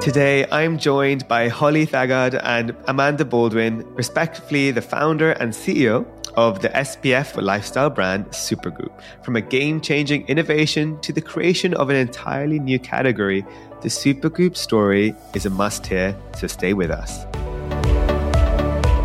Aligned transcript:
Today, 0.00 0.46
I'm 0.50 0.78
joined 0.78 1.28
by 1.28 1.48
Holly 1.48 1.84
Thaggard 1.84 2.40
and 2.42 2.74
Amanda 2.88 3.22
Baldwin, 3.22 3.84
respectively 3.94 4.70
the 4.70 4.80
founder 4.80 5.32
and 5.32 5.52
CEO 5.52 6.06
of 6.38 6.62
the 6.62 6.70
SPF 6.70 7.40
lifestyle 7.40 7.90
brand 7.90 8.24
Supergoop. 8.28 8.90
From 9.22 9.36
a 9.36 9.42
game 9.42 9.78
changing 9.82 10.26
innovation 10.26 10.98
to 11.02 11.12
the 11.12 11.20
creation 11.20 11.74
of 11.74 11.90
an 11.90 11.96
entirely 11.96 12.58
new 12.58 12.78
category, 12.78 13.44
the 13.82 13.88
Supergoop 13.88 14.56
story 14.56 15.14
is 15.34 15.44
a 15.44 15.50
must 15.50 15.86
hear, 15.86 16.16
so 16.34 16.46
stay 16.46 16.72
with 16.72 16.90
us. 16.90 17.26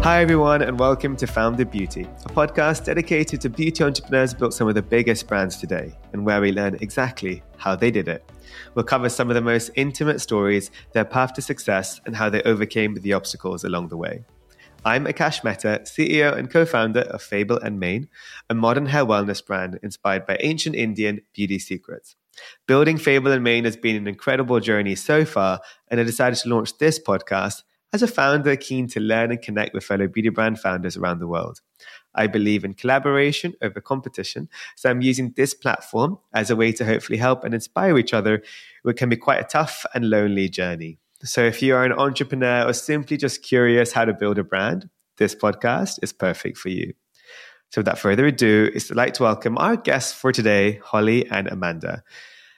Hi, 0.06 0.22
everyone, 0.22 0.62
and 0.62 0.78
welcome 0.78 1.16
to 1.16 1.26
Founded 1.26 1.72
Beauty, 1.72 2.04
a 2.04 2.30
podcast 2.30 2.86
dedicated 2.86 3.42
to 3.42 3.50
beauty 3.50 3.84
entrepreneurs 3.84 4.36
built 4.36 4.54
some 4.54 4.68
of 4.68 4.76
the 4.76 4.84
biggest 4.84 5.28
brands 5.28 5.58
today 5.58 5.98
and 6.14 6.24
where 6.24 6.40
we 6.40 6.52
learn 6.52 6.78
exactly 6.80 7.42
how 7.58 7.76
they 7.76 7.90
did 7.90 8.08
it. 8.08 8.24
We'll 8.76 8.86
cover 8.86 9.10
some 9.10 9.32
of 9.32 9.34
the 9.34 9.42
most 9.42 9.72
intimate 9.74 10.22
stories, 10.22 10.70
their 10.94 11.06
path 11.06 11.34
to 11.34 11.42
success, 11.42 12.02
and 12.06 12.16
how 12.16 12.30
they 12.30 12.44
overcame 12.44 12.94
the 12.94 13.14
obstacles 13.14 13.64
along 13.64 13.88
the 13.88 13.98
way. 13.98 14.24
I'm 14.86 15.06
Akash 15.06 15.44
Mehta, 15.44 15.82
CEO 15.86 16.38
and 16.38 16.52
co 16.52 16.68
founder 16.68 17.02
of 17.02 17.24
Fable 17.24 17.58
and 17.58 17.80
Mane, 17.80 18.08
a 18.48 18.54
modern 18.54 18.86
hair 18.86 19.08
wellness 19.08 19.44
brand 19.44 19.80
inspired 19.82 20.28
by 20.28 20.38
ancient 20.42 20.76
Indian 20.76 21.22
beauty 21.34 21.58
secrets. 21.58 22.16
Building 22.68 23.00
Fable 23.00 23.32
and 23.32 23.44
Mane 23.44 23.66
has 23.66 23.76
been 23.76 23.96
an 23.96 24.08
incredible 24.08 24.60
journey 24.60 24.94
so 24.94 25.26
far, 25.26 25.62
and 25.88 26.00
I 26.00 26.04
decided 26.04 26.38
to 26.38 26.50
launch 26.50 26.78
this 26.78 27.00
podcast 27.00 27.64
as 27.94 28.02
a 28.02 28.08
founder 28.08 28.56
keen 28.56 28.88
to 28.90 29.00
learn 29.00 29.32
and 29.32 29.42
connect 29.42 29.74
with 29.74 29.84
fellow 29.84 30.08
beauty 30.08 30.30
brand 30.30 30.60
founders 30.60 30.98
around 30.98 31.20
the 31.20 31.28
world. 31.28 31.62
I 32.14 32.28
believe 32.28 32.64
in 32.64 32.74
collaboration 32.74 33.54
over 33.62 33.82
competition. 33.82 34.50
So 34.76 34.90
I'm 34.90 35.02
using 35.02 35.34
this 35.36 35.54
platform 35.54 36.18
as 36.34 36.50
a 36.50 36.56
way 36.56 36.72
to 36.74 36.86
hopefully 36.86 37.18
help 37.18 37.44
and 37.44 37.54
inspire 37.54 37.98
each 37.98 38.14
other, 38.14 38.44
which 38.84 38.98
can 38.98 39.10
be 39.10 39.18
quite 39.18 39.40
a 39.40 39.46
tough 39.46 39.86
and 39.94 40.10
lonely 40.10 40.50
journey. 40.50 41.00
So 41.24 41.42
if 41.42 41.62
you 41.62 41.76
are 41.76 41.86
an 41.86 41.94
entrepreneur 41.94 42.68
or 42.68 42.74
simply 42.74 43.18
just 43.18 43.44
curious 43.44 43.92
how 43.92 44.06
to 44.06 44.14
build 44.14 44.38
a 44.38 44.44
brand, 44.44 44.90
this 45.18 45.34
podcast 45.36 46.00
is 46.02 46.14
perfect 46.14 46.58
for 46.58 46.70
you. 46.70 46.94
So 47.72 47.82
without 47.82 48.00
further 48.00 48.28
ado, 48.28 48.70
it's 48.74 48.92
like 48.92 49.14
to 49.16 49.24
welcome 49.24 49.58
our 49.58 49.76
guests 49.76 50.14
for 50.14 50.32
today, 50.32 50.80
Holly 50.84 51.28
and 51.30 51.48
Amanda. 51.48 52.04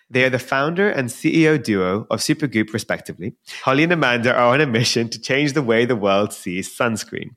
They 0.10 0.24
are 0.24 0.30
the 0.30 0.40
founder 0.40 0.90
and 0.90 1.10
CEO 1.10 1.62
duo 1.62 2.08
of 2.10 2.22
Supergoop, 2.22 2.72
respectively. 2.72 3.36
Holly 3.64 3.84
and 3.84 3.92
Amanda 3.92 4.34
are 4.34 4.54
on 4.54 4.62
a 4.62 4.66
mission 4.66 5.10
to 5.10 5.20
change 5.20 5.52
the 5.52 5.62
way 5.62 5.84
the 5.84 5.98
world 5.98 6.32
sees 6.32 6.74
sunscreen. 6.74 7.32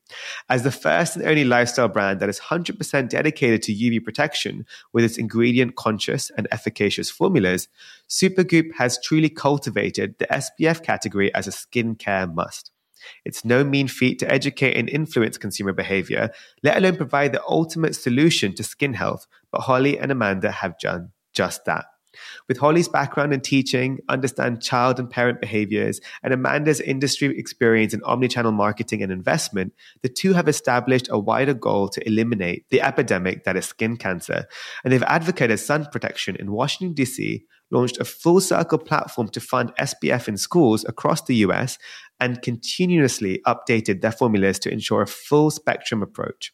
As 0.49 0.63
the 0.63 0.71
first 0.71 1.17
and 1.17 1.27
only 1.27 1.45
lifestyle 1.45 1.89
brand 1.89 2.21
that 2.21 2.29
is 2.29 2.39
100% 2.39 3.09
dedicated 3.09 3.63
to 3.63 3.75
UV 3.75 4.05
protection 4.05 4.67
with 4.93 5.03
its 5.03 5.19
ingredient 5.19 5.75
conscious 5.75 6.31
and 6.37 6.47
efficacious 6.53 7.11
formulas, 7.11 7.67
Supergoop 8.09 8.73
has 8.77 9.03
truly 9.03 9.29
cultivated 9.29 10.15
the 10.19 10.27
SPF 10.27 10.85
category 10.85 11.35
as 11.35 11.49
a 11.49 11.51
skincare 11.51 12.33
must. 12.33 12.71
It's 13.25 13.45
no 13.45 13.65
mean 13.65 13.89
feat 13.89 14.21
to 14.21 14.31
educate 14.31 14.77
and 14.77 14.89
influence 14.89 15.39
consumer 15.39 15.73
behavior, 15.73 16.31
let 16.63 16.77
alone 16.77 16.97
provide 16.97 17.33
the 17.33 17.43
ultimate 17.49 17.97
solution 17.97 18.55
to 18.55 18.63
skin 18.63 18.95
health, 18.95 19.27
but 19.51 19.63
Holly 19.63 19.99
and 19.99 20.13
Amanda 20.13 20.53
have 20.53 20.79
done 20.79 21.11
just 21.33 21.65
that. 21.65 21.87
With 22.49 22.59
Holly's 22.59 22.89
background 22.89 23.33
in 23.33 23.41
teaching, 23.41 24.01
understand 24.09 24.63
child 24.63 24.99
and 24.99 25.09
parent 25.09 25.41
behaviors, 25.41 26.01
and 26.23 26.33
Amanda's 26.33 26.81
industry 26.81 27.39
experience 27.39 27.95
in 27.95 28.01
omnichannel 28.01 28.53
marketing 28.53 29.03
and 29.03 29.13
investment, 29.13 29.73
the 30.03 30.09
two 30.09 30.33
have 30.33 30.49
established 30.49 31.09
a 31.11 31.19
wider 31.19 31.55
goal 31.55 31.89
to 31.89 32.07
eliminate 32.07 32.69
the 32.71 32.83
epidemic 32.83 33.45
that 33.45 33.57
is 33.57 33.67
skin 33.67 33.97
cancer. 33.97 34.47
And 34.85 34.93
they've 34.93 35.03
advocated 35.05 35.61
sun 35.61 35.87
protection 35.87 36.37
in 36.37 36.53
Washington, 36.53 36.95
D.C., 36.95 37.45
launched 37.71 37.99
a 37.99 38.05
full 38.05 38.41
circle 38.41 38.79
platform 38.79 39.29
to 39.29 39.41
fund 39.41 39.73
SPF 39.79 40.27
in 40.27 40.37
schools 40.37 40.85
across 40.89 41.23
the 41.23 41.37
US, 41.37 41.79
and 42.19 42.43
continuously 42.43 43.41
updated 43.47 44.01
their 44.01 44.13
formulas 44.13 44.59
to 44.61 44.73
ensure 44.73 45.03
a 45.03 45.07
full 45.07 45.51
spectrum 45.51 46.03
approach. 46.03 46.53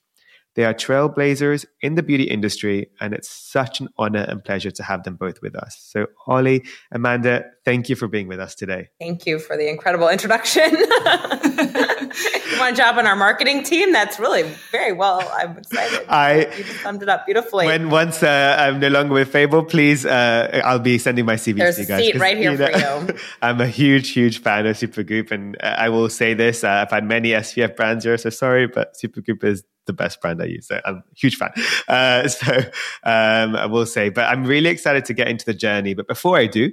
They 0.56 0.64
are 0.64 0.72
trailblazers 0.72 1.66
in 1.82 1.96
the 1.96 2.02
beauty 2.02 2.24
industry, 2.24 2.88
and 2.98 3.12
it's 3.12 3.28
such 3.28 3.80
an 3.80 3.88
honor 3.98 4.24
and 4.26 4.42
pleasure 4.42 4.70
to 4.70 4.82
have 4.82 5.04
them 5.04 5.16
both 5.16 5.42
with 5.42 5.54
us. 5.54 5.76
So, 5.78 6.06
Holly, 6.24 6.64
Amanda, 6.90 7.44
thank 7.66 7.90
you 7.90 7.94
for 7.94 8.08
being 8.08 8.26
with 8.26 8.40
us 8.40 8.54
today. 8.54 8.88
Thank 8.98 9.26
you 9.26 9.38
for 9.38 9.58
the 9.58 9.68
incredible 9.68 10.08
introduction. 10.08 10.70
you 10.70 12.58
want 12.58 12.72
a 12.72 12.74
job 12.74 12.96
on 12.96 13.06
our 13.06 13.16
marketing 13.16 13.64
team? 13.64 13.92
That's 13.92 14.18
really 14.18 14.44
very 14.72 14.92
well. 14.92 15.20
I'm 15.30 15.58
excited. 15.58 16.06
I 16.08 16.46
you 16.56 16.64
summed 16.64 17.02
it 17.02 17.10
up 17.10 17.26
beautifully. 17.26 17.66
When 17.66 17.90
once 17.90 18.22
uh, 18.22 18.56
I'm 18.58 18.80
no 18.80 18.88
longer 18.88 19.12
with 19.12 19.28
Fable, 19.28 19.62
please, 19.62 20.06
uh, 20.06 20.62
I'll 20.64 20.78
be 20.78 20.96
sending 20.96 21.26
my 21.26 21.34
CV 21.34 21.58
There's 21.58 21.76
to 21.76 21.82
you 21.82 21.88
guys. 21.88 21.98
There's 21.98 22.08
a 22.08 22.12
seat 22.12 22.18
right 22.18 22.36
here 22.38 22.52
you 22.52 22.58
know, 22.58 23.00
for 23.02 23.12
you. 23.12 23.18
I'm 23.42 23.60
a 23.60 23.66
huge, 23.66 24.08
huge 24.10 24.40
fan 24.40 24.66
of 24.66 24.74
Supergoop, 24.74 25.32
and 25.32 25.54
uh, 25.62 25.74
I 25.78 25.90
will 25.90 26.08
say 26.08 26.32
this: 26.32 26.64
uh, 26.64 26.68
I've 26.68 26.90
had 26.90 27.04
many 27.04 27.30
SPF 27.30 27.76
brands 27.76 28.06
here, 28.06 28.16
so 28.16 28.30
sorry, 28.30 28.66
but 28.66 28.94
Supergoop 28.94 29.44
is 29.44 29.62
the 29.86 29.92
best 29.92 30.20
brand 30.20 30.42
I 30.42 30.46
use. 30.46 30.70
I'm 30.70 30.96
a 30.96 31.02
huge 31.14 31.36
fan. 31.36 31.52
Uh, 31.88 32.28
so 32.28 32.56
um, 33.04 33.56
I 33.56 33.66
will 33.66 33.86
say, 33.86 34.08
but 34.08 34.24
I'm 34.28 34.44
really 34.44 34.70
excited 34.70 35.04
to 35.06 35.14
get 35.14 35.28
into 35.28 35.44
the 35.44 35.54
journey. 35.54 35.94
But 35.94 36.08
before 36.08 36.36
I 36.36 36.46
do, 36.46 36.72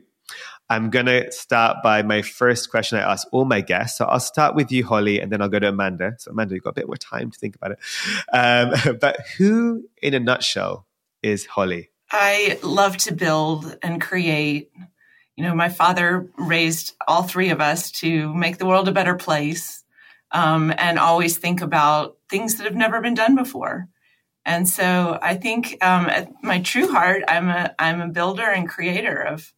I'm 0.70 0.90
going 0.90 1.06
to 1.06 1.32
start 1.32 1.78
by 1.84 2.02
my 2.04 2.22
first 2.22 2.72
question 2.72 2.98
I 2.98 3.12
ask 3.12 3.28
all 3.32 3.46
my 3.46 3.62
guests. 3.62 3.98
So 3.98 4.06
I'll 4.06 4.20
start 4.20 4.56
with 4.56 4.72
you, 4.72 4.86
Holly, 4.86 5.20
and 5.20 5.32
then 5.32 5.42
I'll 5.42 5.50
go 5.50 5.60
to 5.60 5.70
Amanda. 5.70 6.16
So, 6.18 6.32
Amanda, 6.32 6.56
you've 6.56 6.64
got 6.64 6.72
a 6.72 6.74
bit 6.74 6.88
more 6.88 6.98
time 6.98 7.32
to 7.32 7.40
think 7.40 7.56
about 7.56 7.72
it. 7.72 7.80
Um, 8.32 8.98
but 9.02 9.20
who, 9.38 9.84
in 10.02 10.14
a 10.14 10.20
nutshell, 10.20 10.88
is 11.22 11.46
Holly? 11.46 11.90
I 12.12 12.60
love 12.64 12.98
to 12.98 13.14
build 13.14 13.78
and 13.82 14.02
create. 14.02 14.72
You 15.36 15.44
know, 15.44 15.56
my 15.56 15.70
father 15.70 16.30
raised 16.38 16.94
all 17.08 17.24
three 17.24 17.50
of 17.50 17.60
us 17.60 17.92
to 17.92 18.34
make 18.34 18.58
the 18.58 18.66
world 18.66 18.88
a 18.88 18.92
better 18.92 19.16
place 19.16 19.83
um, 20.34 20.74
and 20.78 21.00
always 21.00 21.38
think 21.38 21.62
about 21.62 22.18
things 22.30 22.56
that 22.56 22.66
have 22.66 22.76
never 22.76 23.00
been 23.00 23.14
done 23.14 23.36
before. 23.36 23.88
And 24.46 24.68
so 24.68 25.18
I 25.22 25.36
think 25.36 25.78
um, 25.82 26.08
at 26.08 26.30
my 26.44 26.60
true 26.62 26.92
heart, 26.92 27.24
I'm 27.28 27.48
a 27.48 27.74
I'm 27.80 28.02
a 28.02 28.10
builder 28.10 28.44
and 28.44 28.68
creator 28.68 29.22
of 29.22 29.54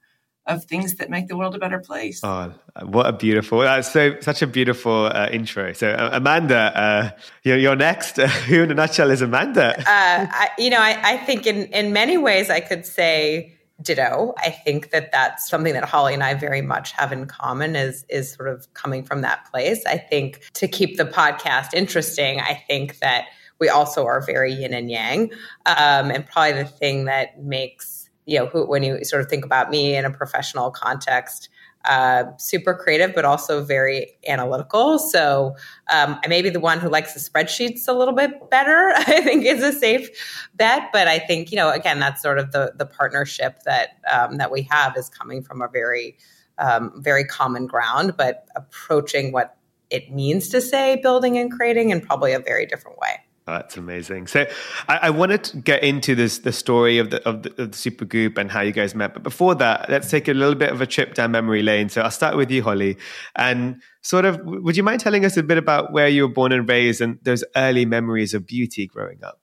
of 0.46 0.66
things 0.66 0.96
that 0.96 1.10
make 1.10 1.28
the 1.28 1.36
world 1.36 1.56
a 1.56 1.58
better 1.58 1.80
place. 1.80 2.22
Oh, 2.24 2.54
what 2.84 3.08
a 3.08 3.14
beautiful! 3.14 3.60
That's 3.60 3.92
so 3.92 4.20
such 4.20 4.44
a 4.44 4.48
beautiful 4.48 5.06
uh, 5.06 5.30
intro. 5.32 5.74
So, 5.74 5.90
uh, 5.90 6.10
Amanda, 6.14 6.56
uh, 6.56 7.10
you're, 7.44 7.58
you're 7.58 7.76
next. 7.76 8.18
Who 8.48 8.62
in 8.62 8.70
a 8.70 8.76
nutshell 8.76 9.10
is 9.10 9.24
Amanda? 9.24 9.80
Uh, 9.80 9.84
I, 9.88 10.50
you 10.60 10.70
know, 10.70 10.80
I, 10.80 11.14
I 11.14 11.18
think 11.18 11.48
in 11.48 11.66
in 11.74 11.94
many 11.94 12.18
ways 12.18 12.52
I 12.52 12.60
could 12.60 12.86
say 12.86 13.55
ditto. 13.86 14.34
I 14.38 14.50
think 14.50 14.90
that 14.92 15.12
that's 15.12 15.48
something 15.50 15.74
that 15.74 15.86
Holly 15.86 16.14
and 16.14 16.24
I 16.24 16.34
very 16.34 16.62
much 16.62 16.92
have 16.94 17.12
in 17.12 17.26
common 17.28 17.76
is 17.76 18.06
is 18.10 18.32
sort 18.32 18.50
of 18.50 18.72
coming 18.74 19.04
from 19.04 19.22
that 19.22 19.50
place. 19.52 19.86
I 19.86 19.98
think 19.98 20.50
to 20.56 20.68
keep 20.68 20.98
the 20.98 21.06
podcast 21.06 21.74
interesting, 21.74 22.42
I 22.42 22.62
think 22.68 23.00
that 23.00 23.26
we 23.60 23.70
also 23.70 24.06
are 24.06 24.22
very 24.22 24.54
yin 24.54 24.74
and 24.74 24.92
yang. 24.92 25.32
Um, 25.66 26.12
and 26.12 26.26
probably 26.26 26.64
the 26.64 26.70
thing 26.70 27.06
that 27.06 27.42
makes 27.42 28.10
you 28.26 28.40
know 28.40 28.48
who, 28.48 28.66
when 28.66 28.84
you 28.84 29.04
sort 29.06 29.22
of 29.22 29.30
think 29.30 29.46
about 29.46 29.70
me 29.70 29.96
in 29.96 30.04
a 30.04 30.12
professional 30.12 30.72
context 30.72 31.50
uh, 31.86 32.26
super 32.38 32.74
creative, 32.74 33.14
but 33.14 33.26
also 33.26 33.64
very 33.64 34.18
analytical. 34.28 35.00
So 35.00 35.56
um, 35.92 36.20
I 36.24 36.28
may 36.28 36.42
be 36.42 36.50
the 36.50 36.60
one 36.60 36.80
who 36.80 36.90
likes 36.90 37.14
the 37.14 37.20
spreadsheets 37.20 37.88
a 37.88 37.94
little 37.94 38.14
bit 38.14 38.50
better. 38.50 38.94
I 38.96 39.22
think 39.22 39.46
is 39.46 39.64
a 39.64 39.72
safe 39.72 40.10
bet, 40.56 40.90
but 40.92 41.08
I 41.08 41.20
think 41.20 41.52
you 41.52 41.58
know 41.58 41.70
again 41.70 42.00
that's 42.00 42.22
sort 42.22 42.40
of 42.40 42.52
the 42.52 42.74
the 42.76 42.86
partnership 42.86 43.64
that 43.66 43.90
um, 44.12 44.38
that 44.38 44.52
we 44.52 44.64
have 44.64 44.98
is 44.98 45.10
coming 45.10 45.42
from 45.42 45.62
a 45.62 45.68
very 45.68 46.18
um, 46.58 46.92
very 46.98 47.26
common 47.26 47.68
ground, 47.68 48.16
but 48.18 48.48
approaching 48.56 49.32
what 49.32 49.58
it 49.90 50.12
means 50.12 50.50
to 50.50 50.62
say 50.62 51.00
building 51.02 51.38
and 51.38 51.52
creating 51.52 51.90
in 51.90 52.02
probably 52.02 52.34
a 52.34 52.40
very 52.40 52.66
different 52.66 52.98
way. 52.98 53.25
That's 53.48 53.78
amazing. 53.78 54.26
So 54.26 54.48
I, 54.88 54.98
I, 55.04 55.10
wanted 55.12 55.44
to 55.44 55.58
get 55.58 55.84
into 55.84 56.16
this 56.16 56.40
the 56.40 56.52
story 56.52 56.98
of 56.98 57.12
the, 57.12 57.28
of 57.30 57.44
the 57.44 57.50
of 57.62 57.72
the 57.72 58.34
and 58.38 58.50
how 58.50 58.62
you 58.62 58.72
guys 58.72 58.96
met. 58.96 59.14
But 59.14 59.22
before 59.22 59.54
that, 59.56 59.88
let's 59.88 60.10
take 60.10 60.28
a 60.28 60.34
little 60.34 60.56
bit 60.56 60.72
of 60.72 60.82
a 60.82 60.88
trip 60.88 61.14
down 61.14 61.32
memory 61.32 61.62
lane. 61.62 61.90
So 61.90 62.02
I'll 62.02 62.10
start 62.10 62.38
with 62.38 62.50
you, 62.50 62.64
Holly, 62.64 62.98
and 63.36 63.84
sort 64.02 64.26
of 64.26 64.40
would 64.44 64.76
you 64.76 64.82
mind 64.82 65.02
telling 65.02 65.26
us 65.26 65.38
a 65.38 65.44
bit 65.44 65.60
about 65.60 65.94
where 65.94 66.08
you 66.08 66.24
were 66.24 66.34
born 66.34 66.54
and 66.54 66.68
raised 66.68 67.02
and 67.02 67.20
those 67.22 67.44
early 67.56 67.86
memories 67.86 68.34
of 68.34 68.48
beauty 68.48 68.88
growing 68.88 69.24
up? 69.24 69.40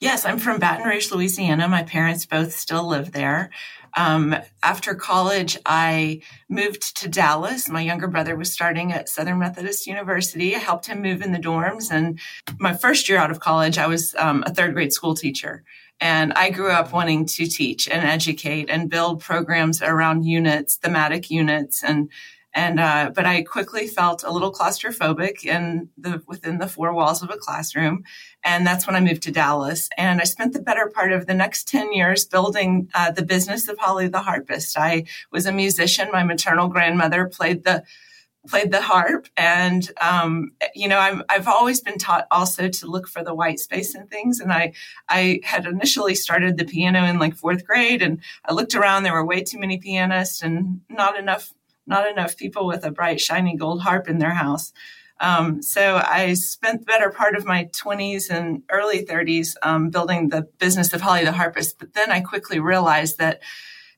Yes, 0.00 0.26
I'm 0.26 0.38
from 0.38 0.58
Baton 0.58 0.86
Rouge, 0.86 1.12
Louisiana. 1.12 1.68
My 1.68 1.84
parents 1.84 2.26
both 2.26 2.54
still 2.54 2.86
live 2.88 3.12
there. 3.12 3.50
Um, 3.96 4.36
after 4.62 4.94
college, 4.94 5.58
I 5.66 6.22
moved 6.48 6.96
to 6.98 7.08
Dallas. 7.08 7.68
My 7.68 7.80
younger 7.80 8.08
brother 8.08 8.36
was 8.36 8.52
starting 8.52 8.92
at 8.92 9.08
Southern 9.08 9.38
Methodist 9.38 9.86
University. 9.86 10.54
I 10.54 10.58
helped 10.58 10.86
him 10.86 11.02
move 11.02 11.22
in 11.22 11.32
the 11.32 11.38
dorms. 11.38 11.90
And 11.90 12.18
my 12.58 12.74
first 12.74 13.08
year 13.08 13.18
out 13.18 13.30
of 13.30 13.40
college, 13.40 13.78
I 13.78 13.86
was 13.86 14.14
um, 14.16 14.42
a 14.46 14.54
third 14.54 14.74
grade 14.74 14.92
school 14.92 15.14
teacher. 15.14 15.64
And 16.00 16.32
I 16.32 16.50
grew 16.50 16.70
up 16.70 16.92
wanting 16.92 17.24
to 17.26 17.46
teach 17.46 17.88
and 17.88 18.04
educate 18.04 18.68
and 18.68 18.90
build 18.90 19.22
programs 19.22 19.80
around 19.80 20.24
units, 20.24 20.76
thematic 20.76 21.30
units, 21.30 21.84
and 21.84 22.10
and 22.54 22.78
uh, 22.78 23.10
but 23.14 23.26
I 23.26 23.42
quickly 23.42 23.88
felt 23.88 24.22
a 24.22 24.30
little 24.30 24.52
claustrophobic 24.52 25.44
in 25.44 25.88
the 25.98 26.22
within 26.26 26.58
the 26.58 26.68
four 26.68 26.94
walls 26.94 27.22
of 27.22 27.30
a 27.30 27.36
classroom, 27.36 28.04
and 28.44 28.66
that's 28.66 28.86
when 28.86 28.94
I 28.96 29.00
moved 29.00 29.22
to 29.22 29.32
Dallas. 29.32 29.88
And 29.96 30.20
I 30.20 30.24
spent 30.24 30.52
the 30.52 30.60
better 30.60 30.90
part 30.94 31.12
of 31.12 31.26
the 31.26 31.34
next 31.34 31.68
ten 31.68 31.92
years 31.92 32.24
building 32.24 32.88
uh, 32.94 33.10
the 33.10 33.24
business 33.24 33.68
of 33.68 33.78
Holly 33.78 34.08
the 34.08 34.22
Harpist. 34.22 34.78
I 34.78 35.04
was 35.32 35.46
a 35.46 35.52
musician. 35.52 36.08
My 36.12 36.22
maternal 36.22 36.68
grandmother 36.68 37.26
played 37.26 37.64
the 37.64 37.84
played 38.46 38.70
the 38.70 38.80
harp 38.80 39.26
and 39.36 39.90
um, 40.00 40.52
you 40.74 40.88
know 40.88 40.98
i 40.98 41.34
have 41.34 41.48
always 41.48 41.80
been 41.80 41.96
taught 41.96 42.26
also 42.30 42.68
to 42.68 42.86
look 42.86 43.08
for 43.08 43.24
the 43.24 43.34
white 43.34 43.58
space 43.58 43.94
in 43.94 44.06
things 44.06 44.40
and 44.40 44.52
i 44.52 44.72
i 45.08 45.40
had 45.44 45.66
initially 45.66 46.14
started 46.14 46.56
the 46.56 46.64
piano 46.64 47.04
in 47.04 47.18
like 47.18 47.34
fourth 47.34 47.64
grade 47.66 48.02
and 48.02 48.20
i 48.44 48.52
looked 48.52 48.74
around 48.74 49.02
there 49.02 49.12
were 49.12 49.24
way 49.24 49.42
too 49.42 49.58
many 49.58 49.78
pianists 49.78 50.42
and 50.42 50.80
not 50.90 51.18
enough 51.18 51.54
not 51.86 52.08
enough 52.08 52.36
people 52.36 52.66
with 52.66 52.84
a 52.84 52.90
bright 52.90 53.20
shiny 53.20 53.56
gold 53.56 53.80
harp 53.82 54.08
in 54.08 54.18
their 54.18 54.34
house 54.34 54.72
um, 55.20 55.62
so 55.62 56.00
I 56.04 56.34
spent 56.34 56.80
the 56.80 56.86
better 56.86 57.10
part 57.10 57.36
of 57.36 57.44
my 57.44 57.66
20s 57.66 58.30
and 58.30 58.62
early 58.70 59.04
30s 59.04 59.54
um, 59.62 59.90
building 59.90 60.28
the 60.28 60.42
business 60.58 60.92
of 60.92 61.00
Holly 61.00 61.24
the 61.24 61.32
Harpist. 61.32 61.78
But 61.78 61.94
then 61.94 62.10
I 62.10 62.20
quickly 62.20 62.58
realized 62.58 63.18
that 63.18 63.40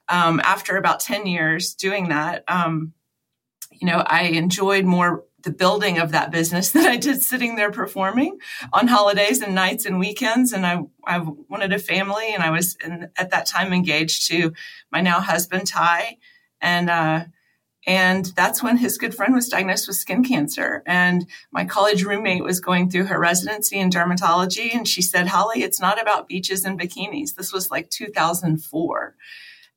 um, 0.08 0.40
after 0.44 0.76
about 0.76 1.00
10 1.00 1.26
years 1.26 1.74
doing 1.74 2.10
that, 2.10 2.44
um, 2.48 2.92
you 3.72 3.86
know, 3.86 4.02
I 4.06 4.24
enjoyed 4.24 4.84
more 4.84 5.24
the 5.42 5.50
building 5.52 5.98
of 5.98 6.12
that 6.12 6.30
business 6.30 6.70
than 6.72 6.84
I 6.86 6.96
did 6.96 7.22
sitting 7.22 7.56
there 7.56 7.70
performing 7.70 8.38
on 8.72 8.88
holidays 8.88 9.40
and 9.40 9.54
nights 9.54 9.86
and 9.86 9.98
weekends. 9.98 10.52
And 10.52 10.66
I, 10.66 10.80
I 11.06 11.18
wanted 11.18 11.72
a 11.72 11.78
family 11.78 12.34
and 12.34 12.42
I 12.42 12.50
was 12.50 12.76
in, 12.84 13.08
at 13.16 13.30
that 13.30 13.46
time 13.46 13.72
engaged 13.72 14.28
to 14.28 14.52
my 14.92 15.00
now 15.00 15.20
husband, 15.20 15.66
Ty. 15.66 16.18
And, 16.60 16.90
uh, 16.90 17.24
and 17.86 18.26
that's 18.34 18.62
when 18.64 18.76
his 18.78 18.98
good 18.98 19.14
friend 19.14 19.32
was 19.32 19.48
diagnosed 19.48 19.86
with 19.86 19.96
skin 19.96 20.24
cancer. 20.24 20.82
And 20.86 21.26
my 21.52 21.64
college 21.64 22.02
roommate 22.02 22.42
was 22.42 22.58
going 22.58 22.90
through 22.90 23.04
her 23.04 23.18
residency 23.18 23.78
in 23.78 23.90
dermatology. 23.90 24.74
And 24.74 24.88
she 24.88 25.02
said, 25.02 25.28
Holly, 25.28 25.62
it's 25.62 25.80
not 25.80 26.02
about 26.02 26.26
beaches 26.26 26.64
and 26.64 26.78
bikinis. 26.78 27.36
This 27.36 27.52
was 27.52 27.70
like 27.70 27.88
2004. 27.90 29.14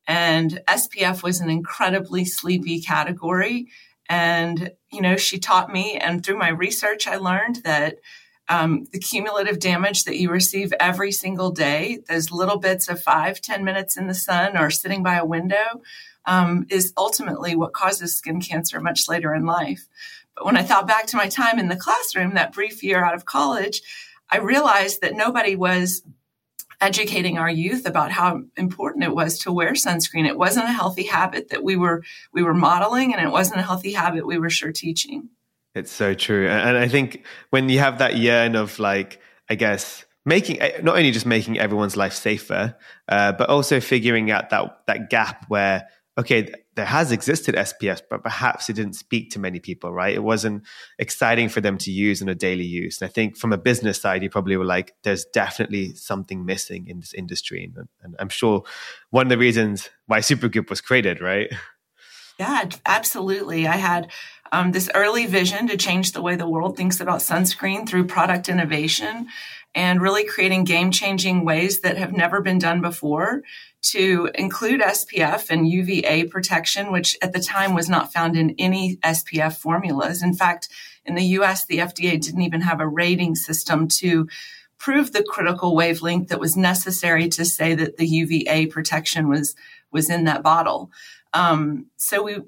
And 0.08 0.60
SPF 0.66 1.22
was 1.22 1.40
an 1.40 1.50
incredibly 1.50 2.24
sleepy 2.24 2.80
category. 2.80 3.68
And, 4.08 4.72
you 4.90 5.00
know, 5.00 5.16
she 5.16 5.38
taught 5.38 5.72
me, 5.72 5.96
and 5.96 6.24
through 6.24 6.38
my 6.38 6.48
research, 6.48 7.06
I 7.06 7.16
learned 7.16 7.60
that 7.62 7.98
um, 8.48 8.88
the 8.90 8.98
cumulative 8.98 9.60
damage 9.60 10.02
that 10.02 10.18
you 10.18 10.30
receive 10.30 10.72
every 10.80 11.12
single 11.12 11.52
day, 11.52 12.00
those 12.08 12.32
little 12.32 12.58
bits 12.58 12.88
of 12.88 13.00
five, 13.00 13.40
ten 13.40 13.62
minutes 13.62 13.96
in 13.96 14.08
the 14.08 14.14
sun 14.14 14.56
or 14.56 14.68
sitting 14.70 15.04
by 15.04 15.14
a 15.14 15.24
window, 15.24 15.82
um, 16.26 16.66
is 16.70 16.92
ultimately 16.96 17.56
what 17.56 17.72
causes 17.72 18.14
skin 18.14 18.40
cancer 18.40 18.80
much 18.80 19.08
later 19.08 19.34
in 19.34 19.46
life. 19.46 19.86
But 20.36 20.46
when 20.46 20.56
I 20.56 20.62
thought 20.62 20.86
back 20.86 21.06
to 21.08 21.16
my 21.16 21.28
time 21.28 21.58
in 21.58 21.68
the 21.68 21.76
classroom, 21.76 22.34
that 22.34 22.52
brief 22.52 22.82
year 22.82 23.04
out 23.04 23.14
of 23.14 23.24
college, 23.24 23.82
I 24.30 24.38
realized 24.38 25.00
that 25.00 25.14
nobody 25.14 25.56
was 25.56 26.02
educating 26.80 27.36
our 27.36 27.50
youth 27.50 27.86
about 27.86 28.10
how 28.10 28.42
important 28.56 29.04
it 29.04 29.14
was 29.14 29.38
to 29.40 29.52
wear 29.52 29.72
sunscreen. 29.72 30.26
It 30.26 30.38
wasn't 30.38 30.68
a 30.68 30.72
healthy 30.72 31.04
habit 31.04 31.50
that 31.50 31.62
we 31.62 31.76
were 31.76 32.02
we 32.32 32.42
were 32.42 32.54
modeling, 32.54 33.12
and 33.12 33.22
it 33.22 33.30
wasn't 33.30 33.60
a 33.60 33.64
healthy 33.64 33.92
habit 33.92 34.26
we 34.26 34.38
were 34.38 34.50
sure 34.50 34.72
teaching. 34.72 35.28
It's 35.74 35.92
so 35.92 36.14
true, 36.14 36.48
and 36.48 36.76
I 36.76 36.88
think 36.88 37.24
when 37.50 37.68
you 37.68 37.78
have 37.80 37.98
that 37.98 38.16
yearn 38.16 38.56
of 38.56 38.78
like, 38.78 39.20
I 39.48 39.54
guess 39.54 40.04
making 40.24 40.58
not 40.82 40.96
only 40.96 41.10
just 41.10 41.26
making 41.26 41.58
everyone's 41.58 41.96
life 41.96 42.12
safer, 42.12 42.76
uh, 43.08 43.32
but 43.32 43.48
also 43.48 43.80
figuring 43.80 44.30
out 44.30 44.50
that 44.50 44.86
that 44.86 45.10
gap 45.10 45.44
where 45.48 45.88
okay, 46.18 46.52
there 46.74 46.86
has 46.86 47.12
existed 47.12 47.54
SPF, 47.54 48.02
but 48.10 48.22
perhaps 48.22 48.68
it 48.68 48.74
didn't 48.74 48.94
speak 48.94 49.30
to 49.30 49.38
many 49.38 49.60
people, 49.60 49.92
right? 49.92 50.14
It 50.14 50.22
wasn't 50.22 50.64
exciting 50.98 51.48
for 51.48 51.60
them 51.60 51.78
to 51.78 51.90
use 51.90 52.20
in 52.20 52.28
a 52.28 52.34
daily 52.34 52.64
use. 52.64 53.00
And 53.00 53.08
I 53.08 53.12
think 53.12 53.36
from 53.36 53.52
a 53.52 53.58
business 53.58 54.00
side, 54.00 54.22
you 54.22 54.30
probably 54.30 54.56
were 54.56 54.64
like, 54.64 54.94
there's 55.02 55.24
definitely 55.24 55.94
something 55.94 56.44
missing 56.44 56.88
in 56.88 57.00
this 57.00 57.14
industry. 57.14 57.72
And, 57.76 57.88
and 58.02 58.16
I'm 58.18 58.28
sure 58.28 58.64
one 59.10 59.26
of 59.26 59.30
the 59.30 59.38
reasons 59.38 59.88
why 60.06 60.18
Supergoop 60.18 60.68
was 60.68 60.80
created, 60.80 61.20
right? 61.20 61.50
Yeah, 62.38 62.70
absolutely. 62.86 63.66
I 63.66 63.76
had 63.76 64.10
um, 64.52 64.72
this 64.72 64.90
early 64.94 65.26
vision 65.26 65.68
to 65.68 65.76
change 65.76 66.12
the 66.12 66.22
way 66.22 66.36
the 66.36 66.48
world 66.48 66.76
thinks 66.76 67.00
about 67.00 67.20
sunscreen 67.20 67.88
through 67.88 68.06
product 68.06 68.48
innovation 68.48 69.28
and 69.74 70.02
really 70.02 70.24
creating 70.24 70.64
game 70.64 70.90
changing 70.90 71.44
ways 71.44 71.80
that 71.80 71.96
have 71.96 72.12
never 72.12 72.40
been 72.40 72.58
done 72.58 72.80
before 72.80 73.42
to 73.82 74.30
include 74.34 74.80
SPF 74.80 75.48
and 75.48 75.68
UVA 75.68 76.24
protection, 76.24 76.92
which 76.92 77.16
at 77.22 77.32
the 77.32 77.40
time 77.40 77.74
was 77.74 77.88
not 77.88 78.12
found 78.12 78.36
in 78.36 78.54
any 78.58 78.96
SPF 78.96 79.56
formulas. 79.56 80.22
In 80.22 80.34
fact, 80.34 80.68
in 81.04 81.14
the 81.14 81.24
US, 81.24 81.64
the 81.64 81.78
FDA 81.78 82.20
didn't 82.20 82.42
even 82.42 82.60
have 82.60 82.80
a 82.80 82.88
rating 82.88 83.34
system 83.34 83.88
to 83.88 84.28
prove 84.78 85.12
the 85.12 85.22
critical 85.22 85.76
wavelength 85.76 86.28
that 86.28 86.40
was 86.40 86.56
necessary 86.56 87.28
to 87.28 87.44
say 87.44 87.74
that 87.74 87.96
the 87.96 88.06
UVA 88.06 88.66
protection 88.66 89.28
was 89.28 89.54
was 89.92 90.08
in 90.08 90.24
that 90.24 90.42
bottle. 90.42 90.90
Um, 91.32 91.86
so 91.96 92.22
we, 92.22 92.38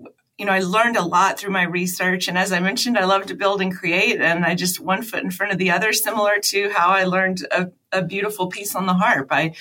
you 0.42 0.46
know, 0.46 0.52
I 0.54 0.58
learned 0.58 0.96
a 0.96 1.04
lot 1.04 1.38
through 1.38 1.52
my 1.52 1.62
research, 1.62 2.26
and 2.26 2.36
as 2.36 2.50
I 2.50 2.58
mentioned, 2.58 2.98
I 2.98 3.04
love 3.04 3.26
to 3.26 3.36
build 3.36 3.60
and 3.60 3.72
create, 3.72 4.20
and 4.20 4.44
I 4.44 4.56
just 4.56 4.80
one 4.80 5.02
foot 5.02 5.22
in 5.22 5.30
front 5.30 5.52
of 5.52 5.58
the 5.58 5.70
other, 5.70 5.92
similar 5.92 6.40
to 6.46 6.68
how 6.70 6.88
I 6.88 7.04
learned 7.04 7.46
a, 7.52 7.70
a 7.92 8.02
beautiful 8.02 8.48
piece 8.48 8.74
on 8.74 8.86
the 8.86 8.92
harp. 8.94 9.28
I 9.30 9.54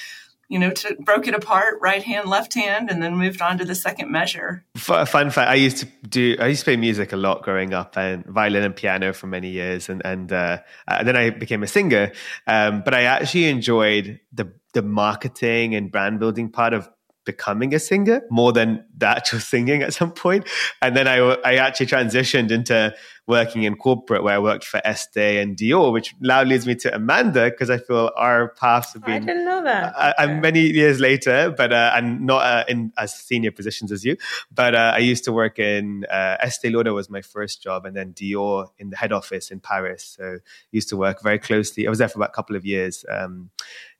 you 0.49 0.57
know, 0.57 0.73
broke 1.01 1.27
it 1.27 1.35
apart, 1.35 1.77
right 1.81 2.01
hand, 2.01 2.27
left 2.27 2.55
hand, 2.55 2.89
and 2.89 3.01
then 3.01 3.15
moved 3.15 3.43
on 3.43 3.59
to 3.59 3.63
the 3.63 3.75
second 3.75 4.11
measure. 4.11 4.65
Fun 4.75 5.29
fact: 5.29 5.37
I 5.37 5.53
used 5.53 5.77
to 5.77 5.87
do, 6.09 6.35
I 6.39 6.47
used 6.47 6.61
to 6.61 6.65
play 6.65 6.77
music 6.77 7.13
a 7.13 7.15
lot 7.15 7.43
growing 7.43 7.75
up, 7.75 7.95
and 7.95 8.25
violin 8.25 8.63
and 8.63 8.75
piano 8.75 9.13
for 9.13 9.27
many 9.27 9.49
years, 9.49 9.87
and 9.87 10.01
and, 10.03 10.33
uh, 10.33 10.57
and 10.87 11.07
then 11.07 11.15
I 11.15 11.29
became 11.29 11.61
a 11.61 11.67
singer. 11.67 12.11
Um, 12.47 12.81
but 12.83 12.95
I 12.95 13.03
actually 13.03 13.49
enjoyed 13.49 14.19
the 14.33 14.51
the 14.73 14.81
marketing 14.81 15.75
and 15.75 15.91
brand 15.91 16.19
building 16.19 16.49
part 16.49 16.73
of 16.73 16.89
becoming 17.25 17.73
a 17.73 17.79
singer 17.79 18.21
more 18.29 18.51
than 18.51 18.83
the 18.97 19.07
actual 19.07 19.39
singing 19.53 19.81
at 19.81 19.93
some 19.93 20.11
point. 20.11 20.47
And 20.81 20.95
then 20.95 21.07
I, 21.07 21.17
I 21.17 21.55
actually 21.55 21.87
transitioned 21.87 22.51
into 22.51 22.93
working 23.27 23.63
in 23.63 23.75
corporate 23.75 24.23
where 24.23 24.35
I 24.35 24.39
worked 24.39 24.65
for 24.65 24.81
Estee 24.83 25.37
and 25.37 25.55
Dior, 25.55 25.93
which 25.93 26.13
now 26.19 26.43
leads 26.43 26.65
me 26.65 26.75
to 26.75 26.93
Amanda 26.93 27.49
because 27.49 27.69
I 27.69 27.77
feel 27.77 28.11
our 28.17 28.49
paths 28.49 28.93
have 28.93 29.05
been. 29.05 29.23
I 29.23 29.25
didn't 29.25 29.45
know 29.45 29.63
that. 29.63 29.93
Uh, 29.95 30.13
uh, 30.17 30.27
many 30.27 30.61
years 30.61 30.99
later, 30.99 31.53
but 31.55 31.71
uh, 31.71 31.91
and 31.95 32.21
not 32.21 32.41
uh, 32.43 32.63
in 32.67 32.91
as 32.97 33.13
senior 33.13 33.51
positions 33.51 33.91
as 33.91 34.03
you. 34.03 34.17
But 34.53 34.75
uh, 34.75 34.93
I 34.95 34.99
used 34.99 35.23
to 35.25 35.31
work 35.31 35.59
in 35.59 36.05
uh, 36.11 36.37
Estee 36.41 36.69
Lauder 36.69 36.93
was 36.93 37.09
my 37.09 37.21
first 37.21 37.61
job, 37.61 37.85
and 37.85 37.95
then 37.95 38.13
Dior 38.13 38.67
in 38.77 38.89
the 38.89 38.97
head 38.97 39.11
office 39.11 39.51
in 39.51 39.59
Paris. 39.59 40.15
So 40.17 40.39
used 40.71 40.89
to 40.89 40.97
work 40.97 41.21
very 41.21 41.39
closely. 41.39 41.87
I 41.87 41.89
was 41.89 41.99
there 41.99 42.09
for 42.09 42.19
about 42.19 42.29
a 42.29 42.33
couple 42.33 42.55
of 42.55 42.65
years. 42.65 43.05
Um, 43.09 43.49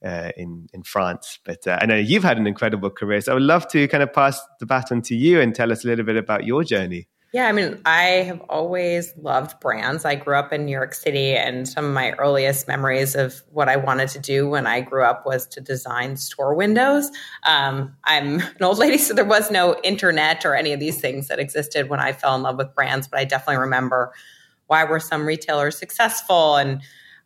uh, 0.06 0.32
in 0.38 0.68
in 0.74 0.84
France. 0.84 1.40
But 1.46 1.66
uh, 1.68 1.80
I 1.82 1.86
know 1.86 1.96
you've 1.96 2.24
had 2.24 2.38
an 2.38 2.48
incredible 2.48 2.90
career, 2.90 3.22
so 3.22 3.32
I 3.32 3.36
would 3.36 3.44
love 3.44 3.68
to 3.70 3.88
kind 3.88 4.04
of 4.04 4.14
pass 4.14 4.40
the 4.60 4.66
baton 4.66 5.02
to 5.04 5.16
you 5.16 5.42
and 5.42 5.54
tell 5.54 5.72
us 5.72 5.84
a 5.84 5.88
little 5.88 6.06
bit 6.06 6.18
about 6.18 6.46
your 6.46 6.64
journey. 6.64 7.08
Yeah, 7.34 7.48
I 7.48 7.54
mean, 7.54 7.80
I 7.86 8.04
have 8.28 8.42
always 8.50 9.14
loved 9.16 9.58
brands. 9.62 10.04
I 10.04 10.16
grew 10.16 10.36
up 10.36 10.52
in 10.52 10.66
New 10.66 10.72
York 10.74 10.94
City, 10.94 11.34
and 11.34 11.66
some 11.66 11.86
of 11.86 11.94
my 11.94 12.12
earliest 12.12 12.68
memories 12.68 13.16
of 13.16 13.42
what 13.50 13.70
I 13.70 13.78
wanted 13.78 14.10
to 14.10 14.20
do 14.20 14.50
when 14.50 14.68
I 14.68 14.82
grew 14.82 15.06
up 15.06 15.26
was 15.26 15.48
to 15.48 15.62
design 15.62 16.18
store 16.18 16.54
windows. 16.54 17.10
Um, 17.48 17.96
I'm 18.04 18.42
an 18.42 18.62
old 18.62 18.80
lady, 18.80 18.98
so 18.98 19.14
there 19.14 19.24
was 19.24 19.50
no 19.50 19.80
internet 19.82 20.44
or 20.44 20.56
any 20.56 20.74
of 20.74 20.82
these 20.82 21.00
things 21.00 21.30
that 21.30 21.40
existed 21.40 21.88
when 21.88 22.02
I 22.02 22.12
fell 22.12 22.36
in 22.36 22.42
love 22.42 22.58
with 22.58 22.76
brands, 22.76 23.08
but 23.08 23.20
I 23.20 23.24
definitely 23.24 23.62
remember 23.62 24.12
why 24.68 24.84
were 24.84 25.00
some 25.00 25.26
retailers 25.26 25.78
successful 25.78 26.58
and 26.58 26.82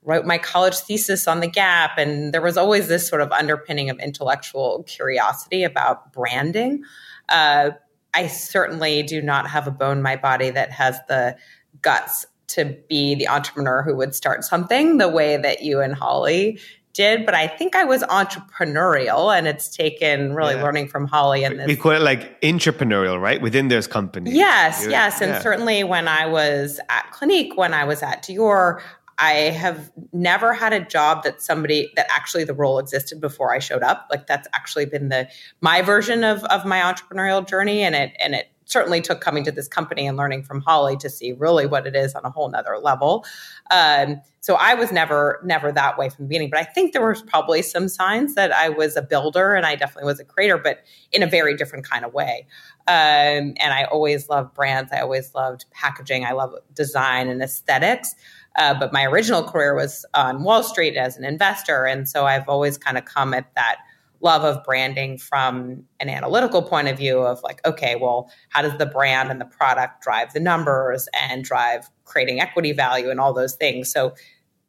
wrote 0.06 0.26
my 0.26 0.38
college 0.38 0.76
thesis 0.76 1.28
on 1.28 1.40
the 1.40 1.48
gap 1.48 1.98
and 1.98 2.34
there 2.34 2.42
was 2.42 2.58
always 2.58 2.88
this 2.88 3.08
sort 3.08 3.22
of 3.22 3.32
underpinning 3.32 3.90
of 3.90 4.00
intellectual 4.00 4.84
curiosity 4.84 5.64
about 5.64 6.14
branding 6.14 6.84
uh, 7.30 7.72
i 8.14 8.28
certainly 8.28 9.04
do 9.04 9.22
not 9.22 9.50
have 9.50 9.68
a 9.68 9.72
bone 9.72 9.98
in 9.98 10.04
my 10.04 10.16
body 10.16 10.50
that 10.50 10.72
has 10.72 11.00
the 11.08 11.36
guts 11.82 12.26
to 12.48 12.78
be 12.90 13.16
the 13.16 13.28
entrepreneur 13.28 13.82
who 13.82 13.96
would 13.96 14.14
start 14.14 14.44
something 14.44 14.98
the 14.98 15.10
way 15.10 15.38
that 15.38 15.64
you 15.64 15.82
and 15.82 15.96
holly 15.96 16.60
did, 16.96 17.26
but 17.26 17.36
I 17.36 17.46
think 17.46 17.76
I 17.76 17.84
was 17.84 18.02
entrepreneurial 18.04 19.38
and 19.38 19.48
it's 19.48 19.68
taken 19.76 20.34
really 20.34 20.56
yeah. 20.56 20.64
learning 20.64 20.88
from 20.88 21.08
Holly 21.08 21.44
and 21.44 21.60
this. 21.60 21.68
We 21.68 21.76
call 21.76 21.92
it 21.92 22.02
like 22.02 22.42
entrepreneurial, 22.42 23.22
right? 23.22 23.42
Within 23.42 23.68
those 23.68 23.86
companies. 23.86 24.34
Yes, 24.34 24.82
You're, 24.82 24.92
yes. 24.92 25.22
And 25.22 25.32
yeah. 25.32 25.40
certainly 25.40 25.84
when 25.84 26.08
I 26.08 26.26
was 26.26 26.80
at 26.90 27.12
Clinique, 27.12 27.56
when 27.58 27.74
I 27.74 27.84
was 27.84 28.02
at 28.02 28.24
Dior, 28.24 28.82
I 29.18 29.32
have 29.32 29.92
never 30.12 30.54
had 30.54 30.74
a 30.74 30.84
job 30.84 31.24
that 31.24 31.42
somebody 31.42 31.92
that 31.96 32.08
actually 32.10 32.44
the 32.44 32.54
role 32.54 32.80
existed 32.80 33.22
before 33.22 33.54
I 33.54 33.60
showed 33.60 33.84
up. 33.84 34.08
Like 34.10 34.28
that's 34.28 34.48
actually 34.54 34.86
been 34.86 35.10
the 35.10 35.30
my 35.62 35.82
version 35.82 36.24
of 36.24 36.44
of 36.46 36.66
my 36.66 36.80
entrepreneurial 36.80 37.48
journey, 37.48 37.82
and 37.82 37.96
it 37.96 38.14
and 38.24 38.36
it 38.36 38.48
certainly 38.66 39.00
took 39.00 39.22
coming 39.22 39.44
to 39.44 39.52
this 39.52 39.68
company 39.68 40.08
and 40.08 40.18
learning 40.18 40.44
from 40.44 40.60
Holly 40.62 40.98
to 40.98 41.10
see 41.10 41.32
really 41.34 41.66
what 41.66 41.86
it 41.88 41.96
is 41.96 42.16
on 42.16 42.26
a 42.26 42.32
whole 42.32 42.50
nother 42.50 42.78
level. 42.82 43.24
Um, 43.72 44.22
so 44.42 44.56
I 44.56 44.74
was 44.74 44.92
never 44.92 45.40
never 45.44 45.72
that 45.72 45.98
way 45.98 46.10
from 46.10 46.26
the 46.26 46.30
beginning, 46.30 46.50
but 46.50 46.60
I 46.60 46.64
think 46.64 46.92
there 46.92 47.08
was 47.08 47.22
probably 47.22 47.62
some 47.62 47.88
signs 47.88 48.36
that 48.36 48.52
I 48.52 48.70
was 48.70 48.96
a 48.96 49.02
builder 49.02 49.56
and 49.56 49.66
I 49.66 49.76
definitely 49.76 50.08
was 50.08 50.20
a 50.20 50.26
creator, 50.26 50.58
but 50.58 50.80
in 51.12 51.24
a 51.24 51.28
very 51.28 51.56
different 51.56 51.90
kind 51.90 52.04
of 52.04 52.14
way. 52.14 52.46
Um, 52.88 53.56
and 53.58 53.74
I 53.74 53.86
always 53.86 54.30
loved 54.30 54.54
brands. 54.54 54.92
I 54.92 55.00
always 55.00 55.34
loved 55.34 55.66
packaging. 55.72 56.26
I 56.26 56.34
love 56.34 56.54
design 56.74 57.30
and 57.30 57.42
aesthetics. 57.42 58.14
Uh, 58.58 58.74
but 58.74 58.94
my 58.94 59.06
original 59.06 59.44
career 59.44 59.76
was 59.76 60.06
on 60.14 60.44
Wall 60.44 60.64
Street 60.64 60.96
as 60.96 61.18
an 61.18 61.26
investor. 61.26 61.86
And 61.86 62.08
so 62.08 62.26
I've 62.26 62.48
always 62.48 62.78
kind 62.78 62.98
of 62.98 63.06
come 63.06 63.34
at 63.34 63.54
that 63.56 63.78
love 64.22 64.44
of 64.44 64.64
branding 64.64 65.18
from 65.18 65.84
an 66.00 66.10
analytical 66.10 66.62
point 66.62 66.88
of 66.88 66.98
view 66.98 67.20
of 67.20 67.42
like, 67.44 67.66
okay, 67.66 67.96
well, 67.96 68.30
how 68.50 68.62
does 68.62 68.78
the 68.78 68.86
brand 68.86 69.30
and 69.30 69.40
the 69.40 69.46
product 69.46 70.02
drive 70.02 70.34
the 70.34 70.40
numbers 70.40 71.08
and 71.30 71.44
drive 71.44 71.90
creating 72.06 72.40
equity 72.40 72.72
value 72.72 73.10
and 73.10 73.20
all 73.20 73.34
those 73.34 73.56
things? 73.56 73.92
So 73.92 74.14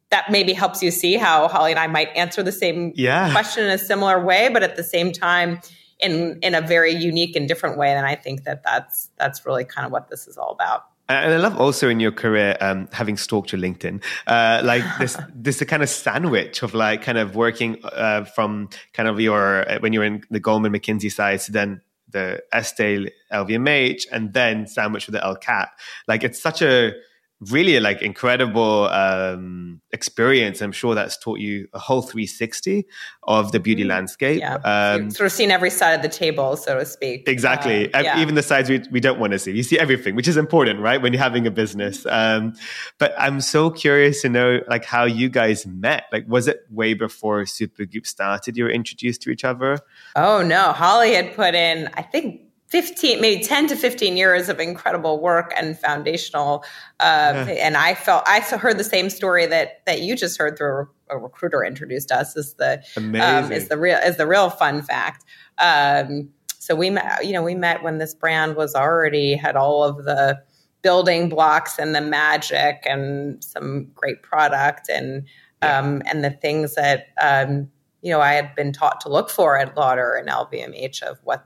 that 0.09 0.31
maybe 0.31 0.53
helps 0.53 0.81
you 0.81 0.91
see 0.91 1.15
how 1.15 1.47
Holly 1.47 1.71
and 1.71 1.79
I 1.79 1.87
might 1.87 2.09
answer 2.15 2.43
the 2.43 2.51
same 2.51 2.93
yeah. 2.95 3.31
question 3.31 3.65
in 3.65 3.71
a 3.71 3.77
similar 3.77 4.23
way, 4.23 4.49
but 4.51 4.63
at 4.63 4.75
the 4.75 4.83
same 4.83 5.11
time, 5.11 5.59
in 5.99 6.39
in 6.41 6.53
a 6.53 6.61
very 6.61 6.93
unique 6.93 7.35
and 7.35 7.47
different 7.47 7.77
way. 7.77 7.91
And 7.91 8.05
I 8.05 8.15
think 8.15 8.43
that 8.43 8.63
that's 8.63 9.09
that's 9.17 9.45
really 9.45 9.65
kind 9.65 9.85
of 9.85 9.91
what 9.91 10.09
this 10.09 10.27
is 10.27 10.37
all 10.37 10.51
about. 10.51 10.85
And 11.09 11.33
I 11.33 11.37
love 11.37 11.57
also 11.57 11.87
in 11.87 11.99
your 12.01 12.11
career, 12.11 12.57
um, 12.59 12.89
having 12.91 13.15
stalked 13.15 13.53
your 13.53 13.61
LinkedIn, 13.61 14.03
uh, 14.27 14.61
like 14.63 14.83
this, 14.99 15.17
this 15.33 15.61
a 15.61 15.65
kind 15.65 15.81
of 15.81 15.89
sandwich 15.89 16.63
of 16.63 16.73
like 16.73 17.01
kind 17.01 17.17
of 17.17 17.35
working 17.35 17.79
uh, 17.83 18.25
from 18.25 18.69
kind 18.93 19.07
of 19.07 19.19
your 19.19 19.69
uh, 19.69 19.79
when 19.79 19.93
you 19.93 19.99
were 19.99 20.05
in 20.05 20.23
the 20.29 20.39
Goldman 20.39 20.73
McKinsey 20.73 21.11
side 21.11 21.39
to 21.41 21.51
then 21.51 21.81
the 22.09 22.41
Estee 22.53 23.11
LVMH, 23.31 24.07
and 24.11 24.33
then 24.33 24.67
sandwich 24.67 25.07
with 25.07 25.13
the 25.13 25.23
El 25.23 25.35
Cat. 25.35 25.69
Like 26.07 26.23
it's 26.23 26.41
such 26.41 26.61
a 26.61 26.93
really 27.39 27.79
like 27.79 28.01
incredible 28.01 28.85
um, 28.85 29.79
experience. 29.91 30.61
I'm 30.61 30.71
sure 30.71 30.95
that's 30.95 31.17
taught 31.17 31.39
you 31.39 31.67
a 31.73 31.79
whole 31.79 32.01
360 32.01 32.87
of 33.23 33.51
the 33.51 33.59
beauty 33.59 33.83
mm-hmm. 33.83 33.89
landscape. 33.89 34.39
Yeah. 34.39 34.55
Um, 34.55 35.11
sort 35.11 35.27
of 35.27 35.31
seen 35.31 35.51
every 35.51 35.69
side 35.69 35.93
of 35.93 36.01
the 36.01 36.09
table, 36.09 36.57
so 36.57 36.79
to 36.79 36.85
speak. 36.85 37.27
Exactly. 37.27 37.93
Uh, 37.93 38.01
yeah. 38.01 38.19
Even 38.19 38.35
the 38.35 38.41
sides 38.41 38.69
we, 38.69 38.81
we 38.91 38.99
don't 38.99 39.19
want 39.19 39.33
to 39.33 39.39
see. 39.39 39.51
You 39.51 39.63
see 39.63 39.77
everything, 39.77 40.15
which 40.15 40.27
is 40.27 40.37
important, 40.37 40.79
right? 40.79 41.01
When 41.01 41.13
you're 41.13 41.21
having 41.21 41.45
a 41.45 41.51
business. 41.51 42.05
Um, 42.07 42.53
but 42.97 43.13
I'm 43.19 43.39
so 43.41 43.69
curious 43.69 44.21
to 44.23 44.29
know 44.29 44.61
like 44.67 44.85
how 44.85 45.05
you 45.05 45.29
guys 45.29 45.67
met. 45.67 46.05
Like, 46.11 46.25
was 46.27 46.47
it 46.47 46.61
way 46.71 46.95
before 46.95 47.43
Supergoop 47.43 48.07
started? 48.07 48.57
You 48.57 48.63
were 48.63 48.71
introduced 48.71 49.21
to 49.23 49.29
each 49.29 49.43
other? 49.43 49.79
Oh 50.15 50.41
no. 50.41 50.71
Holly 50.71 51.13
had 51.13 51.35
put 51.35 51.53
in, 51.53 51.89
I 51.93 52.01
think 52.01 52.46
15 52.67 53.21
maybe 53.21 53.41
10 53.43 53.67
to 53.67 53.75
15 53.75 54.17
years 54.17 54.49
of 54.49 54.59
incredible 54.59 55.21
work 55.21 55.53
and 55.57 55.77
foundational 55.79 56.63
uh, 56.99 57.31
yeah. 57.33 57.45
and 57.59 57.77
i 57.77 57.93
felt 57.93 58.23
i 58.27 58.39
heard 58.39 58.77
the 58.77 58.83
same 58.83 59.09
story 59.09 59.45
that 59.45 59.85
that 59.85 60.01
you 60.01 60.15
just 60.15 60.37
heard 60.37 60.57
through 60.57 60.87
a, 61.09 61.15
a 61.15 61.17
recruiter 61.17 61.63
introduced 61.63 62.11
us 62.11 62.35
is 62.35 62.55
the 62.55 62.83
um, 62.97 63.51
is 63.51 63.69
the 63.69 63.77
real 63.77 63.97
is 63.97 64.17
the 64.17 64.27
real 64.27 64.49
fun 64.49 64.81
fact 64.81 65.23
um, 65.59 66.29
so 66.59 66.75
we 66.75 66.89
met 66.89 67.25
you 67.25 67.31
know 67.31 67.43
we 67.43 67.55
met 67.55 67.83
when 67.83 67.97
this 67.97 68.13
brand 68.13 68.55
was 68.55 68.75
already 68.75 69.35
had 69.35 69.55
all 69.55 69.83
of 69.83 70.03
the 70.03 70.37
building 70.81 71.29
blocks 71.29 71.79
and 71.79 71.95
the 71.95 72.01
magic 72.01 72.83
and 72.85 73.43
some 73.43 73.89
great 73.95 74.21
product 74.21 74.89
and 74.89 75.23
yeah. 75.61 75.79
um, 75.79 76.01
and 76.05 76.23
the 76.23 76.29
things 76.29 76.75
that 76.75 77.07
um, 77.21 77.69
you 78.01 78.11
know 78.11 78.21
I 78.21 78.33
had 78.33 78.53
been 78.55 78.71
taught 78.71 79.01
to 79.01 79.09
look 79.09 79.29
for 79.29 79.57
at 79.57 79.75
Lauder 79.75 80.13
and 80.13 80.29
LVMH 80.29 81.01
of 81.01 81.19
what 81.23 81.45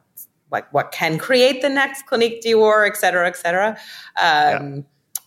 like 0.52 0.72
what 0.74 0.92
can 0.92 1.18
create 1.18 1.62
the 1.62 1.70
next 1.70 2.06
Clinique 2.06 2.42
Dior, 2.44 2.88
et 2.88 2.98
cetera, 2.98 3.28
et 3.28 3.38
cetera. 3.38 3.70
Um, 3.70 4.76
yeah. 4.76 4.82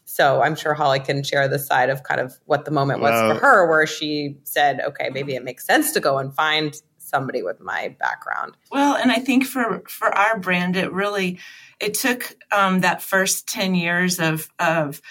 So 0.04 0.43
I'm 0.43 0.54
sure 0.54 0.75
Holly 0.75 1.00
can 1.00 1.25
share 1.25 1.49
the 1.49 1.59
side 1.59 1.90
of 1.90 2.04
kind 2.04 2.21
of 2.21 2.38
what 2.45 2.64
the 2.64 2.71
moment 2.71 3.00
was 3.00 3.11
for 3.11 3.40
her, 3.40 3.69
where 3.69 3.85
she 3.85 4.37
said, 4.45 4.81
"Okay, 4.81 5.11
maybe 5.12 5.35
it 5.35 5.43
makes 5.43 5.66
sense 5.66 5.90
to 5.93 6.00
go 6.00 6.19
and 6.19 6.33
find 6.33 6.73
somebody 6.99 7.43
with 7.43 7.61
my 7.61 7.97
background." 7.99 8.57
Well, 8.71 8.95
and 8.95 9.11
I 9.11 9.16
think 9.16 9.45
for 9.45 9.83
for 9.88 10.16
our 10.16 10.38
brand, 10.38 10.76
it 10.76 10.93
really 10.93 11.40
it 11.81 11.95
took 11.95 12.37
um, 12.52 12.81
that 12.83 13.02
first 13.02 13.49
ten 13.49 13.75
years 13.75 14.21
of 14.21 14.49
of 14.61 15.02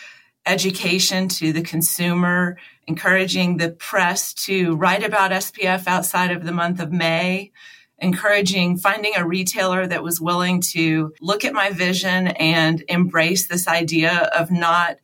education 0.46 1.28
to 1.28 1.52
the 1.52 1.64
consumer, 1.64 2.58
encouraging 2.88 3.58
the 3.58 3.72
press 3.72 4.34
to 4.34 4.76
write 4.78 5.04
about 5.04 5.32
SPF 5.32 5.86
outside 5.86 6.32
of 6.32 6.46
the 6.46 6.54
month 6.54 6.80
of 6.80 6.94
May 6.94 7.52
encouraging 8.00 8.78
finding 8.78 9.14
a 9.16 9.26
retailer 9.26 9.88
that 9.88 10.04
was 10.04 10.20
willing 10.20 10.60
to 10.60 11.14
look 11.22 11.46
at 11.46 11.54
my 11.54 11.72
vision 11.72 12.28
and 12.28 12.84
embrace 12.90 13.48
this 13.48 13.68
idea 13.68 14.30
of 14.36 14.52
not 14.52 14.98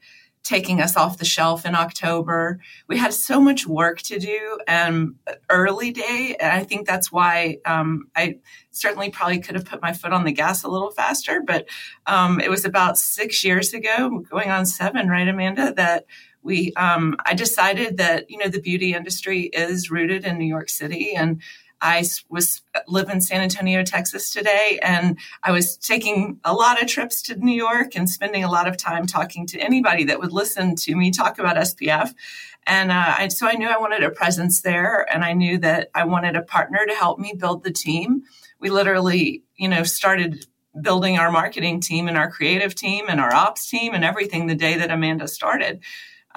taking 0.43 0.81
us 0.81 0.97
off 0.97 1.17
the 1.17 1.25
shelf 1.25 1.65
in 1.65 1.75
October. 1.75 2.59
We 2.87 2.97
had 2.97 3.13
so 3.13 3.39
much 3.39 3.67
work 3.67 4.01
to 4.03 4.19
do 4.19 4.57
and 4.67 5.15
early 5.49 5.91
day. 5.91 6.35
And 6.39 6.51
I 6.51 6.63
think 6.63 6.87
that's 6.87 7.11
why 7.11 7.57
um, 7.65 8.07
I 8.15 8.39
certainly 8.71 9.09
probably 9.11 9.39
could 9.39 9.55
have 9.55 9.65
put 9.65 9.81
my 9.81 9.93
foot 9.93 10.13
on 10.13 10.23
the 10.23 10.31
gas 10.31 10.63
a 10.63 10.69
little 10.69 10.91
faster. 10.91 11.43
But 11.45 11.67
um, 12.07 12.39
it 12.39 12.49
was 12.49 12.65
about 12.65 12.97
six 12.97 13.43
years 13.43 13.73
ago, 13.73 14.23
going 14.29 14.49
on 14.49 14.65
seven, 14.65 15.07
right, 15.07 15.27
Amanda, 15.27 15.73
that 15.75 16.05
we 16.41 16.73
um, 16.73 17.17
I 17.25 17.33
decided 17.33 17.97
that 17.97 18.29
you 18.29 18.37
know 18.37 18.47
the 18.47 18.61
beauty 18.61 18.93
industry 18.93 19.41
is 19.51 19.91
rooted 19.91 20.25
in 20.25 20.37
New 20.37 20.47
York 20.47 20.69
City 20.69 21.13
and 21.15 21.41
I 21.81 22.05
was 22.29 22.61
live 22.87 23.09
in 23.09 23.21
San 23.21 23.41
Antonio, 23.41 23.83
Texas 23.83 24.31
today, 24.31 24.79
and 24.81 25.17
I 25.43 25.51
was 25.51 25.77
taking 25.77 26.39
a 26.43 26.53
lot 26.53 26.81
of 26.81 26.87
trips 26.87 27.21
to 27.23 27.35
New 27.35 27.55
York 27.55 27.95
and 27.95 28.09
spending 28.09 28.43
a 28.43 28.51
lot 28.51 28.67
of 28.67 28.77
time 28.77 29.05
talking 29.05 29.47
to 29.47 29.59
anybody 29.59 30.03
that 30.05 30.19
would 30.19 30.33
listen 30.33 30.75
to 30.77 30.95
me 30.95 31.11
talk 31.11 31.39
about 31.39 31.57
SPF. 31.57 32.13
And 32.67 32.91
uh, 32.91 33.15
I, 33.17 33.27
so 33.29 33.47
I 33.47 33.53
knew 33.53 33.67
I 33.67 33.79
wanted 33.79 34.03
a 34.03 34.11
presence 34.11 34.61
there, 34.61 35.07
and 35.13 35.23
I 35.23 35.33
knew 35.33 35.57
that 35.59 35.89
I 35.95 36.03
wanted 36.05 36.35
a 36.35 36.41
partner 36.41 36.85
to 36.85 36.93
help 36.93 37.17
me 37.19 37.33
build 37.37 37.63
the 37.63 37.71
team. 37.71 38.23
We 38.59 38.69
literally, 38.69 39.43
you 39.55 39.69
know, 39.69 39.83
started 39.83 40.45
building 40.79 41.17
our 41.17 41.31
marketing 41.31 41.81
team 41.81 42.07
and 42.07 42.17
our 42.17 42.29
creative 42.29 42.75
team 42.75 43.05
and 43.09 43.19
our 43.19 43.33
ops 43.33 43.67
team 43.67 43.93
and 43.93 44.03
everything 44.03 44.47
the 44.47 44.55
day 44.55 44.77
that 44.77 44.91
Amanda 44.91 45.27
started. 45.27 45.81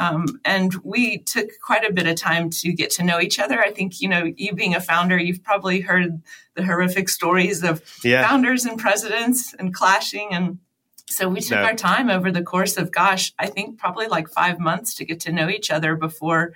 Um, 0.03 0.41
and 0.45 0.75
we 0.83 1.19
took 1.19 1.49
quite 1.65 1.89
a 1.89 1.93
bit 1.93 2.07
of 2.07 2.17
time 2.17 2.51
to 2.51 2.73
get 2.73 2.91
to 2.93 3.05
know 3.05 3.21
each 3.21 3.39
other. 3.39 3.61
I 3.61 3.71
think, 3.71 4.01
you 4.01 4.09
know, 4.09 4.33
you 4.37 4.53
being 4.53 4.75
a 4.75 4.81
founder, 4.81 5.17
you've 5.17 5.45
probably 5.45 5.81
heard 5.81 6.23
the 6.55 6.65
horrific 6.65 7.09
stories 7.09 7.63
of 7.63 7.83
yeah. 8.03 8.27
founders 8.27 8.65
and 8.65 8.79
presidents 8.79 9.55
and 9.55 9.73
clashing. 9.73 10.29
And 10.33 10.59
so 11.09 11.29
we 11.29 11.41
took 11.41 11.59
no. 11.59 11.65
our 11.65 11.75
time 11.75 12.11
over 12.11 12.33
the 12.33 12.43
course 12.43 12.77
of, 12.77 12.91
gosh, 12.91 13.33
I 13.39 13.47
think 13.47 13.79
probably 13.79 14.09
like 14.09 14.29
five 14.29 14.59
months 14.59 14.95
to 14.97 15.05
get 15.05 15.21
to 15.21 15.33
know 15.33 15.49
each 15.49 15.71
other 15.71 15.95
before 15.95 16.53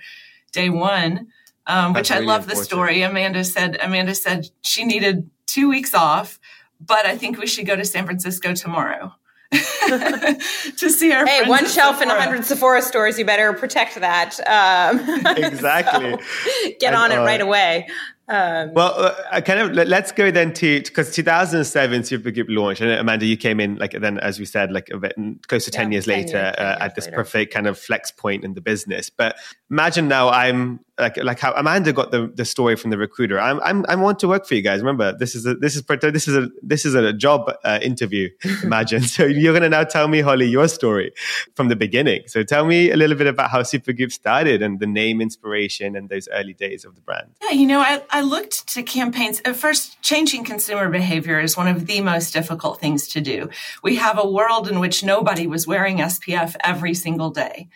day 0.51 0.69
one. 0.69 1.27
Um, 1.67 1.93
which 1.93 2.11
I 2.11 2.19
love 2.19 2.47
the 2.47 2.55
story. 2.55 3.01
Amanda 3.01 3.43
said, 3.43 3.77
Amanda 3.81 4.15
said 4.15 4.49
she 4.61 4.85
needed 4.85 5.29
two 5.45 5.69
weeks 5.69 5.93
off, 5.93 6.39
but 6.79 7.05
I 7.05 7.17
think 7.17 7.37
we 7.37 7.47
should 7.47 7.65
go 7.65 7.75
to 7.75 7.83
San 7.83 8.05
Francisco 8.05 8.53
tomorrow. 8.53 9.13
to 10.77 10.89
see 10.89 11.13
our 11.13 11.25
hey 11.25 11.47
one 11.47 11.65
shelf 11.65 12.01
in 12.01 12.09
a 12.09 12.21
hundred 12.21 12.43
Sephora 12.43 12.81
stores 12.81 13.17
you 13.17 13.25
better 13.25 13.53
protect 13.53 13.95
that 13.95 14.37
um, 14.47 14.99
exactly 15.37 16.11
so 16.11 16.69
get 16.79 16.93
on 16.93 17.11
and, 17.11 17.21
uh, 17.21 17.23
it 17.23 17.25
right 17.25 17.41
away 17.41 17.87
um, 18.29 18.73
well, 18.73 18.93
uh, 19.31 19.39
kind 19.39 19.59
of 19.59 19.87
let's 19.87 20.11
go 20.11 20.31
then 20.31 20.53
to 20.55 20.81
because 20.81 21.15
2007 21.15 22.01
Supergoop 22.01 22.47
launched, 22.49 22.81
and 22.81 22.91
Amanda, 22.91 23.25
you 23.25 23.37
came 23.37 23.61
in 23.61 23.77
like 23.77 23.93
then, 23.93 24.19
as 24.19 24.37
we 24.37 24.43
said, 24.43 24.69
like 24.69 24.89
a 24.89 24.97
bit 24.97 25.15
close 25.47 25.63
to 25.63 25.71
10 25.71 25.93
years 25.93 26.05
10 26.05 26.13
later 26.13 26.37
years, 26.37 26.55
10 26.57 26.65
uh, 26.65 26.69
years 26.69 26.77
at 26.81 26.95
this 26.95 27.05
later. 27.05 27.15
perfect 27.15 27.53
kind 27.53 27.67
of 27.67 27.79
flex 27.79 28.11
point 28.11 28.43
in 28.43 28.53
the 28.53 28.59
business. 28.59 29.09
But 29.09 29.37
imagine 29.69 30.07
now 30.07 30.29
I'm 30.29 30.79
like 30.99 31.17
like 31.17 31.39
how 31.39 31.53
Amanda 31.53 31.93
got 31.93 32.11
the, 32.11 32.31
the 32.33 32.45
story 32.45 32.75
from 32.75 32.89
the 32.89 32.97
recruiter. 32.97 33.39
I'm, 33.39 33.59
I'm 33.61 33.85
I 33.87 33.95
want 33.95 34.19
to 34.19 34.27
work 34.27 34.47
for 34.47 34.55
you 34.55 34.61
guys. 34.61 34.79
Remember, 34.79 35.15
this 35.15 35.35
is 35.35 35.45
a 35.45 35.53
this 35.53 35.75
is 35.75 35.83
this 35.83 36.27
is 36.27 36.35
a 36.35 36.49
this 36.63 36.85
is 36.85 36.95
a 36.95 37.13
job 37.13 37.53
uh, 37.63 37.79
interview. 37.81 38.29
Imagine. 38.63 39.03
so 39.03 39.25
you're 39.25 39.53
going 39.53 39.63
to 39.63 39.69
now 39.69 39.83
tell 39.83 40.07
me, 40.07 40.21
Holly, 40.21 40.47
your 40.47 40.67
story 40.67 41.11
from 41.55 41.67
the 41.67 41.75
beginning. 41.75 42.23
So 42.27 42.43
tell 42.43 42.65
me 42.65 42.89
a 42.91 42.97
little 42.97 43.15
bit 43.15 43.27
about 43.27 43.51
how 43.51 43.61
Supergoop 43.61 44.11
started 44.11 44.61
and 44.61 44.79
the 44.79 44.87
name 44.87 45.21
inspiration 45.21 45.95
and 45.95 46.09
those 46.09 46.27
early 46.31 46.53
days 46.53 46.83
of 46.83 46.95
the 46.95 47.01
brand. 47.01 47.29
Yeah, 47.43 47.51
you 47.51 47.67
know, 47.67 47.79
I 47.79 48.01
I 48.09 48.21
looked 48.21 48.67
to 48.69 48.81
campaigns. 48.81 49.41
At 49.45 49.55
first, 49.55 50.01
changing 50.01 50.45
consumer 50.45 50.89
behavior 50.89 51.39
is 51.39 51.55
one 51.55 51.67
of 51.67 51.85
the 51.85 52.01
most 52.01 52.33
difficult 52.33 52.79
things 52.79 53.07
to 53.09 53.21
do. 53.21 53.49
We 53.83 53.97
have 53.97 54.17
a 54.17 54.27
world 54.27 54.67
in 54.67 54.79
which 54.79 55.03
nobody 55.03 55.45
was 55.45 55.67
wearing 55.67 55.97
SPF 55.97 56.55
every 56.63 56.95
single 56.95 57.29
day. 57.29 57.67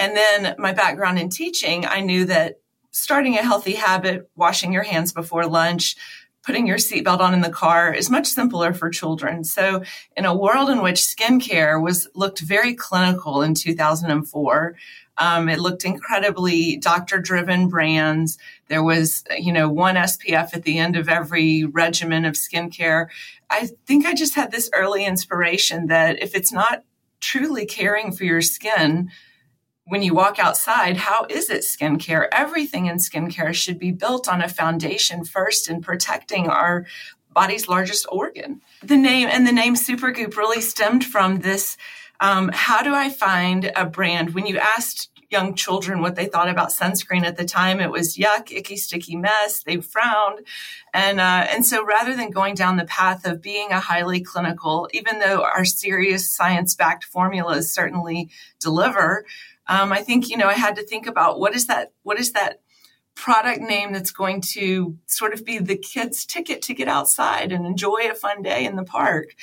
And 0.00 0.16
then 0.16 0.54
my 0.56 0.72
background 0.72 1.18
in 1.18 1.28
teaching, 1.28 1.84
I 1.84 2.00
knew 2.00 2.24
that 2.24 2.60
starting 2.90 3.36
a 3.36 3.42
healthy 3.42 3.74
habit, 3.74 4.30
washing 4.34 4.72
your 4.72 4.82
hands 4.82 5.12
before 5.12 5.46
lunch, 5.46 5.94
putting 6.42 6.66
your 6.66 6.78
seatbelt 6.78 7.20
on 7.20 7.34
in 7.34 7.42
the 7.42 7.50
car 7.50 7.92
is 7.92 8.08
much 8.08 8.26
simpler 8.26 8.72
for 8.72 8.88
children. 8.88 9.44
So 9.44 9.82
in 10.16 10.24
a 10.24 10.34
world 10.34 10.70
in 10.70 10.80
which 10.80 11.02
skincare 11.02 11.80
was 11.82 12.08
looked 12.14 12.40
very 12.40 12.72
clinical 12.74 13.42
in 13.42 13.52
2004, 13.52 14.74
um, 15.18 15.50
it 15.50 15.60
looked 15.60 15.84
incredibly 15.84 16.78
doctor 16.78 17.18
driven 17.18 17.68
brands. 17.68 18.38
There 18.68 18.82
was, 18.82 19.22
you 19.38 19.52
know, 19.52 19.68
one 19.68 19.96
SPF 19.96 20.54
at 20.54 20.62
the 20.62 20.78
end 20.78 20.96
of 20.96 21.10
every 21.10 21.64
regimen 21.64 22.24
of 22.24 22.36
skincare. 22.36 23.08
I 23.50 23.68
think 23.86 24.06
I 24.06 24.14
just 24.14 24.34
had 24.34 24.50
this 24.50 24.70
early 24.72 25.04
inspiration 25.04 25.88
that 25.88 26.22
if 26.22 26.34
it's 26.34 26.54
not 26.54 26.84
truly 27.20 27.66
caring 27.66 28.12
for 28.12 28.24
your 28.24 28.40
skin, 28.40 29.10
when 29.90 30.04
you 30.04 30.14
walk 30.14 30.38
outside, 30.38 30.96
how 30.96 31.26
is 31.28 31.50
it 31.50 31.62
skincare? 31.62 32.28
Everything 32.30 32.86
in 32.86 32.98
skincare 32.98 33.52
should 33.52 33.76
be 33.76 33.90
built 33.90 34.28
on 34.28 34.40
a 34.40 34.48
foundation 34.48 35.24
first 35.24 35.68
in 35.68 35.80
protecting 35.80 36.46
our 36.46 36.86
body's 37.34 37.66
largest 37.66 38.06
organ. 38.08 38.60
The 38.84 38.96
name 38.96 39.28
and 39.28 39.44
the 39.44 39.52
name 39.52 39.74
Supergoop 39.74 40.36
really 40.36 40.60
stemmed 40.60 41.04
from 41.04 41.40
this. 41.40 41.76
Um, 42.20 42.52
how 42.54 42.82
do 42.82 42.94
I 42.94 43.10
find 43.10 43.72
a 43.74 43.84
brand? 43.84 44.32
When 44.32 44.46
you 44.46 44.58
asked 44.58 45.10
young 45.28 45.54
children 45.54 46.00
what 46.00 46.16
they 46.16 46.26
thought 46.26 46.48
about 46.48 46.70
sunscreen 46.70 47.22
at 47.22 47.36
the 47.36 47.44
time. 47.44 47.78
It 47.78 47.92
was 47.92 48.16
yuck, 48.16 48.50
icky, 48.50 48.76
sticky 48.76 49.14
mess. 49.14 49.62
They 49.62 49.76
frowned. 49.76 50.40
And, 50.92 51.20
uh, 51.20 51.46
and 51.48 51.64
so 51.64 51.84
rather 51.84 52.16
than 52.16 52.30
going 52.30 52.56
down 52.56 52.76
the 52.76 52.84
path 52.84 53.24
of 53.24 53.40
being 53.40 53.70
a 53.70 53.78
highly 53.78 54.20
clinical, 54.20 54.88
even 54.92 55.20
though 55.20 55.44
our 55.44 55.64
serious 55.64 56.28
science 56.28 56.74
backed 56.74 57.04
formulas 57.04 57.70
certainly 57.70 58.28
deliver, 58.58 59.24
um, 59.70 59.92
I 59.92 60.02
think, 60.02 60.28
you 60.28 60.36
know, 60.36 60.48
I 60.48 60.54
had 60.54 60.76
to 60.76 60.82
think 60.82 61.06
about 61.06 61.38
what 61.38 61.54
is 61.54 61.66
that, 61.68 61.92
what 62.02 62.18
is 62.18 62.32
that 62.32 62.60
product 63.14 63.60
name 63.60 63.92
that's 63.92 64.10
going 64.10 64.40
to 64.40 64.96
sort 65.06 65.32
of 65.32 65.44
be 65.44 65.58
the 65.58 65.76
kids' 65.76 66.26
ticket 66.26 66.60
to 66.62 66.74
get 66.74 66.88
outside 66.88 67.52
and 67.52 67.64
enjoy 67.64 68.10
a 68.10 68.14
fun 68.14 68.42
day 68.42 68.64
in 68.64 68.74
the 68.74 68.82
park. 68.82 69.34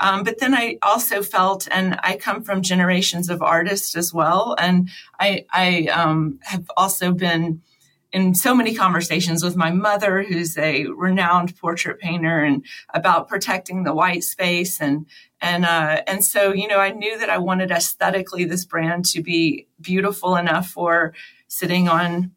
Um, 0.00 0.24
but 0.24 0.40
then 0.40 0.54
I 0.54 0.78
also 0.82 1.22
felt, 1.22 1.68
and 1.70 2.00
I 2.02 2.16
come 2.16 2.42
from 2.42 2.62
generations 2.62 3.30
of 3.30 3.42
artists 3.42 3.96
as 3.96 4.12
well, 4.12 4.56
and 4.58 4.90
I, 5.20 5.44
I 5.52 5.86
um, 5.86 6.40
have 6.42 6.68
also 6.76 7.12
been 7.12 7.62
in 8.16 8.34
so 8.34 8.54
many 8.54 8.74
conversations 8.74 9.44
with 9.44 9.56
my 9.56 9.70
mother, 9.70 10.22
who's 10.22 10.56
a 10.56 10.86
renowned 10.86 11.54
portrait 11.58 11.98
painter, 11.98 12.42
and 12.42 12.64
about 12.94 13.28
protecting 13.28 13.84
the 13.84 13.94
white 13.94 14.24
space 14.24 14.80
and 14.80 15.04
and 15.42 15.66
uh, 15.66 16.00
and 16.06 16.24
so 16.24 16.50
you 16.54 16.66
know 16.66 16.78
I 16.78 16.92
knew 16.92 17.18
that 17.18 17.28
I 17.28 17.36
wanted 17.36 17.70
aesthetically 17.70 18.46
this 18.46 18.64
brand 18.64 19.04
to 19.06 19.22
be 19.22 19.68
beautiful 19.82 20.34
enough 20.34 20.66
for 20.70 21.12
sitting 21.48 21.90
on 21.90 22.30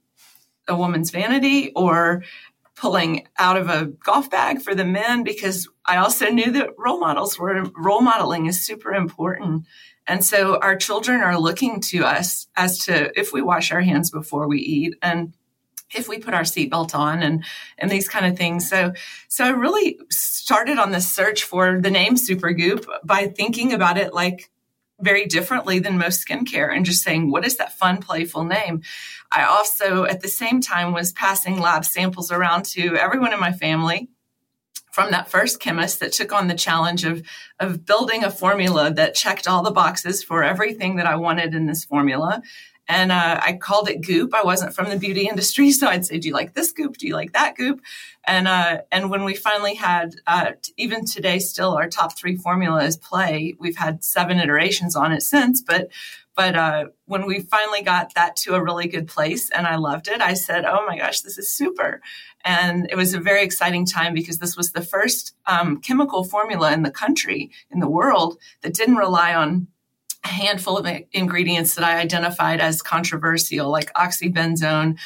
a 0.68 0.76
woman's 0.76 1.12
vanity 1.12 1.72
or 1.78 2.26
pulling 2.76 3.26
out 3.38 3.56
of 3.56 3.70
a 3.70 3.86
golf 3.86 4.30
bag 4.30 4.62
for 4.62 4.76
the 4.76 4.84
men 4.84 5.24
because 5.24 5.70
I 5.86 5.96
also 5.96 6.30
knew 6.30 6.52
that 6.52 6.78
role 6.78 7.00
models 7.00 7.40
were 7.40 7.64
role 7.78 8.02
modeling 8.02 8.48
is 8.48 8.62
super 8.62 8.94
important. 8.94 9.64
And 10.06 10.26
so 10.26 10.60
our 10.60 10.76
children 10.76 11.22
are 11.22 11.40
looking 11.40 11.80
to 11.92 12.04
us 12.04 12.48
as 12.58 12.80
to 12.80 13.18
if 13.18 13.32
we 13.32 13.42
wash 13.42 13.72
our 13.72 13.82
hands 13.82 14.12
before 14.12 14.46
we 14.46 14.60
eat 14.60 14.96
and 15.02 15.34
if 15.94 16.08
we 16.08 16.20
put 16.20 16.34
our 16.34 16.44
seatbelt 16.44 16.94
on 16.96 17.24
and 17.24 17.44
and 17.78 17.90
these 17.90 18.08
kind 18.08 18.26
of 18.26 18.38
things. 18.38 18.70
So 18.70 18.94
so 19.28 19.46
I 19.46 19.50
really 19.50 20.00
started 20.10 20.78
on 20.78 20.92
this 20.92 21.08
search 21.08 21.44
for 21.44 21.80
the 21.82 21.92
name 21.92 22.16
Supergoop 22.16 22.86
by 23.04 23.28
thinking 23.28 23.74
about 23.74 23.98
it 23.98 24.14
like 24.14 24.50
very 25.02 25.26
differently 25.26 25.80
than 25.80 25.98
most 25.98 26.28
skincare 26.28 26.76
and 26.76 26.86
just 26.86 27.04
saying, 27.04 27.32
what 27.32 27.46
is 27.46 27.58
that 27.58 27.74
fun, 27.74 28.02
playful 28.02 28.44
name? 28.44 28.82
I 29.32 29.46
also, 29.46 30.04
at 30.04 30.22
the 30.22 30.28
same 30.28 30.62
time, 30.62 30.94
was 30.94 31.14
passing 31.14 31.60
lab 31.60 31.86
samples 31.86 32.32
around 32.32 32.66
to 32.66 32.96
everyone 32.96 33.34
in 33.34 33.40
my 33.40 33.54
family 33.54 34.10
from 34.92 35.12
that 35.12 35.30
first 35.30 35.60
chemist 35.60 36.00
that 36.00 36.12
took 36.12 36.34
on 36.34 36.48
the 36.48 36.56
challenge 36.56 37.06
of, 37.06 37.22
of 37.60 37.86
building 37.86 38.24
a 38.24 38.32
formula 38.32 38.92
that 38.92 39.16
checked 39.16 39.48
all 39.48 39.64
the 39.64 39.72
boxes 39.72 40.24
for 40.24 40.44
everything 40.44 40.96
that 40.96 41.06
I 41.06 41.16
wanted 41.16 41.54
in 41.54 41.68
this 41.68 41.86
formula. 41.86 42.42
And 42.90 43.12
uh, 43.12 43.40
I 43.42 43.54
called 43.54 43.88
it 43.88 44.02
goop. 44.02 44.34
I 44.34 44.42
wasn't 44.42 44.74
from 44.74 44.90
the 44.90 44.98
beauty 44.98 45.28
industry, 45.28 45.72
so 45.80 45.88
I'd 45.88 46.06
say, 46.06 46.18
"Do 46.18 46.28
you 46.28 46.34
like 46.34 46.56
this 46.56 46.72
goop? 46.72 46.98
Do 46.98 47.08
you 47.08 47.14
like 47.14 47.34
that 47.34 47.56
goop?" 47.56 47.82
And 48.26 48.48
uh, 48.48 48.80
and 48.92 49.10
when 49.10 49.24
we 49.24 49.36
finally 49.36 49.76
had, 49.76 50.16
uh, 50.26 50.54
even 50.76 51.06
today, 51.06 51.38
still 51.40 51.78
our 51.78 51.88
top 51.88 52.18
three 52.18 52.36
formula 52.36 52.84
is 52.84 52.98
play. 52.98 53.56
We've 53.60 53.78
had 53.78 54.04
seven 54.04 54.40
iterations 54.40 54.96
on 54.96 55.12
it 55.12 55.22
since, 55.22 55.62
but 55.62 55.90
but 56.36 56.56
uh, 56.56 56.86
when 57.06 57.28
we 57.28 57.42
finally 57.42 57.84
got 57.84 58.14
that 58.16 58.36
to 58.38 58.56
a 58.56 58.64
really 58.64 58.88
good 58.88 59.08
place 59.08 59.50
and 59.52 59.68
I 59.68 59.76
loved 59.76 60.08
it, 60.08 60.22
I 60.22 60.34
said, 60.34 60.66
"Oh 60.66 60.84
my 60.88 60.98
gosh, 60.98 61.22
this 61.22 61.38
is 61.38 61.52
super!" 61.52 62.02
And 62.44 62.88
it 62.90 62.96
was 62.96 63.14
a 63.14 63.20
very 63.20 63.44
exciting 63.44 63.86
time 63.86 64.16
because 64.16 64.40
this 64.40 64.58
was 64.58 64.72
the 64.72 64.82
first 64.82 65.36
um, 65.46 65.80
chemical 65.82 66.24
formula 66.24 66.72
in 66.72 66.82
the 66.82 66.92
country, 66.92 67.52
in 67.70 67.82
the 67.82 67.90
world, 67.90 68.38
that 68.62 68.74
didn't 68.74 68.96
rely 68.96 69.36
on 69.36 69.68
a 70.24 70.28
handful 70.28 70.78
of 70.78 70.88
ingredients 71.12 71.76
that 71.76 71.84
I 71.84 72.00
identified 72.00 72.60
as 72.60 72.82
controversial, 72.82 73.70
like 73.70 73.94
oxybenzone, 73.94 74.98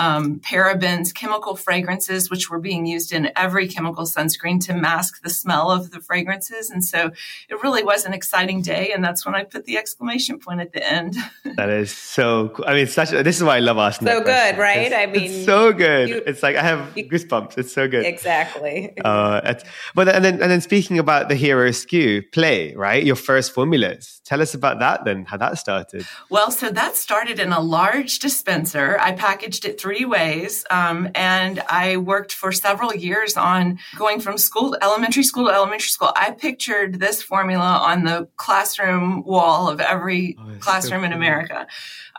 um, 0.00 0.40
parabens, 0.40 1.12
chemical 1.14 1.56
fragrances, 1.56 2.30
which 2.30 2.48
were 2.48 2.58
being 2.58 2.86
used 2.86 3.12
in 3.12 3.30
every 3.36 3.68
chemical 3.68 4.04
sunscreen 4.04 4.58
to 4.64 4.72
mask 4.72 5.22
the 5.22 5.28
smell 5.28 5.70
of 5.70 5.90
the 5.90 6.00
fragrances. 6.00 6.70
And 6.70 6.82
so 6.82 7.10
it 7.50 7.62
really 7.62 7.84
was 7.84 8.06
an 8.06 8.14
exciting 8.14 8.62
day. 8.62 8.92
And 8.94 9.04
that's 9.04 9.26
when 9.26 9.34
I 9.34 9.44
put 9.44 9.66
the 9.66 9.76
exclamation 9.76 10.38
point 10.38 10.60
at 10.62 10.72
the 10.72 10.82
end. 10.82 11.16
that 11.56 11.68
is 11.68 11.92
so 11.92 12.48
cool. 12.48 12.64
I 12.66 12.72
mean, 12.72 12.86
such, 12.86 13.10
this 13.10 13.36
is 13.36 13.44
why 13.44 13.56
I 13.56 13.60
love 13.60 13.76
asking. 13.76 14.08
So 14.08 14.22
good, 14.22 14.56
right? 14.56 14.86
It's, 14.86 14.94
I 14.94 15.04
mean, 15.04 15.30
it's 15.30 15.44
so 15.44 15.74
good. 15.74 16.08
You, 16.08 16.22
it's 16.26 16.42
like 16.42 16.56
I 16.56 16.62
have 16.62 16.96
you, 16.96 17.06
goosebumps. 17.06 17.58
It's 17.58 17.72
so 17.72 17.86
good. 17.86 18.06
Exactly. 18.06 18.94
Uh, 19.10 19.54
but 19.94 20.08
and 20.08 20.24
then, 20.24 20.34
and 20.40 20.50
then 20.50 20.60
speaking 20.60 20.98
about 20.98 21.28
the 21.28 21.34
hero 21.34 21.68
SKU 21.70 22.30
play, 22.32 22.74
right? 22.74 23.02
Your 23.02 23.16
first 23.16 23.52
formulas. 23.52 24.20
Tell 24.24 24.40
us 24.40 24.54
about 24.54 24.78
that 24.78 25.04
then, 25.04 25.24
how 25.24 25.36
that 25.38 25.58
started. 25.58 26.06
Well, 26.28 26.50
so 26.50 26.70
that 26.70 26.96
started 26.96 27.40
in 27.40 27.52
a 27.52 27.60
large 27.60 28.20
dispenser. 28.20 28.98
I 29.00 29.12
packaged 29.12 29.64
it 29.64 29.78
three 29.90 30.04
ways. 30.04 30.64
Um, 30.70 31.08
and 31.16 31.58
I 31.68 31.96
worked 31.96 32.32
for 32.32 32.52
several 32.52 32.94
years 32.94 33.36
on 33.36 33.80
going 33.96 34.20
from 34.20 34.38
school, 34.38 34.76
elementary 34.80 35.24
school 35.24 35.46
to 35.46 35.52
elementary 35.52 35.88
school. 35.88 36.12
I 36.14 36.30
pictured 36.30 37.00
this 37.00 37.20
formula 37.22 37.80
on 37.82 38.04
the 38.04 38.28
classroom 38.36 39.24
wall 39.24 39.68
of 39.68 39.80
every 39.80 40.36
oh, 40.38 40.58
classroom 40.60 41.00
so 41.00 41.06
in 41.06 41.12
America. 41.12 41.66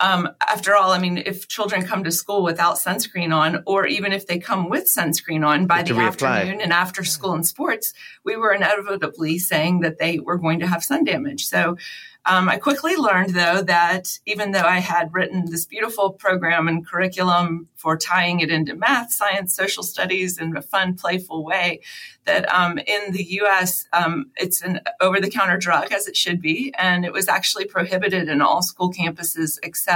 Um, 0.02 0.30
after 0.42 0.76
all, 0.76 0.92
I 0.92 0.98
mean, 0.98 1.20
if 1.20 1.48
children 1.48 1.86
come 1.86 2.04
to 2.04 2.12
school 2.12 2.44
without 2.44 2.78
sunscreen 2.78 3.34
on, 3.34 3.62
or 3.68 3.86
even 3.86 4.12
if 4.12 4.26
they 4.26 4.40
come 4.40 4.68
with 4.68 4.92
sunscreen 4.92 5.46
on 5.46 5.68
by 5.68 5.84
the 5.84 5.96
afternoon 5.96 6.60
and 6.60 6.74
after 6.74 7.04
school 7.04 7.34
and 7.34 7.46
sports, 7.46 7.94
we 8.26 8.36
were 8.36 8.52
inevitably 8.52 9.38
saying 9.38 9.82
that 9.82 10.00
they 10.00 10.18
were 10.18 10.40
going 10.40 10.60
to 10.60 10.68
have 10.68 10.84
sun 10.84 11.04
damage. 11.04 11.46
So 11.46 11.78
um, 12.26 12.50
I 12.50 12.58
quickly 12.58 12.96
learned, 12.96 13.32
though, 13.32 13.64
that 13.64 14.20
even 14.28 14.52
though 14.52 14.60
I 14.60 14.78
had 14.78 15.14
written 15.14 15.50
this 15.50 15.66
beautiful 15.66 16.12
program 16.12 16.68
and 16.68 16.86
curriculum 16.86 17.68
for 17.76 17.98
tying 17.98 18.42
it 18.42 18.52
into 18.52 18.76
math, 18.76 19.12
science, 19.12 19.56
social 19.56 19.82
studies 19.82 20.38
in 20.38 20.56
a 20.56 20.62
fun, 20.62 20.96
playful 20.96 21.44
way, 21.44 21.82
that 22.26 22.52
um, 22.54 22.78
in 22.78 23.12
the 23.12 23.24
US, 23.42 23.88
um, 23.92 24.32
it's 24.38 24.62
an 24.62 24.82
over 25.00 25.20
the 25.20 25.32
counter 25.32 25.58
drug, 25.58 25.92
as 25.92 26.08
it 26.08 26.16
should 26.16 26.42
be, 26.42 26.72
and 26.78 27.06
it 27.06 27.14
was 27.14 27.28
actually 27.28 27.66
prohibited 27.66 28.30
in 28.30 28.42
all 28.42 28.62
school 28.62 28.92
campuses 28.92 29.58
except. 29.64 29.91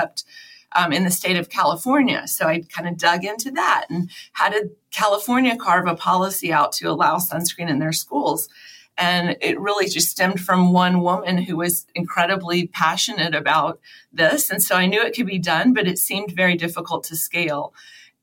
Um, 0.78 0.92
in 0.92 1.06
the 1.06 1.12
state 1.12 1.38
of 1.38 1.50
California. 1.50 2.28
So 2.28 2.48
I 2.48 2.62
kind 2.68 2.90
of 2.90 2.98
dug 2.98 3.24
into 3.24 3.50
that 3.52 3.86
and 3.90 4.10
how 4.34 4.50
did 4.50 4.72
California 4.92 5.56
carve 5.56 5.88
a 5.88 5.96
policy 5.96 6.52
out 6.52 6.74
to 6.74 6.90
allow 6.90 7.16
sunscreen 7.16 7.70
in 7.70 7.80
their 7.80 7.94
schools? 7.94 8.50
And 8.98 9.36
it 9.42 9.60
really 9.60 9.88
just 9.88 10.10
stemmed 10.10 10.40
from 10.40 10.72
one 10.72 11.02
woman 11.02 11.38
who 11.38 11.58
was 11.58 11.86
incredibly 11.96 12.68
passionate 12.68 13.36
about 13.36 13.80
this. 14.14 14.50
And 14.50 14.62
so 14.62 14.76
I 14.76 14.86
knew 14.86 15.02
it 15.02 15.16
could 15.16 15.26
be 15.26 15.40
done, 15.40 15.74
but 15.74 15.88
it 15.88 15.98
seemed 15.98 16.32
very 16.32 16.56
difficult 16.56 17.04
to 17.06 17.16
scale. 17.16 17.74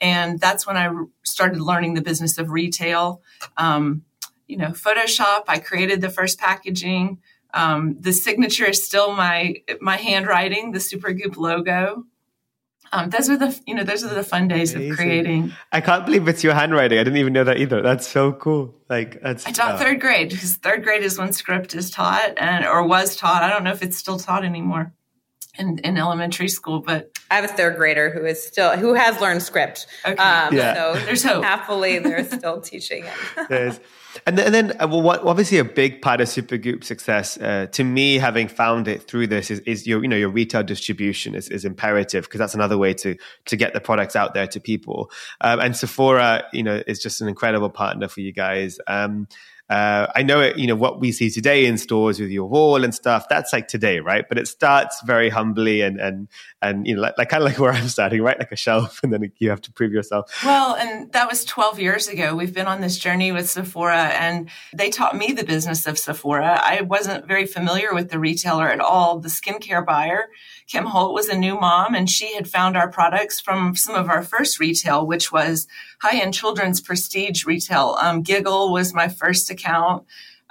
And 0.01 0.41
that's 0.41 0.67
when 0.67 0.77
I 0.77 0.91
started 1.23 1.61
learning 1.61 1.95
the 1.95 2.03
business 2.03 2.39
of 2.39 2.51
retail. 2.51 3.23
Um, 3.57 4.03
you 4.47 4.57
know, 4.57 4.71
Photoshop, 4.71 5.45
I 5.47 5.59
created 5.59 6.01
the 6.01 6.11
first 6.11 6.39
packaging. 6.39 7.19
Um, 7.55 7.97
the 8.01 8.13
signature 8.13 8.67
is 8.67 8.85
still 8.85 9.13
my 9.13 9.57
my 9.81 9.97
handwriting, 9.97 10.73
the 10.73 10.79
Supergoop 10.79 11.37
logo. 11.37 12.05
Um, 12.95 13.09
those 13.09 13.31
are 13.31 13.37
the 13.37 13.59
you 13.67 13.75
know 13.75 13.85
those 13.85 14.05
are 14.05 14.15
the 14.15 14.23
fun 14.23 14.49
days 14.49 14.75
Amazing. 14.75 14.91
of 14.91 14.97
creating. 14.99 15.53
I 15.73 15.81
can't 15.81 16.05
believe 16.05 16.29
it's 16.29 16.45
your 16.45 16.55
handwriting. 16.55 16.99
I 16.99 17.05
didn't 17.05 17.19
even 17.19 17.33
know 17.33 17.45
that 17.45 17.59
either. 17.59 17.81
That's 17.81 18.07
so 18.07 18.33
cool. 18.33 18.75
Like 18.89 19.21
that's. 19.23 19.47
I 19.47 19.51
taught 19.51 19.73
uh, 19.73 19.79
third 19.79 20.01
grade 20.01 20.31
because 20.31 20.57
third 20.57 20.83
grade 20.83 21.03
is 21.03 21.19
when 21.19 21.33
script 21.33 21.75
is 21.75 21.91
taught 21.91 22.35
and 22.37 22.67
or 22.67 22.87
was 22.87 23.17
taught. 23.17 23.43
I 23.43 23.51
don't 23.51 23.65
know 23.65 23.73
if 23.73 23.83
it's 23.83 23.97
still 23.97 24.19
taught 24.19 24.45
anymore 24.45 24.93
in, 25.59 25.79
in 25.79 25.99
elementary 25.99 26.49
school, 26.49 26.81
but 26.81 27.19
I 27.31 27.37
have 27.37 27.45
a 27.45 27.49
third 27.49 27.77
grader 27.77 28.11
who 28.11 28.25
is 28.25 28.43
still 28.43 28.77
who 28.77 28.95
has 28.95 29.21
learned 29.21 29.43
script. 29.43 29.87
Okay. 30.05 30.17
Um, 30.17 30.55
yeah. 30.55 30.75
So 30.75 30.95
there's 31.05 31.23
hope. 31.23 31.45
Happily, 31.45 31.99
they're 31.99 32.25
still 32.31 32.61
teaching 32.61 33.05
it. 33.05 33.49
There's, 33.49 33.81
and 34.27 34.37
then, 34.37 34.47
and 34.47 34.55
then 34.55 34.77
uh, 34.81 34.89
well, 34.89 35.03
what, 35.03 35.23
obviously 35.25 35.59
a 35.59 35.65
big 35.65 36.03
part 36.03 36.21
of 36.21 36.29
Supergoop 36.29 36.85
success 36.85 37.39
uh, 37.39 37.67
to 37.73 37.85
me, 37.85 38.19
having 38.19 38.49
found 38.49 38.89
it 38.89 39.03
through 39.03 39.27
this, 39.27 39.51
is, 39.51 39.61
is 39.61 39.87
your 39.87 40.03
you 40.03 40.09
know 40.09 40.17
your 40.17 40.31
retail 40.31 40.63
distribution 40.63 41.35
is, 41.35 41.49
is 41.49 41.65
imperative 41.65 42.25
because 42.25 42.39
that's 42.39 42.55
another 42.55 42.79
way 42.79 42.95
to 42.95 43.17
to 43.47 43.57
get 43.57 43.75
the 43.75 43.81
products 43.81 44.17
out 44.17 44.35
there 44.35 44.47
to 44.47 44.61
people. 44.61 45.11
Um, 45.41 45.61
and 45.61 45.77
Sephora, 45.77 46.45
you 46.53 46.63
know, 46.63 46.83
is 46.87 47.03
just 47.03 47.21
an 47.21 47.29
incredible 47.29 47.71
partner 47.71 48.09
for 48.09 48.21
you 48.21 48.33
guys. 48.33 48.79
Um, 48.87 49.29
uh, 49.71 50.07
I 50.15 50.23
know 50.23 50.41
it, 50.41 50.59
you 50.59 50.67
know, 50.67 50.75
what 50.75 51.01
we 51.01 51.13
see 51.13 51.31
today 51.31 51.67
in 51.67 51.79
stores 51.79 52.21
with 52.21 52.31
your 52.31 52.49
wall 52.49 52.85
and 52.85 52.95
stuff, 52.95 53.27
that's 53.29 53.53
like 53.53 53.69
today, 53.69 54.01
right? 54.01 54.25
But 54.29 54.39
it 54.39 54.49
starts 54.49 55.01
very 55.03 55.31
humbly 55.31 55.81
and, 55.81 56.01
and, 56.01 56.29
and, 56.63 56.87
you 56.87 56.95
know, 56.95 57.03
like, 57.03 57.19
like 57.19 57.29
kind 57.29 57.43
of 57.43 57.49
like 57.49 57.59
where 57.59 57.73
I'm 57.73 57.89
starting, 57.89 58.23
right? 58.23 58.39
Like 58.39 58.53
a 58.53 58.57
shelf 58.57 59.01
and 59.03 59.13
then 59.13 59.33
you 59.39 59.51
have 59.51 59.61
to 59.63 59.73
prove 59.73 59.93
yourself. 59.93 60.33
Well, 60.45 60.77
and 60.77 61.13
that 61.13 61.29
was 61.29 61.45
12 61.45 61.81
years 61.81 62.09
ago. 62.09 62.35
We've 62.35 62.55
been 62.55 62.69
on 62.69 62.81
this 62.81 62.99
journey 62.99 63.33
with 63.33 63.51
Sephora 63.51 64.05
and 64.05 64.49
they 64.75 64.89
taught 64.89 65.17
me 65.17 65.33
the 65.33 65.45
business 65.45 65.87
of 65.87 65.99
Sephora. 65.99 66.61
I 66.63 66.83
wasn't 66.83 67.27
very 67.27 67.47
familiar 67.47 67.93
with 67.93 68.11
the 68.11 68.19
retailer 68.19 68.69
at 68.69 68.81
all. 68.81 69.19
The 69.19 69.29
skincare 69.29 69.85
buyer, 69.85 70.29
Kim 70.69 70.87
Holt 70.87 71.13
was 71.13 71.29
a 71.29 71.37
new 71.37 71.59
mom 71.59 71.95
and 71.95 72.09
she 72.09 72.35
had 72.35 72.49
found 72.49 72.77
our 72.77 72.91
products 72.91 73.41
from 73.41 73.75
some 73.75 73.97
of 73.97 74.09
our 74.09 74.23
first 74.23 74.61
retail, 74.61 75.07
which 75.07 75.33
was 75.33 75.67
high 76.01 76.21
end 76.21 76.33
children's 76.33 76.81
prestige 76.81 77.45
retail. 77.45 77.97
Um, 78.01 78.23
Giggle 78.23 78.73
was 78.73 78.95
my 78.95 79.09
first 79.09 79.51
account. 79.51 80.05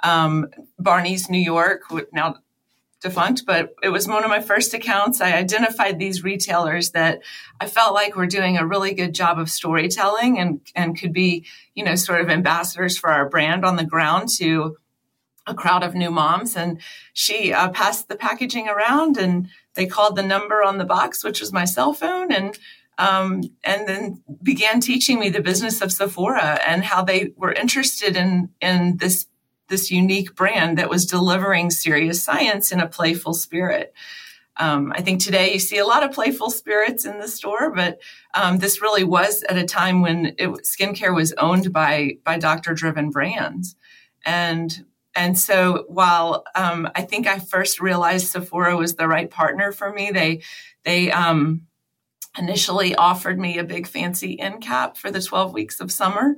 Um, 0.04 0.48
Barneys 0.80 1.30
New 1.30 1.38
York, 1.38 1.82
now 2.12 2.36
defunct, 3.02 3.44
but 3.46 3.74
it 3.82 3.88
was 3.88 4.08
one 4.08 4.24
of 4.24 4.30
my 4.30 4.40
first 4.40 4.72
accounts. 4.72 5.20
I 5.20 5.32
identified 5.32 5.98
these 5.98 6.22
retailers 6.22 6.90
that 6.92 7.20
I 7.60 7.66
felt 7.66 7.94
like 7.94 8.16
were 8.16 8.26
doing 8.26 8.56
a 8.56 8.66
really 8.66 8.94
good 8.94 9.14
job 9.14 9.38
of 9.38 9.50
storytelling 9.50 10.38
and, 10.38 10.60
and 10.74 10.98
could 10.98 11.12
be, 11.12 11.44
you 11.74 11.84
know, 11.84 11.96
sort 11.96 12.20
of 12.20 12.30
ambassadors 12.30 12.96
for 12.96 13.10
our 13.10 13.28
brand 13.28 13.64
on 13.64 13.76
the 13.76 13.84
ground 13.84 14.28
to 14.38 14.76
a 15.46 15.54
crowd 15.54 15.82
of 15.82 15.94
new 15.94 16.10
moms. 16.10 16.56
And 16.56 16.80
she 17.12 17.52
uh, 17.52 17.70
passed 17.70 18.08
the 18.08 18.16
packaging 18.16 18.68
around 18.68 19.16
and 19.16 19.48
they 19.74 19.86
called 19.86 20.16
the 20.16 20.22
number 20.22 20.62
on 20.62 20.78
the 20.78 20.84
box, 20.84 21.24
which 21.24 21.40
was 21.40 21.52
my 21.52 21.64
cell 21.64 21.92
phone. 21.92 22.32
And 22.32 22.58
um, 22.98 23.42
and 23.64 23.88
then 23.88 24.22
began 24.42 24.80
teaching 24.80 25.18
me 25.18 25.30
the 25.30 25.40
business 25.40 25.80
of 25.80 25.90
Sephora 25.90 26.60
and 26.64 26.84
how 26.84 27.02
they 27.02 27.32
were 27.36 27.52
interested 27.52 28.16
in 28.16 28.50
in 28.60 28.98
this 28.98 29.26
this 29.72 29.90
unique 29.90 30.34
brand 30.36 30.76
that 30.76 30.90
was 30.90 31.06
delivering 31.06 31.70
serious 31.70 32.22
science 32.22 32.70
in 32.70 32.78
a 32.78 32.86
playful 32.86 33.32
spirit. 33.32 33.94
Um, 34.58 34.92
I 34.94 35.00
think 35.00 35.22
today 35.22 35.54
you 35.54 35.58
see 35.58 35.78
a 35.78 35.86
lot 35.86 36.04
of 36.04 36.12
playful 36.12 36.50
spirits 36.50 37.06
in 37.06 37.18
the 37.18 37.26
store, 37.26 37.74
but 37.74 37.98
um, 38.34 38.58
this 38.58 38.82
really 38.82 39.02
was 39.02 39.42
at 39.48 39.56
a 39.56 39.64
time 39.64 40.02
when 40.02 40.26
it, 40.38 40.48
skincare 40.62 41.14
was 41.14 41.32
owned 41.38 41.72
by 41.72 42.18
by 42.22 42.38
doctor 42.38 42.74
driven 42.74 43.08
brands, 43.08 43.74
and 44.26 44.84
and 45.14 45.38
so 45.38 45.86
while 45.88 46.44
um, 46.54 46.86
I 46.94 47.00
think 47.00 47.26
I 47.26 47.38
first 47.38 47.80
realized 47.80 48.28
Sephora 48.28 48.76
was 48.76 48.96
the 48.96 49.08
right 49.08 49.30
partner 49.30 49.72
for 49.72 49.90
me, 49.90 50.10
they 50.10 50.42
they 50.84 51.10
um, 51.10 51.66
initially 52.38 52.94
offered 52.94 53.38
me 53.38 53.56
a 53.56 53.64
big 53.64 53.86
fancy 53.86 54.38
end 54.38 54.60
cap 54.60 54.98
for 54.98 55.10
the 55.10 55.22
12 55.22 55.54
weeks 55.54 55.80
of 55.80 55.90
summer 55.90 56.36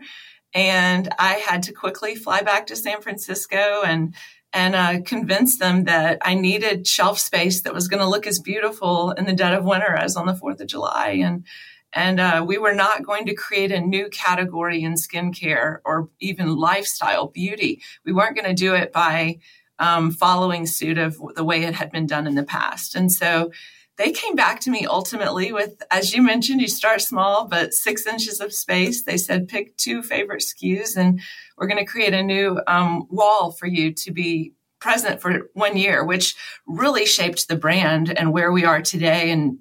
and 0.54 1.12
I 1.18 1.34
had 1.34 1.64
to 1.64 1.72
quickly 1.72 2.14
fly 2.14 2.42
back 2.42 2.66
to 2.68 2.76
San 2.76 3.00
Francisco 3.02 3.82
and 3.84 4.14
and 4.52 4.76
uh, 4.76 5.00
convince 5.04 5.58
them 5.58 5.82
that 5.84 6.18
I 6.22 6.34
needed 6.34 6.86
shelf 6.86 7.18
space 7.18 7.62
that 7.62 7.74
was 7.74 7.88
going 7.88 8.00
to 8.00 8.08
look 8.08 8.24
as 8.24 8.38
beautiful 8.38 9.10
in 9.10 9.24
the 9.24 9.32
dead 9.32 9.52
of 9.52 9.64
winter 9.64 9.96
as 9.96 10.16
on 10.16 10.26
the 10.26 10.34
Fourth 10.34 10.60
of 10.60 10.68
July, 10.68 11.18
and 11.24 11.44
and 11.92 12.20
uh, 12.20 12.44
we 12.46 12.58
were 12.58 12.74
not 12.74 13.02
going 13.02 13.26
to 13.26 13.34
create 13.34 13.72
a 13.72 13.80
new 13.80 14.08
category 14.08 14.82
in 14.82 14.94
skincare 14.94 15.78
or 15.84 16.08
even 16.20 16.56
lifestyle 16.56 17.28
beauty. 17.28 17.82
We 18.04 18.12
weren't 18.12 18.36
going 18.36 18.48
to 18.48 18.54
do 18.54 18.74
it 18.74 18.92
by 18.92 19.38
um, 19.78 20.12
following 20.12 20.66
suit 20.66 20.98
of 20.98 21.20
the 21.34 21.44
way 21.44 21.64
it 21.64 21.74
had 21.74 21.90
been 21.90 22.06
done 22.06 22.28
in 22.28 22.36
the 22.36 22.44
past, 22.44 22.94
and 22.94 23.10
so 23.10 23.50
they 23.96 24.10
came 24.10 24.34
back 24.34 24.60
to 24.60 24.70
me 24.70 24.86
ultimately 24.86 25.52
with, 25.52 25.82
as 25.90 26.14
you 26.14 26.22
mentioned, 26.22 26.60
you 26.60 26.68
start 26.68 27.00
small, 27.00 27.46
but 27.46 27.72
six 27.72 28.06
inches 28.06 28.40
of 28.40 28.52
space. 28.52 29.02
They 29.02 29.16
said, 29.16 29.48
pick 29.48 29.76
two 29.76 30.02
favorite 30.02 30.42
SKUs 30.42 30.96
and 30.96 31.20
we're 31.56 31.68
going 31.68 31.84
to 31.84 31.90
create 31.90 32.12
a 32.12 32.22
new 32.22 32.60
um, 32.66 33.06
wall 33.08 33.52
for 33.52 33.66
you 33.66 33.92
to 33.92 34.10
be 34.10 34.52
present 34.80 35.20
for 35.20 35.48
one 35.54 35.76
year, 35.76 36.04
which 36.04 36.34
really 36.66 37.06
shaped 37.06 37.48
the 37.48 37.56
brand 37.56 38.16
and 38.18 38.32
where 38.32 38.50
we 38.50 38.64
are 38.64 38.82
today 38.82 39.30
and 39.30 39.58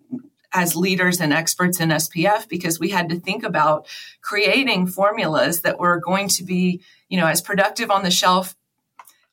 as 0.51 0.75
leaders 0.75 1.19
and 1.19 1.33
experts 1.33 1.79
in 1.79 1.89
SPF 1.89 2.47
because 2.47 2.79
we 2.79 2.89
had 2.89 3.09
to 3.09 3.19
think 3.19 3.43
about 3.43 3.87
creating 4.21 4.85
formulas 4.87 5.61
that 5.61 5.79
were 5.79 5.99
going 5.99 6.27
to 6.27 6.43
be, 6.43 6.81
you 7.09 7.17
know, 7.17 7.27
as 7.27 7.41
productive 7.41 7.89
on 7.89 8.03
the 8.03 8.11
shelf, 8.11 8.55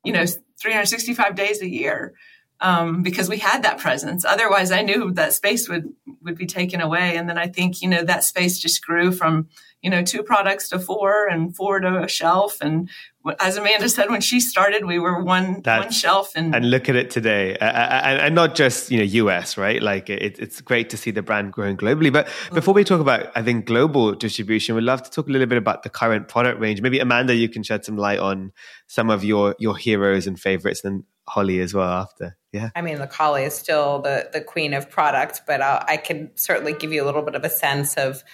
you 0.04 0.12
know, 0.12 0.24
365 0.60 1.34
days 1.34 1.60
a 1.60 1.68
year 1.68 2.14
um, 2.60 3.02
because 3.02 3.28
we 3.28 3.38
had 3.38 3.62
that 3.62 3.78
presence. 3.78 4.24
Otherwise, 4.24 4.70
I 4.70 4.82
knew 4.82 5.12
that 5.12 5.32
space 5.32 5.68
would 5.68 5.92
would 6.22 6.36
be 6.36 6.46
taken 6.46 6.80
away. 6.80 7.16
And 7.16 7.28
then 7.28 7.38
I 7.38 7.46
think 7.46 7.80
you 7.80 7.88
know 7.88 8.04
that 8.04 8.24
space 8.24 8.58
just 8.58 8.84
grew 8.84 9.12
from 9.12 9.48
you 9.80 9.88
know 9.88 10.02
two 10.02 10.22
products 10.22 10.68
to 10.68 10.78
four 10.78 11.26
and 11.26 11.56
four 11.56 11.80
to 11.80 12.02
a 12.02 12.08
shelf. 12.08 12.58
And 12.60 12.90
as 13.38 13.56
Amanda 13.56 13.88
said, 13.88 14.10
when 14.10 14.20
she 14.20 14.40
started, 14.40 14.84
we 14.84 14.98
were 14.98 15.22
one 15.22 15.62
That's, 15.62 15.84
one 15.84 15.92
shelf. 15.92 16.32
And 16.36 16.54
and 16.54 16.70
look 16.70 16.90
at 16.90 16.96
it 16.96 17.10
today, 17.10 17.56
uh, 17.56 17.64
and, 17.64 18.20
and, 18.20 18.34
not 18.34 18.54
just 18.54 18.90
you 18.90 18.98
know 18.98 19.04
US, 19.04 19.56
right? 19.56 19.82
Like 19.82 20.10
it, 20.10 20.38
it's 20.38 20.60
great 20.60 20.90
to 20.90 20.98
see 20.98 21.10
the 21.10 21.22
brand 21.22 21.54
growing 21.54 21.78
globally. 21.78 22.12
But 22.12 22.28
before 22.52 22.74
we 22.74 22.84
talk 22.84 23.00
about, 23.00 23.32
I 23.34 23.42
think 23.42 23.64
global 23.64 24.12
distribution, 24.12 24.74
we'd 24.74 24.82
love 24.84 25.02
to 25.02 25.10
talk 25.10 25.28
a 25.28 25.30
little 25.30 25.46
bit 25.46 25.58
about 25.58 25.82
the 25.82 25.90
current 25.90 26.28
product 26.28 26.60
range. 26.60 26.82
Maybe 26.82 26.98
Amanda, 26.98 27.34
you 27.34 27.48
can 27.48 27.62
shed 27.62 27.86
some 27.86 27.96
light 27.96 28.18
on 28.18 28.52
some 28.86 29.08
of 29.08 29.24
your 29.24 29.56
your 29.58 29.78
heroes 29.78 30.26
and 30.26 30.38
favorites, 30.38 30.84
and 30.84 31.04
Holly 31.26 31.60
as 31.60 31.72
well 31.72 31.88
after. 31.88 32.36
Yeah. 32.52 32.70
I 32.74 32.82
mean, 32.82 32.98
the 32.98 33.06
Holly 33.06 33.44
is 33.44 33.54
still 33.54 34.00
the 34.00 34.28
the 34.32 34.40
queen 34.40 34.74
of 34.74 34.90
product, 34.90 35.42
but 35.46 35.60
I'll, 35.60 35.84
i 35.86 35.96
can 35.96 36.30
certainly 36.34 36.72
give 36.72 36.92
you 36.92 37.02
a 37.02 37.06
little 37.06 37.22
bit 37.22 37.34
of 37.34 37.44
a 37.44 37.50
sense 37.50 37.94
of 37.94 38.24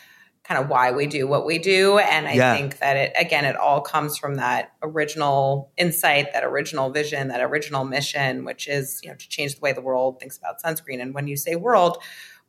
kind 0.47 0.63
of 0.63 0.69
why 0.71 0.93
we 0.93 1.07
do 1.07 1.27
what 1.27 1.45
we 1.45 1.59
do. 1.59 1.99
And 1.99 2.29
I 2.29 2.35
yeah. 2.35 2.55
think 2.55 2.79
that 2.79 2.97
it 2.97 3.13
again, 3.19 3.45
it 3.45 3.57
all 3.57 3.81
comes 3.81 4.17
from 4.17 4.37
that 4.37 4.73
original 4.83 5.71
insight, 5.77 6.33
that 6.33 6.45
original 6.45 6.91
vision, 6.91 7.29
that 7.29 7.43
original 7.43 7.85
mission, 7.85 8.45
which 8.45 8.69
is 8.69 9.01
you 9.03 9.11
know 9.11 9.17
to 9.17 9.29
change 9.29 9.57
the 9.57 9.61
way 9.61 9.73
the 9.73 9.81
world 9.81 10.19
thinks 10.21 10.39
about 10.39 10.63
sunscreen. 10.63 11.01
And 11.03 11.15
when 11.15 11.27
you 11.27 11.37
say 11.37 11.57
world, 11.57 11.99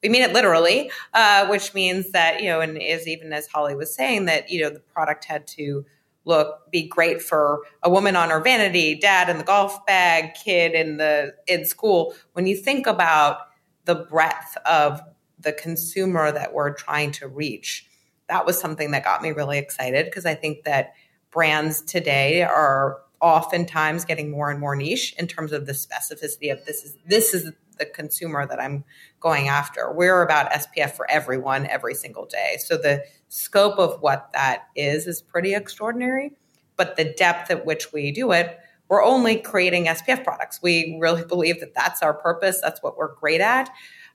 we 0.04 0.10
mean 0.10 0.22
it 0.22 0.32
literally, 0.32 0.92
uh, 1.14 1.48
which 1.48 1.74
means 1.74 2.12
that 2.12 2.42
you 2.42 2.50
know, 2.50 2.62
and 2.62 2.78
is 2.82 3.08
even 3.08 3.34
as 3.34 3.48
Holly 3.48 3.76
was 3.76 3.94
saying 3.94 4.26
that 4.26 4.50
you 4.50 4.62
know 4.62 4.70
the 4.70 4.80
product 4.80 5.26
had 5.26 5.48
to 5.48 5.86
look 6.28 6.70
be 6.72 6.88
great 6.88 7.22
for 7.22 7.62
a 7.82 7.90
woman 7.90 8.16
on 8.16 8.30
her 8.30 8.42
vanity, 8.42 8.96
dad 8.96 9.30
in 9.30 9.38
the 9.38 9.44
golf 9.44 9.86
bag, 9.86 10.36
kid 10.36 10.74
in 10.74 10.98
the 10.98 11.34
in 11.48 11.66
school. 11.66 12.14
When 12.34 12.46
you 12.46 12.56
think 12.56 12.86
about 12.86 13.40
the 13.86 13.96
breadth 13.96 14.58
of 14.66 15.02
the 15.40 15.54
consumer 15.54 16.32
that 16.32 16.54
we're 16.54 16.74
trying 16.74 17.12
to 17.14 17.28
reach, 17.28 17.88
that 18.28 18.46
was 18.46 18.60
something 18.60 18.92
that 18.92 19.04
got 19.04 19.22
me 19.22 19.32
really 19.32 19.58
excited 19.58 20.06
because 20.06 20.26
I 20.26 20.36
think 20.36 20.66
that 20.66 20.94
brands 21.32 21.82
today 21.82 22.44
are 22.44 23.00
oftentimes 23.22 24.06
getting 24.06 24.30
more 24.30 24.52
and 24.52 24.60
more 24.60 24.76
niche 24.76 25.16
in 25.18 25.28
terms 25.28 25.52
of 25.52 25.66
the 25.66 25.72
specificity 25.72 26.52
of 26.52 26.66
this 26.66 26.84
is 26.84 26.96
this 27.06 27.34
is 27.34 27.52
the 27.78 27.86
consumer 27.86 28.46
that 28.46 28.60
I'm 28.60 28.84
going 29.20 29.48
after. 29.48 29.92
We're 29.92 30.22
about 30.22 30.52
SPF 30.52 30.92
for 30.92 31.10
everyone 31.10 31.68
every 31.68 31.94
single 31.94 32.26
day. 32.26 32.58
So 32.60 32.78
the 32.78 33.04
scope 33.30 33.78
of 33.78 34.02
what 34.02 34.30
that 34.34 34.68
is 34.76 35.08
is 35.08 35.22
pretty 35.22 35.54
extraordinary, 35.54 36.32
but 36.76 36.96
the 36.96 37.06
depth 37.06 37.52
at 37.52 37.66
which 37.66 37.92
we 37.92 38.12
do 38.12 38.32
it, 38.32 38.60
we're 38.90 39.04
only 39.04 39.38
creating 39.38 39.86
SPF 39.86 40.24
products. 40.24 40.62
We 40.62 40.98
really 41.00 41.26
believe 41.26 41.60
that 41.60 41.74
that's 41.76 42.02
our 42.02 42.14
purpose. 42.14 42.62
That's 42.62 42.82
what 42.82 42.98
we're 42.98 43.14
great 43.16 43.42
at. 43.42 43.70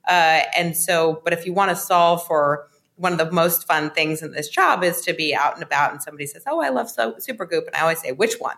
Uh, 0.09 0.42
and 0.57 0.77
so, 0.77 1.20
but 1.25 1.33
if 1.33 1.44
you 1.46 1.53
want 1.53 1.70
to 1.70 1.77
solve 1.77 2.27
for 2.27 2.68
one 2.96 3.12
of 3.12 3.18
the 3.18 3.31
most 3.31 3.66
fun 3.66 3.90
things 3.90 4.22
in 4.22 4.33
this 4.33 4.48
job 4.48 4.83
is 4.85 5.01
to 5.03 5.12
be 5.12 5.35
out 5.35 5.55
and 5.55 5.62
about 5.62 5.92
and 5.92 6.03
somebody 6.03 6.27
says, 6.27 6.42
Oh, 6.46 6.61
I 6.61 6.68
love 6.68 6.90
so- 6.90 7.14
Supergoop. 7.14 7.66
And 7.66 7.75
I 7.75 7.81
always 7.81 8.01
say, 8.01 8.12
which 8.12 8.35
one? 8.38 8.57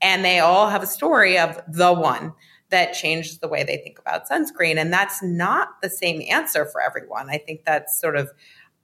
And 0.00 0.24
they 0.24 0.38
all 0.38 0.68
have 0.68 0.82
a 0.82 0.86
story 0.86 1.38
of 1.38 1.60
the 1.68 1.92
one 1.92 2.32
that 2.70 2.92
changes 2.92 3.38
the 3.38 3.48
way 3.48 3.62
they 3.62 3.76
think 3.76 3.98
about 3.98 4.28
sunscreen. 4.28 4.76
And 4.76 4.92
that's 4.92 5.22
not 5.22 5.80
the 5.82 5.90
same 5.90 6.22
answer 6.28 6.64
for 6.66 6.80
everyone. 6.80 7.30
I 7.30 7.38
think 7.38 7.64
that's 7.64 8.00
sort 8.00 8.16
of 8.16 8.30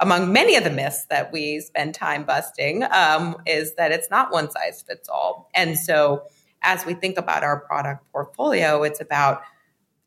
among 0.01 0.33
many 0.33 0.57
of 0.57 0.65
the 0.65 0.71
myths 0.71 1.07
that 1.11 1.33
we 1.33 1.61
spend 1.61 1.95
time 1.95 2.25
busting 2.25 2.85
um, 2.91 3.37
is 3.47 3.75
that 3.75 3.93
it's 3.93 4.11
not 4.11 4.33
one 4.33 4.51
size 4.51 4.83
fits 4.83 5.09
all. 5.09 5.51
And 5.55 5.79
so 5.79 6.25
as 6.63 6.85
we 6.85 6.95
think 6.95 7.19
about 7.19 7.45
our 7.45 7.61
product 7.61 8.05
portfolio, 8.13 8.83
it's 8.83 9.01
about 9.01 9.43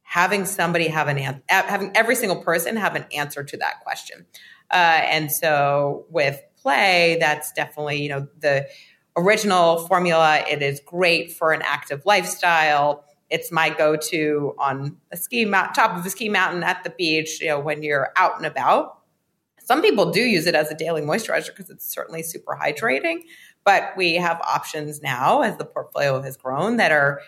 having 0.02 0.46
somebody 0.46 0.88
have 0.88 1.08
an 1.08 1.18
answer, 1.18 1.42
having 1.50 1.92
every 1.96 2.16
single 2.16 2.42
person 2.42 2.76
have 2.76 2.96
an 2.96 3.06
answer 3.16 3.44
to 3.44 3.58
that 3.58 3.82
question. 3.82 4.26
Uh, 4.72 5.02
and 5.04 5.32
so 5.32 6.06
with 6.10 6.42
play, 6.58 7.18
that's 7.20 7.52
definitely, 7.54 8.02
you 8.02 8.10
know, 8.10 8.28
the 8.40 8.68
original 9.16 9.88
formula. 9.88 10.44
It 10.50 10.62
is 10.62 10.82
great 10.86 11.32
for 11.32 11.54
an 11.54 11.62
active 11.64 12.06
lifestyle 12.06 13.06
it's 13.34 13.52
my 13.52 13.72
go-to 13.72 14.54
on 14.60 14.96
a 15.12 15.18
ski 15.18 15.46
top 15.46 15.98
of 15.98 16.06
a 16.06 16.10
ski 16.12 16.30
mountain 16.30 16.62
at 16.62 16.84
the 16.84 16.92
beach, 16.92 17.42
you 17.42 17.48
know, 17.48 17.60
when 17.60 17.82
you're 17.82 18.12
out 18.16 18.38
and 18.38 18.46
about. 18.46 19.00
Some 19.64 19.82
people 19.82 20.12
do 20.12 20.22
use 20.22 20.46
it 20.46 20.56
as 20.56 20.70
a 20.72 20.76
daily 20.76 21.02
moisturizer 21.02 21.48
because 21.48 21.70
it's 21.70 21.86
certainly 21.86 22.22
super 22.22 22.58
hydrating, 22.62 23.22
but 23.64 23.94
we 23.96 24.16
have 24.16 24.40
options 24.42 25.02
now 25.02 25.42
as 25.42 25.58
the 25.58 25.66
portfolio 25.66 26.22
has 26.22 26.38
grown 26.38 26.78
that 26.78 26.92
are 26.92 27.22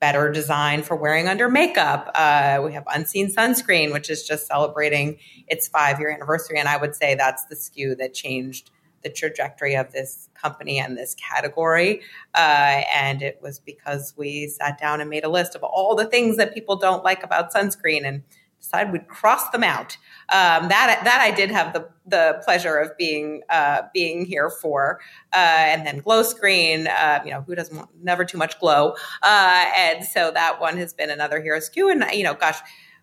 better 0.00 0.30
designed 0.30 0.84
for 0.84 0.94
wearing 0.94 1.26
under 1.26 1.48
makeup. 1.48 2.10
Uh, 2.14 2.60
we 2.64 2.72
have 2.72 2.84
Unseen 2.92 3.32
Sunscreen, 3.32 3.92
which 3.92 4.10
is 4.10 4.26
just 4.26 4.46
celebrating 4.46 5.18
its 5.48 5.68
five 5.68 5.98
year 5.98 6.10
anniversary. 6.10 6.58
And 6.58 6.68
I 6.68 6.76
would 6.76 6.94
say 6.94 7.14
that's 7.14 7.46
the 7.46 7.54
SKU 7.54 7.96
that 7.98 8.12
changed 8.12 8.70
the 9.02 9.08
trajectory 9.10 9.76
of 9.76 9.92
this 9.92 10.28
company 10.34 10.78
and 10.78 10.96
this 10.96 11.14
category. 11.14 12.02
Uh, 12.34 12.82
and 12.94 13.22
it 13.22 13.38
was 13.40 13.60
because 13.60 14.14
we 14.16 14.48
sat 14.48 14.78
down 14.78 15.00
and 15.00 15.08
made 15.08 15.24
a 15.24 15.28
list 15.28 15.54
of 15.54 15.62
all 15.62 15.94
the 15.94 16.06
things 16.06 16.36
that 16.36 16.52
people 16.52 16.76
don't 16.76 17.04
like 17.04 17.22
about 17.22 17.52
sunscreen 17.52 18.04
and 18.04 18.22
decided 18.60 18.92
we'd 18.92 19.08
cross 19.08 19.48
them 19.50 19.62
out. 19.62 19.96
Um, 20.30 20.68
that 20.68 21.02
that 21.04 21.20
I 21.20 21.30
did 21.30 21.50
have 21.50 21.72
the 21.72 21.88
the 22.06 22.40
pleasure 22.44 22.76
of 22.76 22.96
being 22.96 23.42
uh, 23.50 23.82
being 23.92 24.24
here 24.24 24.50
for, 24.50 25.00
uh, 25.32 25.36
and 25.36 25.86
then 25.86 25.98
glow 25.98 26.22
screen. 26.22 26.88
Uh, 26.88 27.20
you 27.24 27.30
know, 27.30 27.42
who 27.42 27.54
doesn't 27.54 27.76
want 27.76 27.90
never 28.02 28.24
too 28.24 28.38
much 28.38 28.58
glow? 28.58 28.94
Uh, 29.22 29.66
and 29.76 30.04
so 30.04 30.30
that 30.32 30.60
one 30.60 30.76
has 30.76 30.92
been 30.92 31.10
another 31.10 31.40
hero 31.40 31.58
SKU. 31.58 31.92
And 31.92 32.04
you 32.12 32.24
know, 32.24 32.34
gosh, 32.34 32.58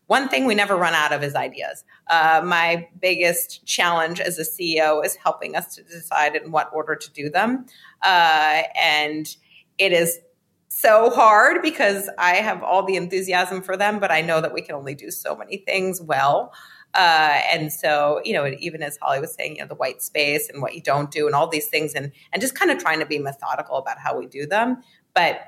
one 0.08 0.28
thing 0.28 0.46
we 0.46 0.56
never 0.56 0.76
run 0.76 0.94
out 0.94 1.14
of 1.14 1.24
is 1.24 1.36
ideas. 1.36 1.84
Uh, 2.08 2.42
my 2.44 2.88
biggest 3.02 3.66
challenge 3.66 4.20
as 4.20 4.38
a 4.38 4.44
CEO 4.44 5.04
is 5.06 5.16
helping 5.16 5.56
us 5.56 5.76
to 5.76 5.84
decide 5.84 6.36
in 6.36 6.52
what 6.52 6.70
order 6.74 6.96
to 6.96 7.12
do 7.12 7.30
them. 7.30 7.66
Uh, 8.02 8.64
and 8.80 9.38
it 9.78 9.94
is 9.94 10.20
so 10.68 11.10
hard 11.10 11.62
because 11.62 12.10
I 12.18 12.36
have 12.36 12.64
all 12.64 12.84
the 12.84 12.96
enthusiasm 12.96 13.62
for 13.62 13.78
them, 13.78 14.00
but 14.00 14.12
I 14.12 14.22
know 14.22 14.42
that 14.42 14.54
we 14.54 14.62
can 14.62 14.76
only 14.76 14.96
do 14.96 15.12
so 15.12 15.36
many 15.36 15.58
things 15.58 16.02
well. 16.02 16.52
Uh, 16.94 17.42
and 17.52 17.74
so, 17.74 18.22
you 18.24 18.34
know, 18.34 18.46
even 18.60 18.84
as 18.84 18.98
Holly 19.02 19.20
was 19.20 19.34
saying, 19.34 19.56
you 19.56 19.62
know, 19.62 19.68
the 19.68 19.76
white 19.76 20.02
space 20.02 20.50
and 20.50 20.62
what 20.62 20.76
you 20.76 20.82
don't 20.82 21.10
do 21.10 21.26
and 21.26 21.36
all 21.36 21.48
these 21.48 21.68
things 21.68 21.94
and, 21.94 22.12
and 22.32 22.42
just 22.42 22.56
kind 22.56 22.70
of 22.70 22.78
trying 22.78 23.00
to 23.00 23.06
be 23.06 23.18
methodical 23.18 23.78
about 23.78 23.98
how 23.98 24.18
we 24.18 24.28
do 24.28 24.46
them. 24.46 24.84
But 25.16 25.42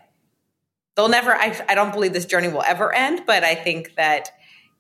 they'll 0.96 1.10
never, 1.10 1.36
I, 1.36 1.56
I 1.70 1.76
don't 1.76 1.94
believe 1.94 2.14
this 2.14 2.26
journey 2.26 2.48
will 2.48 2.64
ever 2.64 2.94
end, 2.94 3.24
but 3.28 3.44
I 3.44 3.54
think 3.54 3.96
that, 3.96 4.32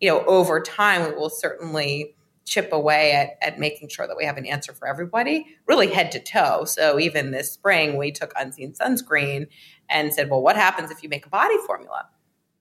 you 0.01 0.09
know, 0.09 0.25
over 0.25 0.59
time, 0.59 1.09
we 1.09 1.15
will 1.15 1.29
certainly 1.29 2.15
chip 2.45 2.71
away 2.71 3.11
at, 3.11 3.37
at 3.41 3.59
making 3.59 3.89
sure 3.89 4.07
that 4.07 4.15
we 4.17 4.25
have 4.25 4.37
an 4.37 4.45
answer 4.45 4.73
for 4.73 4.87
everybody, 4.87 5.45
really 5.67 5.87
head 5.87 6.11
to 6.11 6.19
toe. 6.19 6.63
So 6.65 6.99
even 6.99 7.31
this 7.31 7.51
spring, 7.51 7.97
we 7.97 8.11
took 8.11 8.33
unseen 8.39 8.73
sunscreen 8.73 9.47
and 9.89 10.13
said, 10.13 10.29
well, 10.29 10.41
what 10.41 10.55
happens 10.55 10.91
if 10.91 11.01
you 11.03 11.09
make 11.09 11.25
a 11.25 11.29
body 11.29 11.57
formula? 11.65 12.07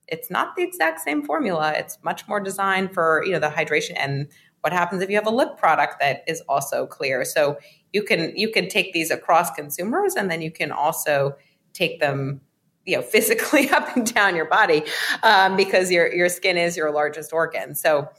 It's 0.07 0.29
not 0.29 0.55
the 0.55 0.63
exact 0.63 1.01
same 1.01 1.23
formula. 1.23 1.73
It's 1.75 1.97
much 2.03 2.27
more 2.27 2.39
designed 2.39 2.93
for, 2.93 3.23
you 3.25 3.31
know, 3.31 3.39
the 3.39 3.49
hydration 3.49 3.93
and 3.97 4.27
what 4.61 4.73
happens 4.73 5.01
if 5.01 5.09
you 5.09 5.15
have 5.15 5.27
a 5.27 5.31
lip 5.31 5.57
product 5.57 5.99
that 5.99 6.23
is 6.27 6.41
also 6.49 6.87
clear. 6.87 7.23
So 7.23 7.57
you 7.93 8.03
can 8.03 8.35
you 8.35 8.49
can 8.49 8.67
take 8.67 8.93
these 8.93 9.11
across 9.11 9.51
consumers 9.51 10.15
and 10.15 10.29
then 10.29 10.41
you 10.41 10.51
can 10.51 10.71
also 10.71 11.35
take 11.73 11.99
them 11.99 12.41
you 12.85 12.95
know 12.95 13.01
physically 13.13 13.69
up 13.69 13.95
and 13.95 14.11
down 14.11 14.35
your 14.35 14.45
body 14.45 14.83
um, 15.23 15.55
because 15.55 15.91
your 15.91 16.11
your 16.13 16.29
skin 16.29 16.57
is 16.57 16.75
your 16.75 16.91
largest 16.91 17.31
organ 17.31 17.75
so 17.75 18.09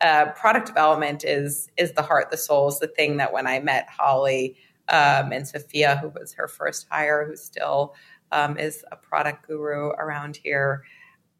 uh, 0.00 0.26
product 0.32 0.66
development 0.66 1.24
is 1.24 1.68
is 1.76 1.92
the 1.92 2.02
heart 2.02 2.30
the 2.30 2.36
soul 2.36 2.68
is 2.68 2.78
the 2.78 2.86
thing 2.86 3.16
that 3.18 3.32
when 3.32 3.46
i 3.46 3.60
met 3.60 3.88
holly 3.88 4.56
um, 4.88 5.32
and 5.32 5.46
sophia 5.46 5.96
who 5.96 6.08
was 6.08 6.34
her 6.34 6.48
first 6.48 6.86
hire 6.90 7.26
who 7.26 7.36
still 7.36 7.94
um, 8.32 8.58
is 8.58 8.84
a 8.92 8.96
product 8.96 9.46
guru 9.46 9.88
around 9.90 10.36
here. 10.36 10.84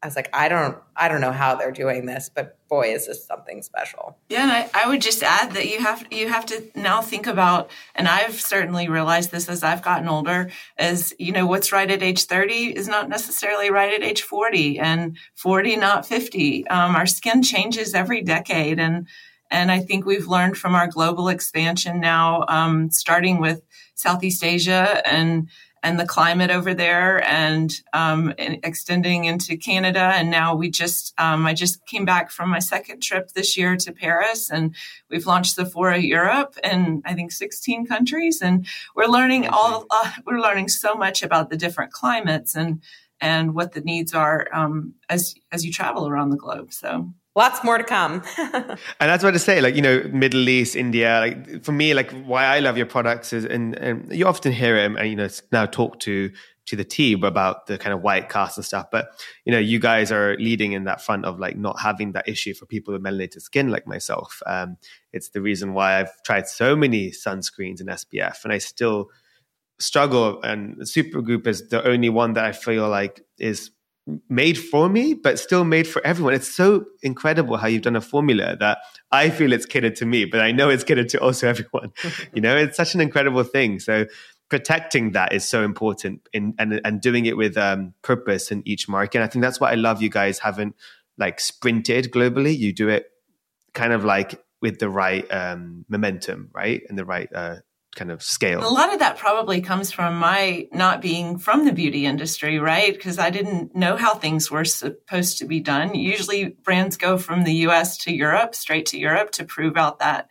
I 0.03 0.07
was 0.07 0.15
like, 0.15 0.29
I 0.31 0.47
don't, 0.47 0.77
I 0.95 1.07
don't 1.07 1.21
know 1.21 1.31
how 1.31 1.55
they're 1.55 1.71
doing 1.71 2.05
this, 2.05 2.29
but 2.33 2.57
boy, 2.69 2.93
is 2.93 3.07
this 3.07 3.25
something 3.25 3.63
special. 3.63 4.17
Yeah, 4.29 4.43
and 4.43 4.51
I, 4.51 4.69
I 4.73 4.87
would 4.87 5.01
just 5.01 5.23
add 5.23 5.53
that 5.53 5.67
you 5.67 5.79
have 5.79 6.05
you 6.11 6.29
have 6.29 6.45
to 6.47 6.63
now 6.75 7.01
think 7.01 7.25
about, 7.25 7.71
and 7.95 8.07
I've 8.07 8.39
certainly 8.39 8.87
realized 8.87 9.31
this 9.31 9.49
as 9.49 9.63
I've 9.63 9.81
gotten 9.81 10.07
older, 10.07 10.51
is 10.79 11.15
you 11.17 11.31
know 11.31 11.47
what's 11.47 11.71
right 11.71 11.89
at 11.89 12.03
age 12.03 12.25
thirty 12.25 12.65
is 12.75 12.87
not 12.87 13.09
necessarily 13.09 13.71
right 13.71 13.93
at 13.93 14.03
age 14.03 14.21
forty, 14.21 14.77
and 14.77 15.17
forty 15.33 15.75
not 15.75 16.05
fifty. 16.05 16.67
Um, 16.67 16.95
our 16.95 17.07
skin 17.07 17.41
changes 17.41 17.93
every 17.93 18.21
decade, 18.21 18.79
and 18.79 19.07
and 19.49 19.71
I 19.71 19.79
think 19.79 20.05
we've 20.05 20.27
learned 20.27 20.57
from 20.57 20.75
our 20.75 20.87
global 20.87 21.29
expansion 21.29 21.99
now, 21.99 22.45
um, 22.47 22.91
starting 22.91 23.39
with 23.39 23.61
Southeast 23.95 24.43
Asia 24.43 25.01
and 25.07 25.49
and 25.83 25.99
the 25.99 26.05
climate 26.05 26.49
over 26.49 26.73
there 26.73 27.23
and, 27.23 27.81
um, 27.93 28.33
and 28.37 28.59
extending 28.63 29.25
into 29.25 29.57
Canada. 29.57 29.99
And 29.99 30.29
now 30.29 30.55
we 30.55 30.69
just, 30.69 31.13
um, 31.19 31.45
I 31.45 31.53
just 31.53 31.85
came 31.85 32.05
back 32.05 32.31
from 32.31 32.49
my 32.49 32.59
second 32.59 33.01
trip 33.01 33.31
this 33.31 33.57
year 33.57 33.75
to 33.77 33.91
Paris 33.91 34.49
and 34.49 34.75
we've 35.09 35.25
launched 35.25 35.55
Sephora 35.55 35.99
Europe 35.99 36.57
in 36.63 37.01
I 37.05 37.13
think 37.13 37.31
16 37.31 37.85
countries. 37.85 38.41
And 38.41 38.65
we're 38.95 39.07
learning 39.07 39.47
all, 39.47 39.85
uh, 39.89 40.11
we're 40.25 40.41
learning 40.41 40.69
so 40.69 40.95
much 40.95 41.23
about 41.23 41.49
the 41.49 41.57
different 41.57 41.91
climates 41.91 42.55
and, 42.55 42.81
and 43.19 43.55
what 43.55 43.73
the 43.73 43.81
needs 43.81 44.13
are 44.13 44.47
um, 44.53 44.93
as 45.09 45.33
as 45.51 45.65
you 45.65 45.71
travel 45.71 46.07
around 46.07 46.29
the 46.29 46.37
globe. 46.37 46.71
So 46.71 47.11
lots 47.37 47.63
more 47.63 47.77
to 47.77 47.83
come. 47.83 48.23
and 48.37 48.79
that's 48.99 49.23
what 49.23 49.35
I 49.35 49.37
say, 49.37 49.61
like, 49.61 49.75
you 49.75 49.81
know, 49.81 50.01
Middle 50.11 50.49
East, 50.49 50.75
India, 50.75 51.19
like 51.19 51.63
for 51.63 51.71
me, 51.71 51.93
like 51.93 52.11
why 52.25 52.45
I 52.45 52.59
love 52.59 52.77
your 52.77 52.87
products 52.87 53.31
is, 53.31 53.45
and, 53.45 53.75
and 53.75 54.11
you 54.11 54.25
often 54.25 54.51
hear 54.51 54.75
it 54.75 54.85
and, 54.85 55.07
you 55.07 55.15
know, 55.15 55.29
now 55.51 55.67
talk 55.67 55.99
to, 55.99 56.31
to 56.65 56.75
the 56.75 56.83
team 56.83 57.23
about 57.23 57.67
the 57.67 57.77
kind 57.77 57.93
of 57.93 58.01
white 58.01 58.27
cast 58.27 58.57
and 58.57 58.65
stuff. 58.65 58.87
But, 58.91 59.09
you 59.45 59.51
know, 59.51 59.59
you 59.59 59.79
guys 59.79 60.11
are 60.11 60.35
leading 60.37 60.71
in 60.71 60.85
that 60.85 60.99
front 60.99 61.25
of 61.25 61.39
like 61.39 61.55
not 61.55 61.79
having 61.79 62.13
that 62.13 62.27
issue 62.27 62.55
for 62.55 62.65
people 62.65 62.91
with 62.91 63.03
melanated 63.03 63.41
skin 63.41 63.69
like 63.69 63.85
myself. 63.85 64.41
Um, 64.47 64.77
it's 65.13 65.29
the 65.29 65.39
reason 65.39 65.75
why 65.75 65.99
I've 65.99 66.23
tried 66.23 66.47
so 66.47 66.75
many 66.75 67.11
sunscreens 67.11 67.79
and 67.79 67.89
SPF 67.89 68.43
and 68.43 68.51
I 68.51 68.57
still 68.57 69.11
struggle. 69.79 70.41
And 70.41 70.77
Supergoop 70.81 71.45
is 71.45 71.69
the 71.69 71.87
only 71.87 72.09
one 72.09 72.33
that 72.33 72.45
I 72.45 72.51
feel 72.51 72.89
like 72.89 73.21
is 73.37 73.69
made 74.29 74.57
for 74.57 74.89
me, 74.89 75.13
but 75.13 75.39
still 75.39 75.63
made 75.63 75.87
for 75.87 76.05
everyone. 76.05 76.33
It's 76.33 76.53
so 76.53 76.85
incredible 77.01 77.57
how 77.57 77.67
you've 77.67 77.81
done 77.81 77.95
a 77.95 78.01
formula 78.01 78.55
that 78.59 78.79
I 79.11 79.29
feel 79.29 79.51
it's 79.51 79.65
catered 79.65 79.95
to 79.97 80.05
me, 80.05 80.25
but 80.25 80.39
I 80.39 80.51
know 80.51 80.69
it's 80.69 80.83
catered 80.83 81.09
to 81.09 81.19
also 81.19 81.47
everyone. 81.53 81.91
you 82.33 82.41
know, 82.41 82.55
it's 82.55 82.77
such 82.77 82.95
an 82.95 83.01
incredible 83.01 83.43
thing. 83.43 83.79
So 83.79 84.05
protecting 84.49 85.11
that 85.11 85.33
is 85.33 85.45
so 85.45 85.63
important 85.63 86.27
in 86.31 86.53
and 86.57 86.79
and 86.85 87.01
doing 87.01 87.25
it 87.25 87.35
with 87.35 87.57
um, 87.57 87.93
purpose 88.01 88.51
in 88.51 88.63
each 88.65 88.87
market. 88.87 89.17
And 89.17 89.25
I 89.25 89.27
think 89.27 89.43
that's 89.43 89.59
why 89.59 89.71
I 89.71 89.75
love 89.75 90.01
you 90.01 90.09
guys 90.09 90.39
haven't 90.39 90.75
like 91.17 91.39
sprinted 91.39 92.11
globally. 92.11 92.57
You 92.57 92.73
do 92.73 92.89
it 92.89 93.07
kind 93.73 93.93
of 93.93 94.05
like 94.05 94.41
with 94.61 94.79
the 94.79 94.89
right 94.89 95.29
um, 95.31 95.85
momentum, 95.89 96.49
right, 96.53 96.81
and 96.89 96.97
the 96.97 97.05
right 97.05 97.29
uh, 97.33 97.57
kind 97.97 98.11
of 98.11 98.23
scale. 98.23 98.65
A 98.65 98.69
lot 98.69 98.93
of 98.93 98.99
that 98.99 99.17
probably 99.17 99.59
comes 99.59 99.91
from 99.91 100.17
my 100.17 100.67
not 100.71 101.01
being 101.01 101.37
from 101.37 101.65
the 101.65 101.73
beauty 101.73 102.05
industry, 102.05 102.59
right? 102.59 102.93
Because 102.93 103.19
I 103.19 103.29
didn't 103.29 103.75
know 103.75 103.97
how 103.97 104.13
things 104.13 104.49
were 104.49 104.63
supposed 104.63 105.39
to 105.39 105.45
be 105.45 105.59
done. 105.59 105.95
Usually 105.95 106.55
brands 106.63 106.95
go 106.95 107.17
from 107.17 107.43
the 107.43 107.53
US 107.67 107.97
to 107.99 108.13
Europe, 108.13 108.55
straight 108.55 108.85
to 108.87 108.99
Europe 108.99 109.31
to 109.31 109.43
prove 109.43 109.75
out 109.75 109.99
that. 109.99 110.29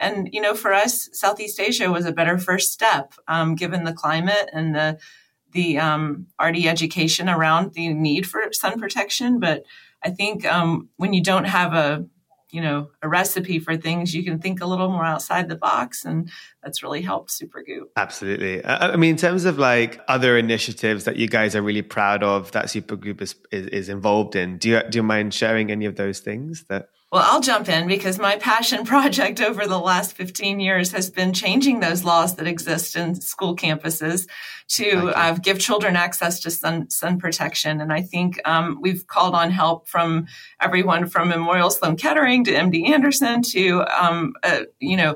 And, 0.00 0.30
you 0.32 0.40
know, 0.40 0.54
for 0.54 0.72
us, 0.72 1.08
Southeast 1.12 1.60
Asia 1.60 1.92
was 1.92 2.06
a 2.06 2.12
better 2.12 2.36
first 2.36 2.72
step, 2.72 3.14
um, 3.28 3.54
given 3.54 3.84
the 3.84 3.92
climate 3.92 4.50
and 4.52 4.74
the, 4.74 4.98
the 5.52 5.78
um, 5.78 6.26
RD 6.42 6.64
education 6.66 7.28
around 7.28 7.74
the 7.74 7.94
need 7.94 8.26
for 8.26 8.52
sun 8.52 8.80
protection. 8.80 9.38
But 9.38 9.62
I 10.02 10.10
think 10.10 10.44
um, 10.44 10.88
when 10.96 11.12
you 11.12 11.22
don't 11.22 11.44
have 11.44 11.74
a 11.74 12.04
you 12.52 12.60
know 12.60 12.90
a 13.00 13.08
recipe 13.08 13.58
for 13.58 13.76
things 13.76 14.14
you 14.14 14.22
can 14.22 14.38
think 14.38 14.60
a 14.60 14.66
little 14.66 14.90
more 14.90 15.04
outside 15.04 15.48
the 15.48 15.56
box 15.56 16.04
and 16.04 16.30
that's 16.62 16.82
really 16.82 17.02
helped 17.02 17.30
supergoop. 17.30 17.86
Absolutely. 17.96 18.64
I 18.64 18.94
mean 18.96 19.12
in 19.12 19.16
terms 19.16 19.44
of 19.46 19.58
like 19.58 20.00
other 20.06 20.36
initiatives 20.36 21.04
that 21.04 21.16
you 21.16 21.26
guys 21.26 21.56
are 21.56 21.62
really 21.62 21.82
proud 21.82 22.22
of 22.22 22.52
that 22.52 22.66
supergoop 22.66 23.20
is, 23.20 23.34
is, 23.50 23.66
is 23.68 23.88
involved 23.88 24.36
in 24.36 24.58
do 24.58 24.68
you 24.68 24.82
do 24.88 24.98
you 24.98 25.02
mind 25.02 25.34
sharing 25.34 25.72
any 25.72 25.86
of 25.86 25.96
those 25.96 26.20
things 26.20 26.64
that 26.68 26.90
well, 27.12 27.22
I'll 27.26 27.42
jump 27.42 27.68
in 27.68 27.86
because 27.86 28.18
my 28.18 28.36
passion 28.36 28.84
project 28.86 29.40
over 29.40 29.66
the 29.66 29.78
last 29.78 30.16
15 30.16 30.60
years 30.60 30.90
has 30.92 31.10
been 31.10 31.34
changing 31.34 31.80
those 31.80 32.04
laws 32.04 32.36
that 32.36 32.46
exist 32.46 32.96
in 32.96 33.14
school 33.20 33.54
campuses 33.54 34.26
to 34.68 35.10
uh, 35.10 35.34
give 35.34 35.60
children 35.60 35.94
access 35.94 36.40
to 36.40 36.50
sun, 36.50 36.88
sun 36.88 37.18
protection. 37.18 37.82
And 37.82 37.92
I 37.92 38.00
think 38.00 38.40
um, 38.46 38.78
we've 38.80 39.06
called 39.06 39.34
on 39.34 39.50
help 39.50 39.86
from 39.86 40.26
everyone 40.58 41.06
from 41.06 41.28
Memorial 41.28 41.68
Sloan 41.68 41.96
Kettering 41.96 42.44
to 42.44 42.52
MD 42.52 42.88
Anderson 42.88 43.42
to, 43.42 43.84
um, 43.94 44.32
uh, 44.42 44.62
you 44.80 44.96
know, 44.96 45.14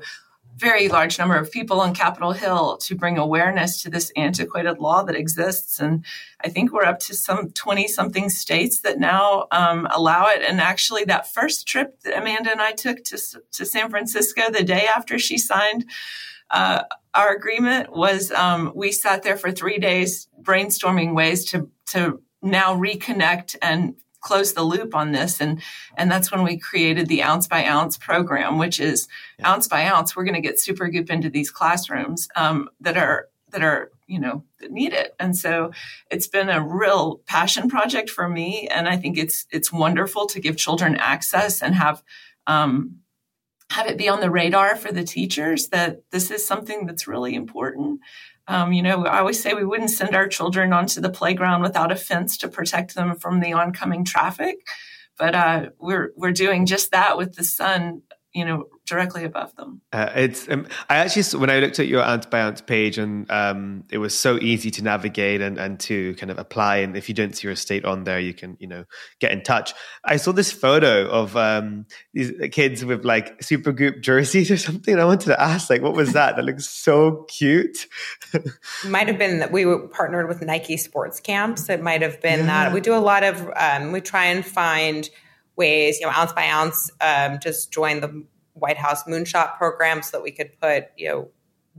very 0.56 0.88
large 0.88 1.18
number 1.18 1.36
of 1.36 1.50
people 1.50 1.80
on 1.80 1.94
Capitol 1.94 2.32
Hill 2.32 2.78
to 2.78 2.94
bring 2.94 3.18
awareness 3.18 3.82
to 3.82 3.90
this 3.90 4.10
antiquated 4.16 4.78
law 4.78 5.02
that 5.02 5.14
exists. 5.14 5.78
And 5.78 6.04
I 6.42 6.48
think 6.48 6.72
we're 6.72 6.84
up 6.84 6.98
to 7.00 7.14
some 7.14 7.50
20 7.50 7.86
something 7.88 8.30
states 8.30 8.80
that 8.80 8.98
now 8.98 9.46
um, 9.50 9.86
allow 9.90 10.28
it. 10.28 10.42
And 10.42 10.60
actually, 10.60 11.04
that 11.04 11.32
first 11.32 11.68
trip 11.68 12.00
that 12.00 12.16
Amanda 12.16 12.50
and 12.50 12.62
I 12.62 12.72
took 12.72 13.04
to, 13.04 13.18
to 13.52 13.66
San 13.66 13.90
Francisco 13.90 14.50
the 14.50 14.64
day 14.64 14.86
after 14.86 15.18
she 15.18 15.36
signed 15.36 15.84
uh, 16.50 16.84
our 17.14 17.34
agreement 17.34 17.92
was 17.92 18.30
um, 18.30 18.72
we 18.74 18.92
sat 18.92 19.22
there 19.22 19.36
for 19.36 19.50
three 19.50 19.78
days 19.78 20.28
brainstorming 20.40 21.14
ways 21.14 21.44
to, 21.46 21.70
to 21.86 22.22
now 22.42 22.76
reconnect 22.76 23.56
and 23.62 23.96
close 24.26 24.54
the 24.54 24.62
loop 24.64 24.92
on 24.92 25.12
this 25.12 25.40
and 25.40 25.62
and 25.96 26.10
that's 26.10 26.32
when 26.32 26.42
we 26.42 26.58
created 26.58 27.06
the 27.06 27.22
ounce 27.22 27.46
by 27.46 27.64
ounce 27.64 27.96
program 27.96 28.58
which 28.58 28.80
is 28.80 29.06
yeah. 29.38 29.48
ounce 29.48 29.68
by 29.68 29.86
ounce 29.86 30.16
we're 30.16 30.24
going 30.24 30.34
to 30.34 30.40
get 30.40 30.56
supergoop 30.56 31.08
into 31.08 31.30
these 31.30 31.48
classrooms 31.48 32.28
um, 32.34 32.68
that 32.80 32.96
are 32.96 33.28
that 33.50 33.62
are 33.62 33.92
you 34.08 34.18
know 34.18 34.42
that 34.58 34.72
need 34.72 34.92
it 34.92 35.14
and 35.20 35.36
so 35.36 35.70
it's 36.10 36.26
been 36.26 36.48
a 36.48 36.60
real 36.60 37.20
passion 37.26 37.68
project 37.68 38.10
for 38.10 38.28
me 38.28 38.66
and 38.68 38.88
i 38.88 38.96
think 38.96 39.16
it's 39.16 39.46
it's 39.52 39.72
wonderful 39.72 40.26
to 40.26 40.40
give 40.40 40.56
children 40.56 40.96
access 40.96 41.62
and 41.62 41.76
have 41.76 42.02
um, 42.48 42.96
have 43.70 43.86
it 43.86 43.96
be 43.96 44.08
on 44.08 44.20
the 44.20 44.30
radar 44.30 44.74
for 44.74 44.90
the 44.90 45.04
teachers 45.04 45.68
that 45.68 46.02
this 46.10 46.32
is 46.32 46.44
something 46.44 46.84
that's 46.86 47.06
really 47.06 47.34
important 47.36 48.00
um, 48.48 48.72
you 48.72 48.82
know, 48.82 49.04
I 49.04 49.18
always 49.18 49.42
say 49.42 49.54
we 49.54 49.64
wouldn't 49.64 49.90
send 49.90 50.14
our 50.14 50.28
children 50.28 50.72
onto 50.72 51.00
the 51.00 51.10
playground 51.10 51.62
without 51.62 51.90
a 51.90 51.96
fence 51.96 52.36
to 52.38 52.48
protect 52.48 52.94
them 52.94 53.16
from 53.16 53.40
the 53.40 53.54
oncoming 53.54 54.04
traffic, 54.04 54.56
but 55.18 55.34
uh, 55.34 55.70
we're 55.78 56.12
we're 56.16 56.32
doing 56.32 56.66
just 56.66 56.92
that 56.92 57.16
with 57.16 57.34
the 57.34 57.44
sun. 57.44 58.02
You 58.32 58.44
know, 58.44 58.64
directly 58.86 59.24
above 59.24 59.54
them. 59.56 59.80
Uh, 59.92 60.10
it's 60.14 60.48
um, 60.48 60.66
I 60.88 60.96
actually 60.96 61.38
when 61.38 61.50
I 61.50 61.58
looked 61.58 61.78
at 61.78 61.88
your 61.88 62.02
ounce 62.02 62.26
by 62.26 62.40
ounce 62.40 62.60
page 62.60 62.98
and 62.98 63.30
um, 63.30 63.84
it 63.90 63.98
was 63.98 64.16
so 64.16 64.38
easy 64.38 64.70
to 64.72 64.82
navigate 64.82 65.40
and, 65.40 65.58
and 65.58 65.78
to 65.80 66.14
kind 66.14 66.30
of 66.30 66.38
apply. 66.38 66.78
And 66.78 66.96
if 66.96 67.08
you 67.08 67.14
don't 67.14 67.36
see 67.36 67.46
your 67.46 67.52
estate 67.52 67.84
on 67.84 68.04
there, 68.04 68.18
you 68.18 68.32
can 68.32 68.56
you 68.60 68.66
know 68.66 68.84
get 69.20 69.32
in 69.32 69.42
touch. 69.42 69.74
I 70.04 70.16
saw 70.16 70.32
this 70.32 70.52
photo 70.52 71.08
of 71.08 71.36
um, 71.36 71.86
these 72.14 72.32
kids 72.52 72.84
with 72.84 73.04
like 73.04 73.40
Supergoop 73.40 74.00
jerseys 74.00 74.50
or 74.50 74.56
something. 74.56 74.98
I 74.98 75.04
wanted 75.04 75.26
to 75.26 75.40
ask 75.40 75.68
like, 75.68 75.82
what 75.82 75.94
was 75.94 76.12
that? 76.12 76.36
That 76.36 76.44
looks 76.44 76.68
so 76.68 77.26
cute. 77.28 77.86
might 78.86 79.08
have 79.08 79.18
been 79.18 79.40
that 79.40 79.52
we 79.52 79.66
were 79.66 79.88
partnered 79.88 80.28
with 80.28 80.40
Nike 80.42 80.76
Sports 80.76 81.20
Camps. 81.20 81.68
It 81.68 81.82
might 81.82 82.02
have 82.02 82.22
been 82.22 82.40
yeah. 82.40 82.46
that 82.46 82.72
we 82.72 82.80
do 82.80 82.94
a 82.94 82.98
lot 83.00 83.24
of. 83.24 83.50
Um, 83.56 83.92
we 83.92 84.00
try 84.00 84.26
and 84.26 84.44
find 84.44 85.08
ways, 85.56 85.98
you 86.00 86.06
know, 86.06 86.12
ounce 86.12 86.32
by 86.32 86.48
ounce, 86.48 86.90
um, 87.00 87.38
just 87.40 87.72
join 87.72 88.00
the 88.00 88.24
White 88.56 88.76
House 88.76 89.04
moonshot 89.04 89.56
program 89.56 90.02
so 90.02 90.18
that 90.18 90.22
we 90.22 90.30
could 90.30 90.58
put, 90.60 90.86
you 90.96 91.08
know, 91.08 91.28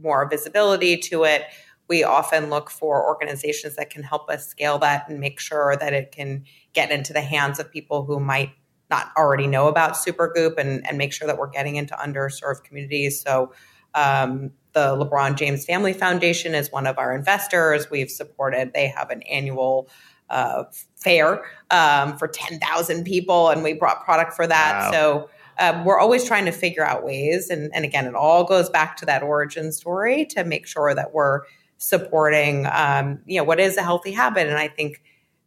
more 0.02 0.28
visibility 0.30 0.98
to 0.98 1.24
it. 1.24 1.44
We 1.88 2.04
often 2.04 2.50
look 2.50 2.70
for 2.70 3.06
organizations 3.08 3.76
that 3.78 3.90
can 3.90 4.04
help 4.04 4.30
us 4.30 4.48
scale 4.48 4.78
that 4.80 5.10
and 5.10 5.20
make 5.20 5.40
sure 5.40 5.76
that 5.78 5.94
it 5.94 6.12
can 6.12 6.44
get 6.74 6.92
into 6.92 7.14
the 7.14 7.22
hands 7.22 7.60
of 7.60 7.72
people 7.72 8.04
who 8.04 8.20
might 8.20 8.52
not 8.90 9.12
already 9.18 9.48
know 9.48 9.68
about 9.68 9.94
Supergoop 9.94 10.58
and, 10.58 10.86
and 10.88 10.98
make 10.98 11.14
sure 11.14 11.28
that 11.28 11.38
we're 11.38 11.50
getting 11.50 11.76
into 11.76 11.94
underserved 11.96 12.64
communities. 12.64 13.22
So 13.22 13.54
um, 13.96 14.52
the 14.74 14.96
LeBron 14.96 15.36
James 15.36 15.66
Family 15.66 15.94
Foundation 15.94 16.54
is 16.54 16.72
one 16.72 16.88
of 16.88 16.98
our 16.98 17.16
investors. 17.16 17.90
We've 17.90 18.12
supported, 18.12 18.74
they 18.74 18.88
have 18.88 19.10
an 19.10 19.24
annual 19.24 19.90
uh, 20.30 20.66
fair 20.96 21.46
um, 21.72 22.18
for 22.18 22.28
10,000 22.28 23.04
people, 23.04 23.50
and 23.50 23.64
we 23.64 23.74
brought 23.74 24.04
product 24.04 24.34
for 24.34 24.46
that. 24.46 24.80
Wow. 24.80 24.92
So 24.92 25.30
um, 25.60 25.86
we're 25.86 26.00
always 26.00 26.26
trying 26.26 26.46
to 26.46 26.52
figure 26.52 26.86
out 26.86 27.04
ways. 27.04 27.50
And, 27.50 27.72
and 27.74 27.84
again, 27.86 28.06
it 28.06 28.16
all 28.16 28.44
goes 28.44 28.70
back 28.70 28.98
to 28.98 29.06
that 29.06 29.24
origin 29.24 29.72
story 29.72 30.26
to 30.28 30.44
make 30.44 30.68
sure 30.68 30.94
that 30.94 31.14
we're 31.14 31.42
supporting, 31.78 32.68
um, 32.72 33.20
you 33.26 33.38
know, 33.38 33.44
what 33.44 33.60
is 33.60 33.78
a 33.78 33.84
healthy 33.84 34.12
habit. 34.12 34.48
And 34.48 34.58
I 34.58 34.68
think 34.68 35.02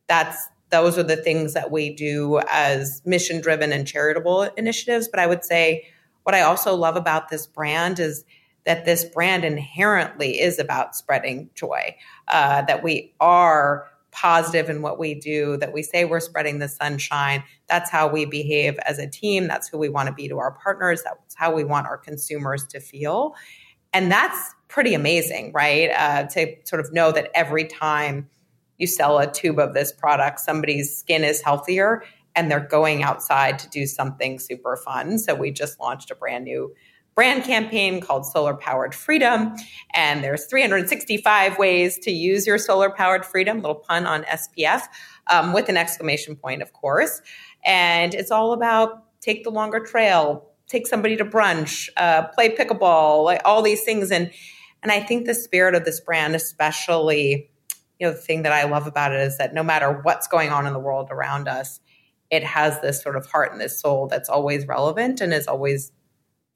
that's 0.08 0.48
those 0.70 0.96
are 0.96 1.02
the 1.02 1.16
things 1.16 1.52
that 1.54 1.70
we 1.70 1.92
do 1.92 2.40
as 2.50 3.02
mission 3.04 3.40
driven 3.40 3.72
and 3.72 3.86
charitable 3.86 4.42
initiatives. 4.56 5.08
But 5.08 5.20
I 5.20 5.26
would 5.26 5.44
say 5.44 5.86
what 6.22 6.34
I 6.34 6.42
also 6.42 6.74
love 6.74 6.96
about 6.96 7.28
this 7.28 7.46
brand 7.46 7.98
is 7.98 8.24
that 8.64 8.84
this 8.84 9.04
brand 9.04 9.44
inherently 9.44 10.40
is 10.40 10.58
about 10.58 10.94
spreading 10.94 11.50
joy, 11.54 11.96
uh, 12.28 12.62
that 12.62 12.82
we 12.82 13.12
are 13.20 13.88
positive 14.20 14.68
in 14.68 14.82
what 14.82 14.98
we 14.98 15.14
do, 15.14 15.56
that 15.58 15.72
we 15.72 15.82
say 15.82 16.04
we're 16.04 16.20
spreading 16.20 16.58
the 16.58 16.68
sunshine. 16.68 17.42
That's 17.68 17.90
how 17.90 18.08
we 18.08 18.24
behave 18.24 18.78
as 18.80 18.98
a 18.98 19.08
team. 19.08 19.46
That's 19.46 19.68
who 19.68 19.78
we 19.78 19.88
want 19.88 20.08
to 20.08 20.14
be 20.14 20.28
to 20.28 20.38
our 20.38 20.52
partners. 20.52 21.02
That's 21.02 21.34
how 21.36 21.54
we 21.54 21.64
want 21.64 21.86
our 21.86 21.96
consumers 21.96 22.66
to 22.68 22.80
feel. 22.80 23.34
And 23.92 24.10
that's 24.10 24.54
pretty 24.68 24.94
amazing, 24.94 25.52
right? 25.52 25.90
Uh, 25.90 26.24
to 26.28 26.54
sort 26.64 26.80
of 26.80 26.92
know 26.92 27.12
that 27.12 27.30
every 27.34 27.64
time 27.64 28.28
you 28.78 28.86
sell 28.86 29.18
a 29.18 29.30
tube 29.30 29.58
of 29.58 29.74
this 29.74 29.92
product, 29.92 30.40
somebody's 30.40 30.96
skin 30.96 31.24
is 31.24 31.42
healthier 31.42 32.02
and 32.36 32.50
they're 32.50 32.60
going 32.60 33.02
outside 33.02 33.58
to 33.58 33.68
do 33.70 33.86
something 33.86 34.38
super 34.38 34.76
fun. 34.76 35.18
So 35.18 35.34
we 35.34 35.50
just 35.50 35.80
launched 35.80 36.10
a 36.10 36.14
brand 36.14 36.44
new 36.44 36.74
brand 37.20 37.44
campaign 37.44 38.00
called 38.00 38.24
Solar 38.24 38.54
Powered 38.54 38.94
Freedom. 38.94 39.54
And 39.92 40.24
there's 40.24 40.46
365 40.46 41.58
ways 41.58 41.98
to 41.98 42.10
use 42.10 42.46
your 42.46 42.56
solar 42.56 42.88
powered 42.88 43.26
freedom, 43.26 43.58
little 43.58 43.74
pun 43.74 44.06
on 44.06 44.22
SPF, 44.22 44.84
um, 45.30 45.52
with 45.52 45.68
an 45.68 45.76
exclamation 45.76 46.34
point, 46.34 46.62
of 46.62 46.72
course. 46.72 47.20
And 47.62 48.14
it's 48.14 48.30
all 48.30 48.54
about 48.54 49.02
take 49.20 49.44
the 49.44 49.50
longer 49.50 49.80
trail, 49.80 50.48
take 50.66 50.86
somebody 50.86 51.14
to 51.18 51.26
brunch, 51.26 51.90
uh, 51.98 52.28
play 52.28 52.56
pickleball, 52.56 53.26
like 53.26 53.42
all 53.44 53.60
these 53.60 53.84
things. 53.84 54.10
And 54.10 54.30
and 54.82 54.90
I 54.90 55.00
think 55.00 55.26
the 55.26 55.34
spirit 55.34 55.74
of 55.74 55.84
this 55.84 56.00
brand, 56.00 56.34
especially, 56.34 57.50
you 57.98 58.06
know, 58.06 58.12
the 58.12 58.18
thing 58.18 58.44
that 58.44 58.52
I 58.52 58.64
love 58.64 58.86
about 58.86 59.12
it 59.12 59.20
is 59.20 59.36
that 59.36 59.52
no 59.52 59.62
matter 59.62 60.00
what's 60.04 60.26
going 60.26 60.48
on 60.48 60.66
in 60.66 60.72
the 60.72 60.78
world 60.78 61.08
around 61.10 61.48
us, 61.48 61.80
it 62.30 62.44
has 62.44 62.80
this 62.80 63.02
sort 63.02 63.16
of 63.16 63.26
heart 63.26 63.52
and 63.52 63.60
this 63.60 63.78
soul 63.78 64.06
that's 64.06 64.30
always 64.30 64.66
relevant 64.66 65.20
and 65.20 65.34
is 65.34 65.46
always 65.46 65.92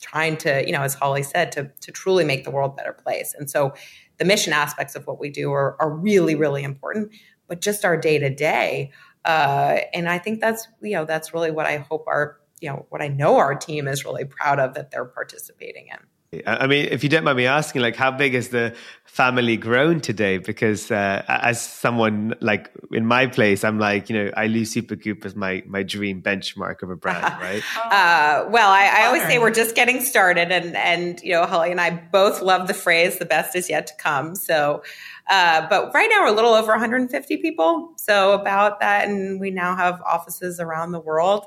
trying 0.00 0.36
to, 0.38 0.64
you 0.66 0.72
know, 0.72 0.82
as 0.82 0.94
Holly 0.94 1.22
said, 1.22 1.52
to, 1.52 1.70
to 1.80 1.92
truly 1.92 2.24
make 2.24 2.44
the 2.44 2.50
world 2.50 2.72
a 2.72 2.76
better 2.76 2.92
place. 2.92 3.34
And 3.38 3.50
so 3.50 3.72
the 4.18 4.24
mission 4.24 4.52
aspects 4.52 4.94
of 4.94 5.06
what 5.06 5.18
we 5.18 5.30
do 5.30 5.52
are, 5.52 5.76
are 5.80 5.90
really, 5.90 6.34
really 6.34 6.62
important, 6.62 7.12
but 7.48 7.60
just 7.60 7.84
our 7.84 7.96
day 7.96 8.18
to 8.18 8.30
day. 8.30 8.92
And 9.24 10.08
I 10.08 10.18
think 10.18 10.40
that's, 10.40 10.68
you 10.82 10.92
know, 10.92 11.04
that's 11.04 11.32
really 11.32 11.50
what 11.50 11.66
I 11.66 11.78
hope 11.78 12.04
our, 12.06 12.38
you 12.60 12.68
know, 12.70 12.86
what 12.90 13.02
I 13.02 13.08
know 13.08 13.36
our 13.38 13.54
team 13.54 13.88
is 13.88 14.04
really 14.04 14.24
proud 14.24 14.58
of 14.60 14.74
that 14.74 14.90
they're 14.90 15.04
participating 15.04 15.88
in. 15.88 15.98
I 16.46 16.66
mean, 16.66 16.86
if 16.90 17.02
you 17.02 17.08
don't 17.08 17.24
mind 17.24 17.36
me 17.36 17.46
asking, 17.46 17.82
like, 17.82 17.96
how 17.96 18.10
big 18.10 18.34
has 18.34 18.48
the 18.48 18.74
family 19.04 19.56
grown 19.56 20.00
today? 20.00 20.38
Because 20.38 20.90
uh, 20.90 21.22
as 21.28 21.60
someone 21.60 22.34
like 22.40 22.70
in 22.92 23.06
my 23.06 23.26
place, 23.26 23.64
I'm 23.64 23.78
like, 23.78 24.10
you 24.10 24.16
know, 24.16 24.30
I 24.36 24.46
lose 24.46 24.74
Supergoop 24.74 25.24
as 25.24 25.36
my 25.36 25.62
my 25.66 25.82
dream 25.82 26.22
benchmark 26.22 26.82
of 26.82 26.90
a 26.90 26.96
brand, 26.96 27.22
right? 27.40 27.62
uh, 27.84 28.48
well, 28.48 28.70
I, 28.70 29.02
I, 29.02 29.06
always 29.06 29.22
say 29.22 29.38
we're 29.38 29.50
just 29.50 29.74
getting 29.74 30.00
started, 30.00 30.50
and 30.50 30.76
and 30.76 31.20
you 31.22 31.32
know, 31.32 31.46
Holly 31.46 31.70
and 31.70 31.80
I 31.80 31.90
both 31.90 32.42
love 32.42 32.66
the 32.66 32.74
phrase 32.74 33.18
"the 33.18 33.26
best 33.26 33.54
is 33.54 33.70
yet 33.70 33.86
to 33.88 33.94
come." 33.96 34.34
So, 34.34 34.82
uh, 35.28 35.66
but 35.68 35.92
right 35.94 36.08
now 36.10 36.22
we're 36.22 36.32
a 36.32 36.36
little 36.36 36.54
over 36.54 36.72
150 36.72 37.36
people, 37.38 37.92
so 37.96 38.32
about 38.32 38.80
that, 38.80 39.08
and 39.08 39.40
we 39.40 39.50
now 39.50 39.76
have 39.76 40.00
offices 40.02 40.60
around 40.60 40.92
the 40.92 41.00
world. 41.00 41.46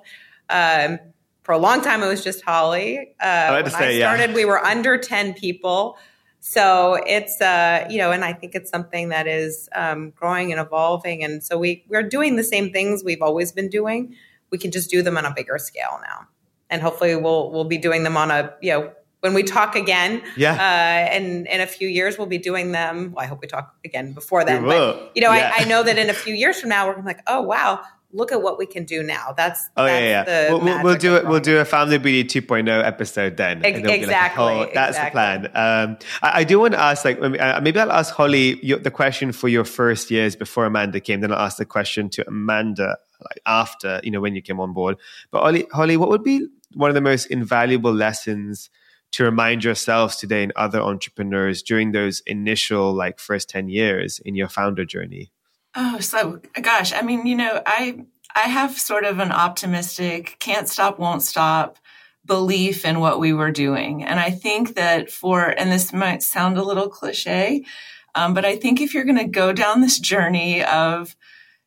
Um, 0.50 1.00
for 1.48 1.54
a 1.54 1.58
long 1.58 1.80
time, 1.80 2.04
it 2.04 2.08
was 2.10 2.26
just 2.26 2.42
Holly. 2.42 3.16
Uh, 3.22 3.52
when 3.52 3.72
say, 3.72 3.96
I 3.96 4.00
started, 4.00 4.32
yeah. 4.32 4.36
we 4.36 4.44
were 4.44 4.60
under 4.60 4.98
10 4.98 5.34
people. 5.34 5.98
So 6.42 7.02
it's, 7.08 7.40
uh, 7.40 7.88
you 7.90 8.00
know, 8.00 8.12
and 8.12 8.26
I 8.26 8.34
think 8.34 8.54
it's 8.54 8.70
something 8.70 9.08
that 9.10 9.28
is 9.28 9.70
um, 9.74 10.10
growing 10.10 10.52
and 10.52 10.60
evolving. 10.60 11.24
And 11.24 11.42
so 11.42 11.58
we, 11.58 11.86
we're 11.88 12.04
doing 12.04 12.36
the 12.36 12.44
same 12.44 12.74
things 12.74 13.02
we've 13.02 13.22
always 13.22 13.54
been 13.54 13.70
doing. 13.70 14.14
We 14.50 14.58
can 14.58 14.72
just 14.72 14.90
do 14.90 15.02
them 15.02 15.16
on 15.16 15.24
a 15.24 15.34
bigger 15.34 15.58
scale 15.58 16.02
now. 16.02 16.28
And 16.70 16.82
hopefully 16.82 17.16
we'll, 17.16 17.50
we'll 17.50 17.64
be 17.64 17.78
doing 17.78 18.04
them 18.04 18.18
on 18.18 18.30
a, 18.30 18.54
you 18.62 18.72
know, 18.72 18.92
when 19.22 19.34
we 19.34 19.42
talk 19.42 19.78
again, 19.78 20.22
yeah, 20.36 20.54
uh, 20.54 21.14
and 21.16 21.48
in 21.48 21.62
a 21.62 21.66
few 21.66 21.88
years 21.88 22.18
we'll 22.18 22.28
be 22.28 22.38
doing 22.38 22.72
them. 22.72 23.14
Well, 23.14 23.24
I 23.24 23.28
hope 23.28 23.42
we 23.42 23.48
talk 23.48 23.76
again 23.84 24.14
before 24.14 24.46
then. 24.46 24.64
But 24.64 25.12
you 25.16 25.22
know, 25.22 25.34
yeah. 25.34 25.54
I, 25.58 25.64
I, 25.64 25.66
know 25.66 25.82
that 25.82 25.98
in 25.98 26.10
a 26.10 26.14
few 26.14 26.36
years 26.36 26.60
from 26.60 26.70
now 26.70 26.88
we're 26.88 27.02
like, 27.02 27.22
oh 27.26 27.42
wow, 27.42 27.82
look 28.12 28.32
at 28.32 28.42
what 28.42 28.58
we 28.58 28.66
can 28.66 28.86
do 28.86 29.04
now. 29.04 29.34
That's 29.36 29.70
oh 29.76 29.86
that's 29.86 30.02
yeah, 30.02 30.24
yeah. 30.28 30.54
We'll, 30.54 30.84
we'll, 30.84 30.98
do 30.98 31.16
it. 31.16 31.28
We'll 31.28 31.40
do 31.40 31.60
a 31.60 31.66
Founded 31.66 32.04
Beauty 32.04 32.42
2.0 32.42 32.84
episode 32.84 33.38
then. 33.38 33.64
exactly. 33.64 34.44
Like, 34.44 34.70
oh, 34.70 34.72
that's 34.74 34.98
exactly. 34.98 35.10
the 35.44 35.50
plan. 35.50 35.90
Um, 35.90 35.98
I, 36.22 36.40
I, 36.40 36.44
do 36.44 36.60
want 36.60 36.74
to 36.74 36.80
ask, 36.80 37.04
like, 37.06 37.22
uh, 37.22 37.60
maybe 37.62 37.80
I'll 37.80 37.92
ask 37.92 38.14
Holly 38.14 38.64
your, 38.66 38.80
the 38.80 38.92
question 38.92 39.32
for 39.32 39.48
your 39.48 39.66
first 39.66 40.10
years 40.10 40.36
before 40.36 40.66
Amanda 40.66 41.00
came. 41.00 41.22
Then 41.22 41.32
I'll 41.32 41.40
ask 41.40 41.58
the 41.58 41.66
question 41.66 42.10
to 42.12 42.28
Amanda 42.28 42.98
like 43.22 43.40
after 43.46 44.00
you 44.04 44.12
know 44.12 44.22
when 44.22 44.36
you 44.36 44.42
came 44.42 44.60
on 44.60 44.74
board. 44.74 44.98
But 45.32 45.42
Holly, 45.42 45.68
Holly, 45.72 45.98
what 45.98 46.10
would 46.10 46.24
be 46.24 46.48
one 46.74 46.90
of 46.90 46.96
the 46.96 47.02
most 47.02 47.28
invaluable 47.28 47.94
lessons? 47.94 48.70
to 49.10 49.24
remind 49.24 49.64
yourselves 49.64 50.18
today 50.18 50.44
and 50.44 50.52
other 50.58 50.82
entrepreneurs 50.82 51.64
during 51.64 51.94
those 51.94 52.22
initial 52.26 52.94
like 52.94 53.20
first 53.20 53.50
10 53.50 53.70
years 53.70 54.20
in 54.26 54.36
your 54.36 54.50
founder 54.50 54.84
journey 54.84 55.32
Oh, 55.76 56.00
so 56.00 56.40
gosh, 56.62 56.94
I 56.94 57.02
mean, 57.02 57.26
you 57.28 57.36
know, 57.36 57.62
I 57.66 58.06
I 58.36 58.42
have 58.42 58.78
sort 58.78 59.04
of 59.06 59.20
an 59.20 59.32
optimistic, 59.32 60.38
can't 60.40 60.68
stop, 60.70 61.00
won't 61.00 61.22
stop 61.24 61.78
belief 62.26 62.84
in 62.86 63.00
what 63.00 63.20
we 63.20 63.34
were 63.34 63.52
doing, 63.52 64.04
and 64.04 64.20
I 64.20 64.32
think 64.32 64.76
that 64.76 65.12
for 65.12 65.42
and 65.42 65.72
this 65.72 65.94
might 65.94 66.24
sound 66.24 66.58
a 66.58 66.64
little 66.64 66.90
cliche, 66.90 67.66
um, 68.16 68.34
but 68.34 68.46
I 68.46 68.56
think 68.56 68.82
if 68.82 68.94
you're 68.94 69.06
going 69.06 69.18
to 69.18 69.26
go 69.28 69.54
down 69.54 69.82
this 69.82 70.00
journey 70.00 70.64
of 70.64 71.16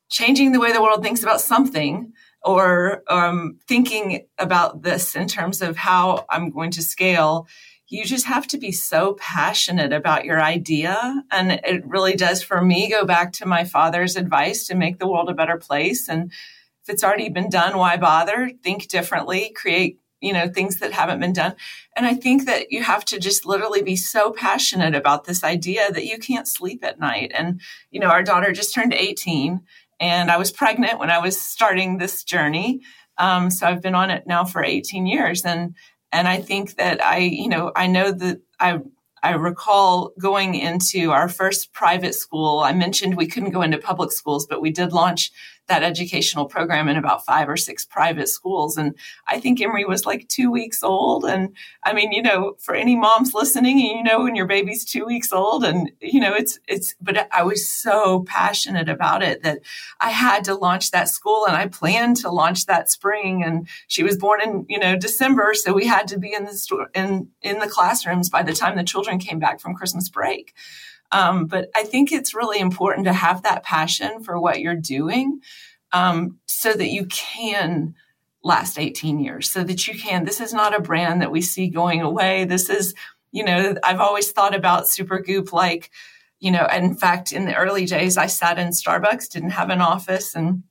changing 0.09 0.53
the 0.53 0.61
way 0.61 0.73
the 0.73 0.83
world 0.83 1.03
thinks 1.03 1.23
about 1.23 1.41
something, 1.41 2.13
or 2.43 3.03
um, 3.09 3.59
thinking 3.69 4.27
about 4.39 4.83
this 4.83 5.15
in 5.15 5.29
terms 5.29 5.63
of 5.63 5.77
how 5.77 6.25
I'm 6.29 6.51
going 6.51 6.71
to 6.73 6.83
scale, 6.83 7.47
you 7.91 8.05
just 8.05 8.27
have 8.27 8.47
to 8.47 8.57
be 8.57 8.71
so 8.71 9.15
passionate 9.15 9.93
about 9.93 10.25
your 10.25 10.41
idea. 10.41 11.25
And 11.33 11.51
it 11.51 11.85
really 11.85 12.15
does, 12.15 12.41
for 12.41 12.63
me, 12.63 12.89
go 12.89 13.05
back 13.05 13.33
to 13.35 13.47
my 13.47 13.65
father's 13.65 14.15
advice 14.15 14.69
to 14.69 14.77
make 14.77 14.99
the 14.99 15.09
world 15.09 15.29
a 15.29 15.35
better 15.35 15.57
place. 15.57 16.09
And 16.09 16.31
if 16.31 16.89
it's 16.89 17.03
already 17.03 17.29
been 17.29 17.51
done, 17.51 17.77
why 17.77 17.97
bother? 17.97 18.53
Think 18.63 18.87
differently, 18.87 19.53
create 19.55 19.99
you 20.21 20.35
know 20.35 20.49
things 20.49 20.77
that 20.81 20.93
haven't 20.93 21.19
been 21.19 21.33
done 21.33 21.55
and 21.97 22.05
i 22.05 22.13
think 22.13 22.45
that 22.45 22.71
you 22.71 22.83
have 22.83 23.07
to 23.07 23.19
just 23.19 23.47
literally 23.47 23.81
be 23.81 23.97
so 23.97 24.33
passionate 24.33 24.95
about 24.95 25.25
this 25.25 25.43
idea 25.43 25.91
that 25.91 26.05
you 26.05 26.19
can't 26.19 26.47
sleep 26.47 26.85
at 26.85 27.01
night 27.01 27.33
and 27.35 27.59
you 27.91 27.99
know 27.99 28.09
our 28.09 28.23
daughter 28.23 28.53
just 28.53 28.75
turned 28.75 28.93
18 28.93 29.63
and 29.99 30.31
i 30.31 30.37
was 30.37 30.51
pregnant 30.51 30.99
when 30.99 31.11
i 31.11 31.19
was 31.19 31.41
starting 31.41 31.97
this 31.97 32.23
journey 32.23 32.83
um, 33.17 33.51
so 33.51 33.67
i've 33.67 33.81
been 33.81 33.95
on 33.95 34.11
it 34.11 34.27
now 34.27 34.45
for 34.45 34.63
18 34.63 35.07
years 35.07 35.43
and 35.47 35.75
and 36.13 36.29
I 36.29 36.41
think 36.41 36.77
that 36.77 37.05
I, 37.05 37.19
you 37.19 37.49
know, 37.49 37.73
I 37.77 37.87
know 37.87 38.13
that 38.13 38.41
I, 38.59 38.81
I 39.23 39.33
recall 39.33 40.13
going 40.19 40.55
into 40.55 41.11
our 41.11 41.29
first 41.29 41.73
private 41.73 42.15
school. 42.15 42.61
I 42.61 42.73
mentioned 42.73 43.17
we 43.17 43.27
couldn't 43.27 43.51
go 43.51 43.63
into 43.63 43.79
public 43.79 44.13
schools, 44.13 44.47
but 44.47 44.63
we 44.63 44.71
did 44.71 44.93
launch 44.93 45.31
that 45.71 45.83
educational 45.83 46.45
program 46.45 46.89
in 46.89 46.97
about 46.97 47.25
five 47.25 47.49
or 47.49 47.57
six 47.57 47.85
private 47.85 48.29
schools. 48.29 48.77
And 48.77 48.95
I 49.27 49.41
think 49.41 49.61
Emery 49.61 49.85
was 49.85 50.05
like 50.05 50.29
two 50.29 50.51
weeks 50.51 50.83
old. 50.83 51.25
And 51.25 51.57
I 51.85 51.93
mean, 51.93 52.13
you 52.13 52.23
know, 52.23 52.57
for 52.59 52.75
any 52.75 52.97
moms 52.97 53.33
listening, 53.33 53.79
you 53.79 54.03
know, 54.03 54.25
when 54.25 54.35
your 54.35 54.47
baby's 54.47 54.85
two 54.85 55.07
weeks 55.07 55.33
old 55.33 55.65
and, 55.65 55.91
you 56.01 56.21
know, 56.21 56.35
it's, 56.35 56.59
it's, 56.69 56.95
but 57.01 57.29
I 57.33 57.45
was 57.45 57.67
so 57.67 58.25
passionate 58.27 58.89
about 58.89 59.23
it 59.23 59.43
that 59.45 59.61
I 60.01 60.11
had 60.11 60.45
to 60.45 60.55
launch 60.55 60.91
that 60.91 61.09
school 61.09 61.47
and 61.47 61.57
I 61.57 61.69
planned 61.69 62.17
to 62.19 62.31
launch 62.31 62.67
that 62.67 62.91
spring. 62.91 63.43
And 63.43 63.69
she 63.87 64.03
was 64.03 64.17
born 64.17 64.43
in, 64.43 64.67
you 64.69 64.79
know, 64.79 64.97
December. 64.97 65.55
So 65.55 65.73
we 65.73 65.87
had 65.87 66.09
to 66.09 66.19
be 66.19 66.35
in 66.35 66.45
the 66.45 66.55
store, 66.55 66.91
in, 66.95 67.29
in 67.43 67.61
the 67.61 67.69
classrooms 67.69 68.29
by 68.29 68.43
the 68.43 68.53
time 68.53 68.77
the 68.77 68.85
children 68.85 69.19
came 69.19 69.39
back 69.39 69.61
from 69.61 69.75
Christmas 69.75 70.09
break. 70.09 70.53
Um, 71.13 71.47
but 71.47 71.71
I 71.75 71.83
think 71.85 72.13
it's 72.13 72.35
really 72.35 72.61
important 72.61 73.07
to 73.07 73.13
have 73.13 73.43
that 73.43 73.65
passion 73.65 74.23
for 74.23 74.41
what 74.41 74.61
you're 74.61 74.77
doing 74.77 75.41
um, 75.93 76.39
so 76.47 76.73
that 76.73 76.89
you 76.89 77.07
can 77.07 77.95
last 78.43 78.79
18 78.79 79.21
years, 79.21 79.51
so 79.51 79.65
that 79.65 79.87
you 79.87 79.99
can. 79.99 80.25
This 80.25 80.41
is 80.41 80.55
not 80.55 80.75
a 80.75 80.81
brand 80.81 81.21
that 81.21 81.33
we 81.33 81.43
see 81.43 81.69
going 81.69 82.01
away. 82.01 82.45
This 82.45 82.71
is, 82.71 82.95
you 83.33 83.45
know, 83.45 83.75
I've 83.85 84.01
always 84.01 84.31
thought 84.33 84.55
about 84.55 84.85
Supergoop 84.85 85.53
like, 85.53 85.91
you 86.39 86.51
know, 86.51 86.67
in 86.75 86.95
fact, 86.95 87.33
in 87.33 87.45
the 87.45 87.55
early 87.55 87.85
days, 87.85 88.17
I 88.17 88.27
sat 88.27 88.59
in 88.59 88.69
Starbucks, 88.69 89.29
didn't 89.29 89.51
have 89.51 89.69
an 89.69 89.83
office, 89.83 90.35
and 90.35 90.63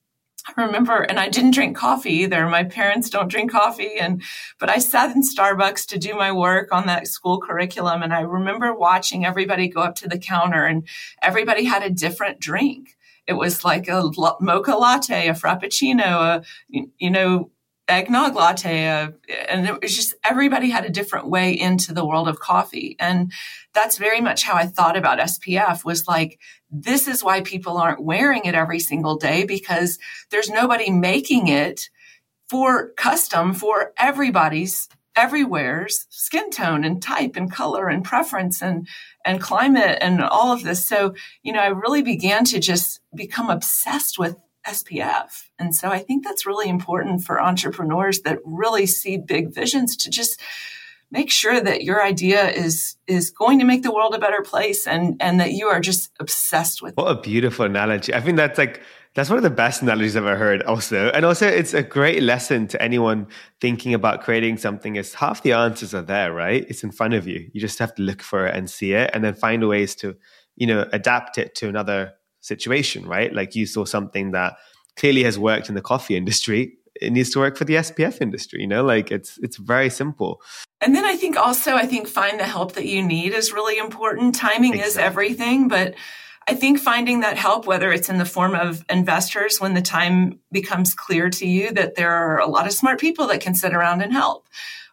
I 0.58 0.64
remember, 0.64 1.02
and 1.02 1.20
I 1.20 1.30
didn't 1.30 1.52
drink 1.52 1.78
coffee 1.78 2.12
either. 2.12 2.48
My 2.48 2.64
parents 2.64 3.10
don't 3.10 3.30
drink 3.30 3.52
coffee, 3.52 3.96
and 4.00 4.22
but 4.60 4.70
I 4.70 4.80
sat 4.80 5.16
in 5.16 5.22
Starbucks 5.22 5.88
to 5.88 5.98
do 5.98 6.16
my 6.16 6.32
work 6.32 6.72
on 6.72 6.88
that 6.88 7.08
school 7.08 7.40
curriculum, 7.40 8.04
and 8.04 8.14
I 8.14 8.22
remember 8.22 8.74
watching 8.74 9.26
everybody 9.26 9.68
go 9.68 9.82
up 9.82 9.96
to 9.96 10.08
the 10.08 10.20
counter, 10.20 10.66
and 10.66 10.88
everybody 11.22 11.66
had 11.66 11.84
a 11.84 11.90
different 11.90 12.40
drink. 12.40 12.98
It 13.28 13.34
was 13.34 13.64
like 13.64 13.88
a 13.88 14.10
mocha 14.40 14.76
latte, 14.76 15.28
a 15.28 15.34
frappuccino, 15.34 16.42
a 16.42 16.44
you 16.70 17.10
know 17.10 17.52
eggnog 17.88 18.36
latte, 18.36 19.10
and 19.50 19.68
it 19.68 19.82
was 19.82 19.96
just 19.96 20.16
everybody 20.24 20.70
had 20.70 20.86
a 20.86 20.90
different 20.90 21.28
way 21.28 21.52
into 21.52 21.94
the 21.94 22.06
world 22.06 22.28
of 22.28 22.40
coffee, 22.40 22.96
and 23.00 23.32
that's 23.74 23.98
very 23.98 24.22
much 24.22 24.44
how 24.44 24.56
I 24.56 24.66
thought 24.66 24.98
about 24.98 25.20
SPF. 25.20 25.86
Was 25.86 26.08
like 26.08 26.40
this 26.72 27.08
is 27.08 27.24
why 27.24 27.42
people 27.42 27.78
aren't 27.78 28.04
wearing 28.04 28.46
it 28.46 28.56
every 28.56 28.80
single 28.80 29.18
day 29.18 29.46
because 29.46 29.98
there's 30.32 30.50
nobody 30.50 30.92
making 30.92 31.48
it 31.48 31.90
for 32.50 32.90
custom 32.94 33.54
for 33.54 33.94
everybody's 33.98 34.90
everywhere's 35.16 36.06
skin 36.10 36.50
tone 36.50 36.84
and 36.84 37.02
type 37.02 37.36
and 37.36 37.52
color 37.52 37.90
and 37.90 38.06
preference 38.06 38.62
and 38.62 38.88
and 39.26 39.42
climate 39.42 39.98
and 40.02 40.22
all 40.22 40.52
of 40.52 40.64
this 40.64 40.88
so 40.88 41.14
you 41.44 41.52
know 41.52 41.60
i 41.60 41.68
really 41.68 42.02
began 42.02 42.46
to 42.46 42.60
just 42.60 43.02
become 43.14 43.50
obsessed 43.50 44.18
with 44.18 44.38
SPF. 44.68 45.44
And 45.58 45.76
so 45.76 45.90
I 45.90 46.00
think 46.00 46.24
that's 46.24 46.46
really 46.46 46.70
important 46.70 47.24
for 47.24 47.42
entrepreneurs 47.42 48.22
that 48.22 48.40
really 48.46 48.86
see 48.86 49.18
big 49.18 49.54
visions 49.54 49.96
to 49.98 50.10
just 50.10 50.40
make 51.12 51.32
sure 51.32 51.60
that 51.60 51.84
your 51.84 52.04
idea 52.04 52.50
is 52.50 52.96
is 53.08 53.32
going 53.32 53.60
to 53.60 53.66
make 53.66 53.84
the 53.84 53.92
world 53.92 54.14
a 54.14 54.20
better 54.20 54.42
place 54.42 54.86
and 54.86 55.16
and 55.20 55.40
that 55.40 55.52
you 55.54 55.68
are 55.68 55.80
just 55.80 56.12
obsessed 56.20 56.82
with 56.82 56.94
it. 56.94 56.98
what 56.98 57.12
a 57.12 57.20
beautiful 57.22 57.66
analogy 57.66 58.14
i 58.14 58.22
think 58.22 58.38
that's 58.38 58.58
like 58.58 58.82
that's 59.16 59.30
one 59.30 59.38
of 59.38 59.44
the 59.44 59.50
best 59.50 59.82
analogies 59.82 60.16
i've 60.16 60.26
ever 60.26 60.38
heard 60.38 60.62
also 60.64 61.10
and 61.10 61.26
also 61.26 61.48
it's 61.48 61.74
a 61.74 61.84
great 61.84 62.22
lesson 62.24 62.68
to 62.68 62.82
anyone 62.82 63.28
thinking 63.60 63.94
about 63.94 64.22
creating 64.22 64.58
something 64.58 64.96
is 64.96 65.14
half 65.16 65.42
the 65.44 65.52
answers 65.52 65.94
are 65.94 66.02
there 66.02 66.34
right 66.34 66.66
it's 66.70 66.84
in 66.84 66.92
front 66.92 67.14
of 67.14 67.28
you 67.28 67.50
you 67.54 67.60
just 67.60 67.80
have 67.80 67.94
to 67.94 68.02
look 68.02 68.22
for 68.22 68.48
it 68.48 68.56
and 68.56 68.70
see 68.70 68.94
it 68.94 69.10
and 69.14 69.24
then 69.24 69.34
find 69.34 69.68
ways 69.68 69.96
to 69.96 70.16
you 70.56 70.68
know 70.68 70.88
adapt 70.94 71.38
it 71.38 71.56
to 71.56 71.68
another 71.68 72.14
situation 72.42 73.06
right 73.06 73.34
like 73.34 73.56
you 73.56 73.66
saw 73.66 73.84
something 73.84 74.32
that 74.32 74.54
clearly 74.96 75.24
has 75.24 75.40
worked 75.40 75.70
in 75.70 75.76
the 75.76 75.82
coffee 75.82 76.16
industry 76.16 76.76
it 77.02 77.12
needs 77.12 77.30
to 77.30 77.40
work 77.40 77.58
for 77.58 77.66
the 77.66 77.76
SPF 77.76 78.22
industry. 78.22 78.62
You 78.62 78.68
know, 78.68 78.84
like 78.84 79.12
it's 79.12 79.38
it's 79.42 79.58
very 79.58 79.90
simple. 79.90 80.42
And 80.82 80.96
then 80.96 81.06
I 81.06 81.16
think 81.16 81.36
also 81.36 81.76
I 81.76 81.86
think 81.86 82.08
find 82.08 82.40
the 82.40 82.46
help 82.46 82.74
that 82.74 82.86
you 82.86 83.04
need 83.04 83.34
is 83.34 83.52
really 83.52 83.78
important. 83.78 84.36
Timing 84.36 84.74
exactly. 84.74 84.90
is 84.90 84.98
everything, 84.98 85.68
but 85.68 85.96
I 86.48 86.56
think 86.56 86.80
finding 86.80 87.20
that 87.20 87.38
help, 87.38 87.68
whether 87.68 87.92
it's 87.92 88.10
in 88.10 88.18
the 88.18 88.26
form 88.26 88.56
of 88.56 88.84
investors 88.90 89.62
when 89.62 89.76
the 89.76 89.84
time 89.84 90.40
becomes 90.52 90.96
clear 90.96 91.30
to 91.30 91.48
you 91.48 91.72
that 91.74 91.94
there 91.94 92.12
are 92.12 92.40
a 92.40 92.48
lot 92.48 92.66
of 92.66 92.74
smart 92.74 93.00
people 93.00 93.28
that 93.28 93.40
can 93.40 93.54
sit 93.54 93.74
around 93.74 94.02
and 94.02 94.12
help, 94.12 94.48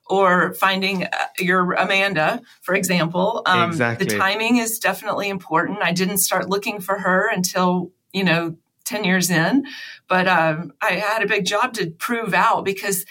or 0.06 0.52
finding 0.52 1.04
uh, 1.04 1.08
your 1.38 1.72
Amanda, 1.72 2.42
for 2.60 2.74
example. 2.74 3.40
Um, 3.46 3.70
exactly. 3.70 4.06
The 4.06 4.18
timing 4.18 4.58
is 4.58 4.78
definitely 4.78 5.30
important. 5.30 5.78
I 5.80 5.92
didn't 5.92 6.18
start 6.18 6.50
looking 6.50 6.78
for 6.78 6.98
her 6.98 7.30
until, 7.32 7.90
you 8.12 8.24
know, 8.24 8.56
10 8.84 9.04
years 9.04 9.30
in, 9.30 9.64
but 10.08 10.28
um, 10.28 10.72
I 10.82 10.92
had 10.92 11.22
a 11.22 11.26
big 11.26 11.46
job 11.46 11.72
to 11.74 11.90
prove 11.90 12.34
out 12.34 12.64
because 12.66 13.06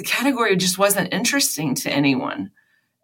the 0.00 0.06
category 0.06 0.56
just 0.56 0.78
wasn't 0.78 1.12
interesting 1.12 1.74
to 1.74 1.90
anyone. 1.90 2.52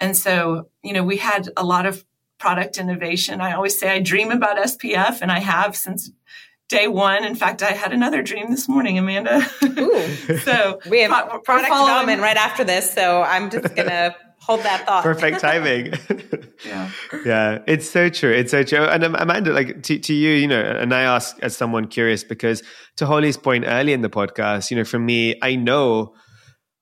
And 0.01 0.16
so, 0.16 0.70
you 0.82 0.94
know, 0.94 1.05
we 1.05 1.18
had 1.18 1.51
a 1.55 1.62
lot 1.62 1.84
of 1.84 2.03
product 2.38 2.78
innovation. 2.78 3.42
I 3.42 3.53
always 3.53 3.78
say 3.78 3.90
I 3.90 4.01
dream 4.01 4.30
about 4.30 4.57
SPF, 4.57 5.20
and 5.20 5.30
I 5.30 5.40
have 5.40 5.76
since 5.76 6.11
day 6.70 6.88
one. 6.88 7.22
In 7.22 7.34
fact, 7.34 7.62
I 7.62 7.72
had 7.72 7.92
another 7.92 8.22
dream 8.22 8.51
this 8.51 8.66
morning, 8.66 8.99
Amanda. 8.99 9.47
Ooh. 9.62 10.38
so 10.38 10.80
we 10.88 11.03
have 11.03 11.28
pro- 11.28 11.40
product 11.40 11.68
development 11.68 12.22
right 12.22 12.38
after 12.38 12.64
this. 12.64 12.90
So 12.90 13.20
I'm 13.20 13.51
just 13.51 13.76
gonna 13.76 14.16
hold 14.38 14.61
that 14.61 14.86
thought. 14.86 15.03
Perfect 15.03 15.40
timing. 15.40 15.92
yeah. 16.64 16.90
Yeah. 17.26 17.59
It's 17.66 17.90
so 17.90 18.09
true. 18.09 18.32
It's 18.32 18.53
so 18.53 18.62
true. 18.62 18.84
And 18.84 19.05
um, 19.05 19.14
Amanda, 19.16 19.53
like 19.53 19.82
to, 19.82 19.99
to 19.99 20.14
you, 20.14 20.30
you 20.30 20.49
know, 20.49 20.62
and 20.62 20.94
I 20.94 21.03
ask 21.03 21.36
as 21.42 21.55
someone 21.55 21.88
curious 21.88 22.24
because 22.24 22.62
to 22.97 23.05
Holly's 23.05 23.36
point 23.36 23.64
early 23.66 23.92
in 23.92 24.01
the 24.01 24.09
podcast, 24.09 24.70
you 24.70 24.78
know, 24.78 24.84
for 24.84 24.99
me, 24.99 25.36
I 25.42 25.57
know 25.57 26.14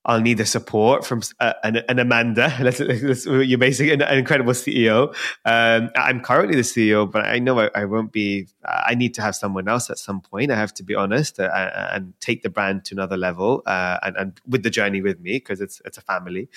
I'll 0.05 0.21
need 0.21 0.37
the 0.37 0.45
support 0.45 1.03
from 1.03 1.21
uh, 1.39 1.53
an, 1.63 1.77
an, 1.89 1.97
Amanda. 1.97 2.55
Let's, 2.61 2.79
let's, 2.79 3.25
you're 3.25 3.57
basically 3.57 3.91
an, 3.91 4.03
an 4.03 4.19
incredible 4.19 4.53
CEO. 4.53 5.15
Um, 5.45 5.89
I'm 5.95 6.21
currently 6.21 6.55
the 6.55 6.61
CEO, 6.61 7.09
but 7.09 7.25
I 7.25 7.39
know 7.39 7.59
I, 7.59 7.71
I, 7.73 7.85
won't 7.85 8.11
be. 8.11 8.47
I 8.63 8.93
need 8.93 9.15
to 9.15 9.23
have 9.23 9.35
someone 9.35 9.67
else 9.67 9.89
at 9.89 9.97
some 9.97 10.21
point. 10.21 10.51
I 10.51 10.55
have 10.55 10.73
to 10.75 10.83
be 10.83 10.93
honest 10.93 11.39
uh, 11.39 11.49
and 11.91 12.13
take 12.19 12.43
the 12.43 12.49
brand 12.49 12.85
to 12.85 12.95
another 12.95 13.17
level 13.17 13.63
uh, 13.65 13.97
and, 14.03 14.15
and, 14.15 14.41
with 14.47 14.61
the 14.61 14.69
journey 14.69 15.01
with 15.01 15.19
me 15.19 15.33
because 15.33 15.59
it's 15.59 15.81
it's 15.85 15.97
a 15.97 16.01
family. 16.01 16.49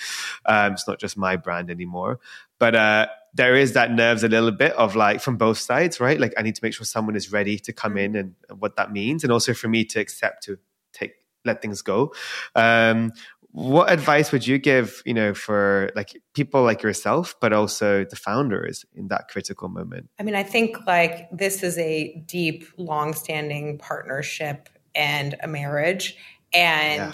Um, 0.45 0.73
it's 0.73 0.87
not 0.87 0.99
just 0.99 1.17
my 1.17 1.35
brand 1.35 1.71
anymore. 1.71 2.19
But 2.59 2.75
uh, 2.75 3.07
there 3.33 3.55
is 3.55 3.73
that 3.73 3.91
nerves 3.91 4.23
a 4.23 4.27
little 4.27 4.51
bit 4.51 4.73
of 4.73 4.95
like 4.95 5.21
from 5.21 5.37
both 5.37 5.57
sides, 5.57 5.99
right? 5.99 6.19
Like 6.19 6.33
I 6.37 6.43
need 6.43 6.55
to 6.55 6.63
make 6.63 6.73
sure 6.73 6.85
someone 6.85 7.15
is 7.15 7.31
ready 7.31 7.57
to 7.59 7.73
come 7.73 7.97
in 7.97 8.15
and, 8.15 8.35
and 8.47 8.61
what 8.61 8.75
that 8.75 8.91
means, 8.91 9.23
and 9.23 9.33
also 9.33 9.55
for 9.55 9.67
me 9.69 9.85
to 9.85 9.99
accept 9.99 10.43
to 10.43 10.59
take 10.93 11.13
let 11.45 11.61
things 11.61 11.81
go. 11.81 12.13
Um, 12.55 13.13
what 13.51 13.91
advice 13.91 14.31
would 14.31 14.45
you 14.45 14.57
give 14.57 15.01
you 15.05 15.13
know 15.13 15.33
for 15.33 15.91
like 15.95 16.21
people 16.33 16.63
like 16.63 16.83
yourself 16.83 17.35
but 17.41 17.51
also 17.51 18.05
the 18.05 18.15
founders 18.15 18.85
in 18.93 19.07
that 19.07 19.27
critical 19.27 19.69
moment? 19.69 20.09
I 20.19 20.23
mean 20.23 20.35
i 20.35 20.43
think 20.43 20.85
like 20.85 21.27
this 21.31 21.63
is 21.63 21.77
a 21.77 22.23
deep 22.27 22.65
long-standing 22.77 23.77
partnership 23.79 24.69
and 24.93 25.35
a 25.41 25.47
marriage 25.47 26.15
and 26.53 27.13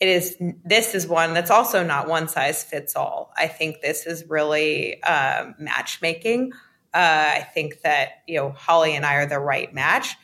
yeah. 0.00 0.06
it 0.06 0.08
is 0.08 0.36
this 0.64 0.94
is 0.94 1.06
one 1.06 1.34
that's 1.34 1.50
also 1.50 1.84
not 1.84 2.08
one 2.08 2.28
size 2.28 2.62
fits 2.62 2.96
all. 2.96 3.32
I 3.36 3.46
think 3.46 3.80
this 3.80 4.06
is 4.06 4.24
really 4.28 5.02
um, 5.02 5.54
matchmaking. 5.58 6.52
Uh, 6.92 7.32
i 7.34 7.40
think 7.52 7.82
that 7.82 8.22
you 8.28 8.36
know 8.38 8.50
holly 8.52 8.94
and 8.94 9.04
i 9.04 9.16
are 9.16 9.26
the 9.26 9.40
right 9.40 9.74
match 9.74 10.14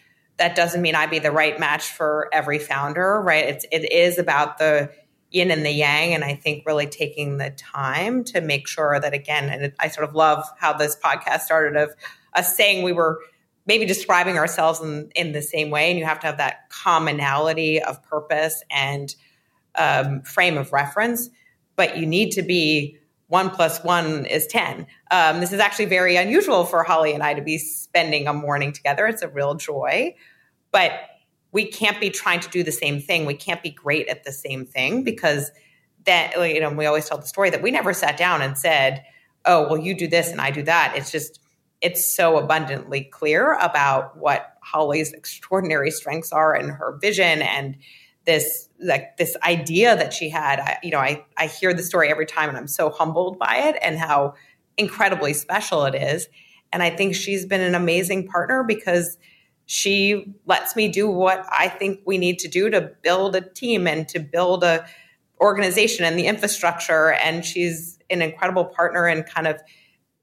that 0.40 0.56
doesn't 0.56 0.80
mean 0.80 0.94
I'd 0.94 1.10
be 1.10 1.18
the 1.18 1.30
right 1.30 1.60
match 1.60 1.84
for 1.84 2.30
every 2.32 2.58
founder, 2.58 3.20
right? 3.20 3.44
It's 3.44 3.66
it 3.70 3.92
is 3.92 4.18
about 4.18 4.56
the 4.56 4.90
yin 5.30 5.50
and 5.50 5.66
the 5.66 5.70
yang, 5.70 6.14
and 6.14 6.24
I 6.24 6.34
think 6.34 6.64
really 6.66 6.86
taking 6.86 7.36
the 7.36 7.50
time 7.50 8.24
to 8.24 8.40
make 8.40 8.66
sure 8.66 8.98
that 8.98 9.12
again, 9.12 9.50
and 9.50 9.74
I 9.78 9.88
sort 9.88 10.08
of 10.08 10.14
love 10.14 10.44
how 10.58 10.72
this 10.72 10.96
podcast 10.96 11.40
started 11.40 11.76
of 11.76 11.94
us 12.32 12.56
saying 12.56 12.82
we 12.82 12.92
were 12.92 13.20
maybe 13.66 13.84
describing 13.84 14.38
ourselves 14.38 14.80
in 14.80 15.12
in 15.14 15.32
the 15.32 15.42
same 15.42 15.68
way, 15.68 15.90
and 15.90 15.98
you 15.98 16.06
have 16.06 16.20
to 16.20 16.26
have 16.26 16.38
that 16.38 16.70
commonality 16.70 17.82
of 17.82 18.02
purpose 18.02 18.64
and 18.70 19.14
um, 19.74 20.22
frame 20.22 20.56
of 20.56 20.72
reference, 20.72 21.28
but 21.76 21.98
you 21.98 22.06
need 22.06 22.30
to 22.30 22.42
be 22.42 22.96
one 23.30 23.48
plus 23.48 23.82
one 23.84 24.26
is 24.26 24.48
10. 24.48 24.88
Um, 25.12 25.38
this 25.38 25.52
is 25.52 25.60
actually 25.60 25.84
very 25.84 26.16
unusual 26.16 26.64
for 26.64 26.82
Holly 26.82 27.12
and 27.12 27.22
I 27.22 27.34
to 27.34 27.42
be 27.42 27.58
spending 27.58 28.26
a 28.26 28.34
morning 28.34 28.72
together. 28.72 29.06
It's 29.06 29.22
a 29.22 29.28
real 29.28 29.54
joy. 29.54 30.16
But 30.72 30.92
we 31.52 31.66
can't 31.66 32.00
be 32.00 32.10
trying 32.10 32.40
to 32.40 32.48
do 32.48 32.64
the 32.64 32.72
same 32.72 33.00
thing. 33.00 33.26
We 33.26 33.34
can't 33.34 33.62
be 33.62 33.70
great 33.70 34.08
at 34.08 34.24
the 34.24 34.32
same 34.32 34.66
thing 34.66 35.04
because 35.04 35.52
that, 36.06 36.32
you 36.52 36.60
know, 36.60 36.70
we 36.70 36.86
always 36.86 37.08
tell 37.08 37.18
the 37.18 37.26
story 37.26 37.50
that 37.50 37.62
we 37.62 37.70
never 37.70 37.92
sat 37.92 38.16
down 38.16 38.42
and 38.42 38.58
said, 38.58 39.04
oh, 39.44 39.68
well, 39.68 39.78
you 39.78 39.96
do 39.96 40.08
this 40.08 40.32
and 40.32 40.40
I 40.40 40.50
do 40.50 40.64
that. 40.64 40.94
It's 40.96 41.12
just, 41.12 41.40
it's 41.80 42.04
so 42.04 42.36
abundantly 42.36 43.04
clear 43.04 43.54
about 43.54 44.16
what 44.16 44.56
Holly's 44.60 45.12
extraordinary 45.12 45.92
strengths 45.92 46.32
are 46.32 46.52
and 46.52 46.72
her 46.72 46.98
vision 47.00 47.42
and 47.42 47.76
this 48.24 48.69
like 48.82 49.16
this 49.16 49.36
idea 49.42 49.96
that 49.96 50.12
she 50.12 50.30
had 50.30 50.60
I, 50.60 50.78
you 50.82 50.90
know 50.90 50.98
I, 50.98 51.24
I 51.36 51.46
hear 51.46 51.74
the 51.74 51.82
story 51.82 52.08
every 52.08 52.26
time 52.26 52.48
and 52.48 52.56
i'm 52.58 52.68
so 52.68 52.90
humbled 52.90 53.38
by 53.38 53.56
it 53.56 53.76
and 53.82 53.98
how 53.98 54.34
incredibly 54.76 55.34
special 55.34 55.84
it 55.84 55.94
is 55.94 56.28
and 56.72 56.82
i 56.82 56.90
think 56.90 57.14
she's 57.14 57.44
been 57.46 57.60
an 57.60 57.74
amazing 57.74 58.26
partner 58.26 58.62
because 58.62 59.18
she 59.70 60.34
lets 60.46 60.74
me 60.74 60.88
do 60.88 61.08
what 61.08 61.46
I 61.48 61.68
think 61.68 62.00
we 62.04 62.18
need 62.18 62.40
to 62.40 62.48
do 62.48 62.70
to 62.70 62.90
build 63.02 63.36
a 63.36 63.40
team 63.40 63.86
and 63.86 64.08
to 64.08 64.18
build 64.18 64.64
a 64.64 64.84
organization 65.40 66.04
and 66.04 66.18
the 66.18 66.26
infrastructure. 66.26 67.12
And 67.12 67.44
she's 67.44 67.96
an 68.10 68.20
incredible 68.20 68.64
partner 68.64 69.06
and 69.06 69.24
kind 69.24 69.46
of 69.46 69.60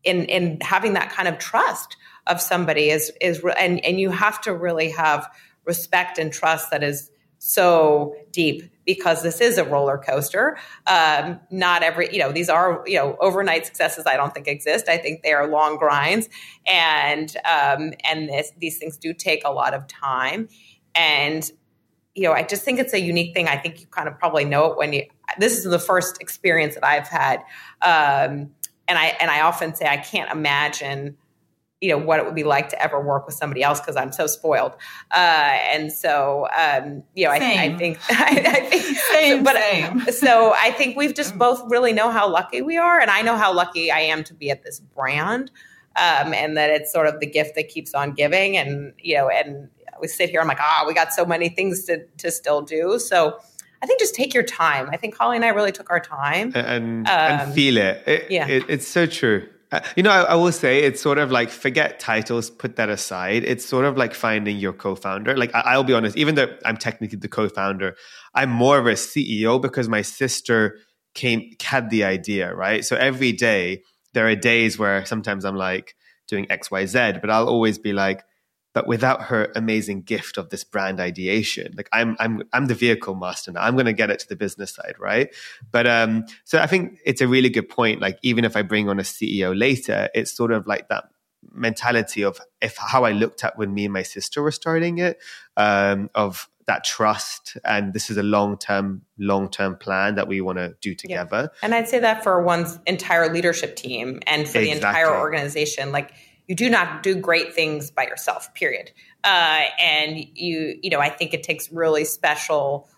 in 0.03 0.25
in 0.25 0.59
having 0.59 0.95
that 0.95 1.11
kind 1.11 1.29
of 1.29 1.37
trust 1.37 1.95
of 2.27 2.41
somebody 2.41 2.89
is 2.89 3.09
is 3.21 3.41
and 3.57 3.83
and 3.85 4.01
you 4.01 4.11
have 4.11 4.41
to 4.41 4.53
really 4.53 4.89
have 4.89 5.29
respect 5.63 6.17
and 6.17 6.33
trust 6.33 6.69
that 6.71 6.83
is 6.83 7.09
so 7.47 8.13
deep 8.31 8.63
because 8.85 9.23
this 9.23 9.39
is 9.39 9.57
a 9.57 9.63
roller 9.63 9.97
coaster. 9.97 10.57
Um, 10.85 11.39
not 11.49 11.81
every, 11.81 12.11
you 12.11 12.19
know, 12.19 12.31
these 12.31 12.49
are, 12.49 12.83
you 12.85 12.95
know, 12.95 13.15
overnight 13.21 13.65
successes. 13.65 14.05
I 14.05 14.17
don't 14.17 14.33
think 14.33 14.47
exist. 14.47 14.89
I 14.89 14.97
think 14.97 15.23
they 15.23 15.31
are 15.31 15.47
long 15.47 15.77
grinds, 15.77 16.27
and 16.65 17.35
um, 17.45 17.93
and 18.09 18.27
this, 18.27 18.51
these 18.57 18.77
things 18.77 18.97
do 18.97 19.13
take 19.13 19.43
a 19.45 19.51
lot 19.51 19.73
of 19.73 19.87
time. 19.87 20.49
And 20.93 21.49
you 22.15 22.23
know, 22.23 22.33
I 22.33 22.43
just 22.43 22.63
think 22.63 22.79
it's 22.79 22.93
a 22.93 22.99
unique 22.99 23.33
thing. 23.33 23.47
I 23.47 23.57
think 23.57 23.79
you 23.79 23.87
kind 23.87 24.07
of 24.07 24.17
probably 24.17 24.43
know 24.43 24.71
it 24.71 24.77
when 24.77 24.91
you. 24.91 25.03
This 25.37 25.57
is 25.57 25.63
the 25.65 25.79
first 25.79 26.19
experience 26.21 26.75
that 26.75 26.85
I've 26.85 27.07
had, 27.07 27.39
um, 27.81 28.51
and 28.87 28.97
I 28.97 29.15
and 29.21 29.31
I 29.31 29.41
often 29.41 29.75
say 29.75 29.87
I 29.87 29.97
can't 29.97 30.31
imagine 30.31 31.15
you 31.81 31.89
know 31.89 31.97
what 31.97 32.19
it 32.19 32.25
would 32.25 32.35
be 32.35 32.43
like 32.43 32.69
to 32.69 32.81
ever 32.81 32.99
work 32.99 33.25
with 33.25 33.35
somebody 33.35 33.61
else 33.61 33.79
because 33.79 33.95
I'm 33.95 34.11
so 34.11 34.25
spoiled, 34.25 34.73
uh, 35.11 35.57
and 35.71 35.91
so 35.91 36.47
um, 36.57 37.03
you 37.13 37.25
know 37.25 37.31
I, 37.31 37.35
I, 37.35 37.77
think 37.77 37.99
I, 38.09 38.43
I 38.45 38.59
think 38.61 38.97
same, 39.13 39.43
but 39.43 39.55
same. 39.55 39.99
so 40.11 40.53
I 40.57 40.71
think 40.71 40.97
we've 40.97 41.13
just 41.13 41.37
both 41.37 41.61
really 41.69 41.93
know 41.93 42.09
how 42.09 42.29
lucky 42.29 42.61
we 42.61 42.77
are, 42.77 42.99
and 42.99 43.11
I 43.11 43.21
know 43.21 43.37
how 43.37 43.53
lucky 43.53 43.91
I 43.91 43.99
am 43.99 44.23
to 44.25 44.33
be 44.33 44.49
at 44.49 44.63
this 44.63 44.79
brand, 44.79 45.51
um, 45.95 46.33
and 46.33 46.57
that 46.57 46.71
it's 46.71 46.91
sort 46.91 47.07
of 47.07 47.19
the 47.19 47.27
gift 47.27 47.55
that 47.55 47.69
keeps 47.69 47.93
on 47.93 48.13
giving, 48.13 48.57
and 48.57 48.93
you 48.97 49.15
know, 49.15 49.29
and 49.29 49.69
we 50.01 50.07
sit 50.07 50.31
here, 50.31 50.41
I'm 50.41 50.47
like, 50.47 50.59
ah, 50.59 50.81
oh, 50.81 50.87
we 50.87 50.95
got 50.95 51.13
so 51.13 51.25
many 51.25 51.49
things 51.49 51.83
to 51.85 52.05
to 52.17 52.31
still 52.31 52.61
do, 52.61 52.99
so. 52.99 53.39
I 53.79 53.85
think 53.85 53.99
just 53.99 54.15
take 54.15 54.33
your 54.33 54.41
time. 54.41 54.89
I 54.91 54.97
think 54.97 55.15
Holly 55.15 55.35
and 55.35 55.45
I 55.45 55.49
really 55.49 55.71
took 55.71 55.91
our 55.91 55.99
time 55.99 56.51
and, 56.55 57.07
um, 57.07 57.13
and 57.13 57.53
feel 57.53 57.77
it. 57.77 58.01
it 58.07 58.31
yeah, 58.31 58.47
it, 58.47 58.63
it's 58.67 58.87
so 58.87 59.05
true. 59.05 59.47
Uh, 59.71 59.81
you 59.97 60.03
know, 60.03 60.11
I, 60.11 60.21
I, 60.21 60.35
will 60.35 60.53
say 60.53 60.83
it's 60.83 61.01
sort 61.01 61.17
of 61.17 61.29
like 61.29 61.49
forget 61.49 61.99
titles, 61.99 62.49
put 62.49 62.77
that 62.77 62.87
aside. 62.87 63.43
It's 63.43 63.65
sort 63.65 63.83
of 63.83 63.97
like 63.97 64.13
finding 64.13 64.57
your 64.57 64.71
co-founder. 64.71 65.35
Like 65.35 65.53
I, 65.53 65.75
will 65.75 65.83
be 65.83 65.93
honest, 65.93 66.15
even 66.15 66.35
though 66.35 66.55
I'm 66.63 66.77
technically 66.77 67.17
the 67.17 67.27
co-founder, 67.27 67.97
I'm 68.33 68.49
more 68.49 68.77
of 68.77 68.85
a 68.85 68.93
CEO 68.93 69.61
because 69.61 69.89
my 69.89 70.03
sister 70.03 70.77
came 71.15 71.51
had 71.61 71.89
the 71.89 72.05
idea, 72.05 72.53
right? 72.53 72.85
So 72.85 72.95
every 72.95 73.33
day 73.33 73.81
there 74.13 74.27
are 74.27 74.35
days 74.35 74.79
where 74.79 75.03
sometimes 75.05 75.43
I'm 75.43 75.57
like 75.57 75.95
doing 76.29 76.49
X, 76.49 76.71
Y, 76.71 76.85
Z, 76.85 77.13
but 77.19 77.29
I'll 77.29 77.49
always 77.49 77.77
be 77.77 77.91
like, 77.91 78.23
but 78.77 78.85
without 78.85 79.23
her 79.23 79.51
amazing 79.55 80.03
gift 80.03 80.37
of 80.37 80.51
this 80.51 80.63
brand 80.63 80.99
ideation 80.99 81.73
like 81.75 81.89
i'm 81.91 82.15
i'm 82.19 82.43
i'm 82.53 82.67
the 82.67 82.75
vehicle 82.75 83.15
master 83.15 83.51
now 83.51 83.59
i'm 83.59 83.73
going 83.73 83.87
to 83.87 83.91
get 83.91 84.11
it 84.11 84.19
to 84.19 84.29
the 84.29 84.35
business 84.35 84.75
side 84.75 84.93
right 84.99 85.33
but 85.71 85.87
um 85.87 86.23
so 86.43 86.59
i 86.59 86.67
think 86.67 86.99
it's 87.03 87.19
a 87.19 87.27
really 87.27 87.49
good 87.49 87.67
point 87.67 87.99
like 87.99 88.19
even 88.21 88.45
if 88.45 88.55
i 88.55 88.61
bring 88.61 88.87
on 88.87 88.99
a 88.99 89.01
ceo 89.01 89.57
later 89.57 90.09
it's 90.13 90.31
sort 90.31 90.51
of 90.51 90.67
like 90.67 90.89
that 90.89 91.05
mentality 91.51 92.23
of 92.23 92.39
if 92.61 92.77
how 92.77 93.03
i 93.03 93.11
looked 93.11 93.43
at 93.43 93.57
when 93.57 93.73
me 93.73 93.85
and 93.85 93.93
my 93.93 94.03
sister 94.03 94.43
were 94.43 94.51
starting 94.51 94.99
it 94.99 95.17
um 95.55 96.07
of 96.13 96.47
that 96.67 96.83
trust 96.83 97.57
and 97.65 97.93
this 97.93 98.11
is 98.11 98.17
a 98.17 98.23
long-term 98.23 99.01
long-term 99.17 99.75
plan 99.77 100.13
that 100.13 100.27
we 100.27 100.39
want 100.39 100.59
to 100.59 100.75
do 100.81 100.93
together 100.93 101.49
yeah. 101.51 101.59
and 101.63 101.73
i'd 101.73 101.87
say 101.87 101.97
that 101.97 102.23
for 102.23 102.43
one's 102.43 102.77
entire 102.85 103.33
leadership 103.33 103.75
team 103.75 104.19
and 104.27 104.47
for 104.47 104.59
exactly. 104.59 104.65
the 104.65 104.71
entire 104.73 105.17
organization 105.17 105.91
like 105.91 106.11
you 106.47 106.55
do 106.55 106.69
not 106.69 107.03
do 107.03 107.15
great 107.15 107.53
things 107.53 107.91
by 107.91 108.03
yourself 108.03 108.53
period 108.53 108.91
uh, 109.23 109.63
and 109.79 110.17
you 110.33 110.77
you 110.81 110.89
know 110.89 110.99
i 110.99 111.09
think 111.09 111.33
it 111.33 111.43
takes 111.43 111.71
really 111.71 112.05
special 112.05 112.89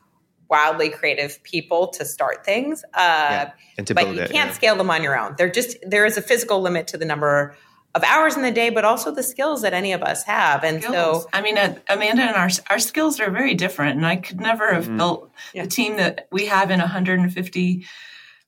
wildly 0.50 0.90
creative 0.90 1.42
people 1.44 1.88
to 1.88 2.04
start 2.04 2.44
things 2.44 2.84
uh, 2.94 2.98
yeah. 2.98 3.52
and 3.78 3.88
to 3.88 3.94
but 3.94 4.08
you 4.08 4.22
it, 4.22 4.32
can't 4.32 4.50
yeah. 4.50 4.54
scale 4.54 4.76
them 4.76 4.90
on 4.90 5.04
your 5.04 5.20
own 5.20 5.36
they're 5.38 5.52
just 5.52 5.78
there 5.86 6.06
is 6.06 6.18
a 6.18 6.22
physical 6.22 6.62
limit 6.62 6.88
to 6.88 6.98
the 6.98 7.06
number 7.06 7.56
of 7.96 8.04
hours 8.04 8.36
in 8.36 8.44
the 8.44 8.52
day, 8.52 8.70
but 8.70 8.86
also 8.86 9.12
the 9.12 9.24
skills 9.24 9.64
that 9.64 9.74
any 9.74 9.94
of 9.94 10.04
us 10.04 10.24
have. 10.24 10.64
And 10.64 10.84
skills. 10.84 11.24
so, 11.24 11.30
I 11.34 11.42
mean, 11.42 11.58
uh, 11.58 11.76
Amanda 11.90 12.24
and 12.24 12.36
our 12.36 12.50
our 12.70 12.80
skills 12.80 13.20
are 13.20 13.32
very 13.32 13.56
different, 13.56 13.98
and 13.98 14.06
I 14.06 14.18
could 14.18 14.40
never 14.40 14.74
have 14.74 14.86
mm-hmm. 14.86 14.98
built 14.98 15.32
yeah. 15.54 15.64
the 15.64 15.70
team 15.70 15.98
that 15.98 16.28
we 16.32 16.46
have 16.46 16.72
in 16.72 16.80
150 16.80 17.86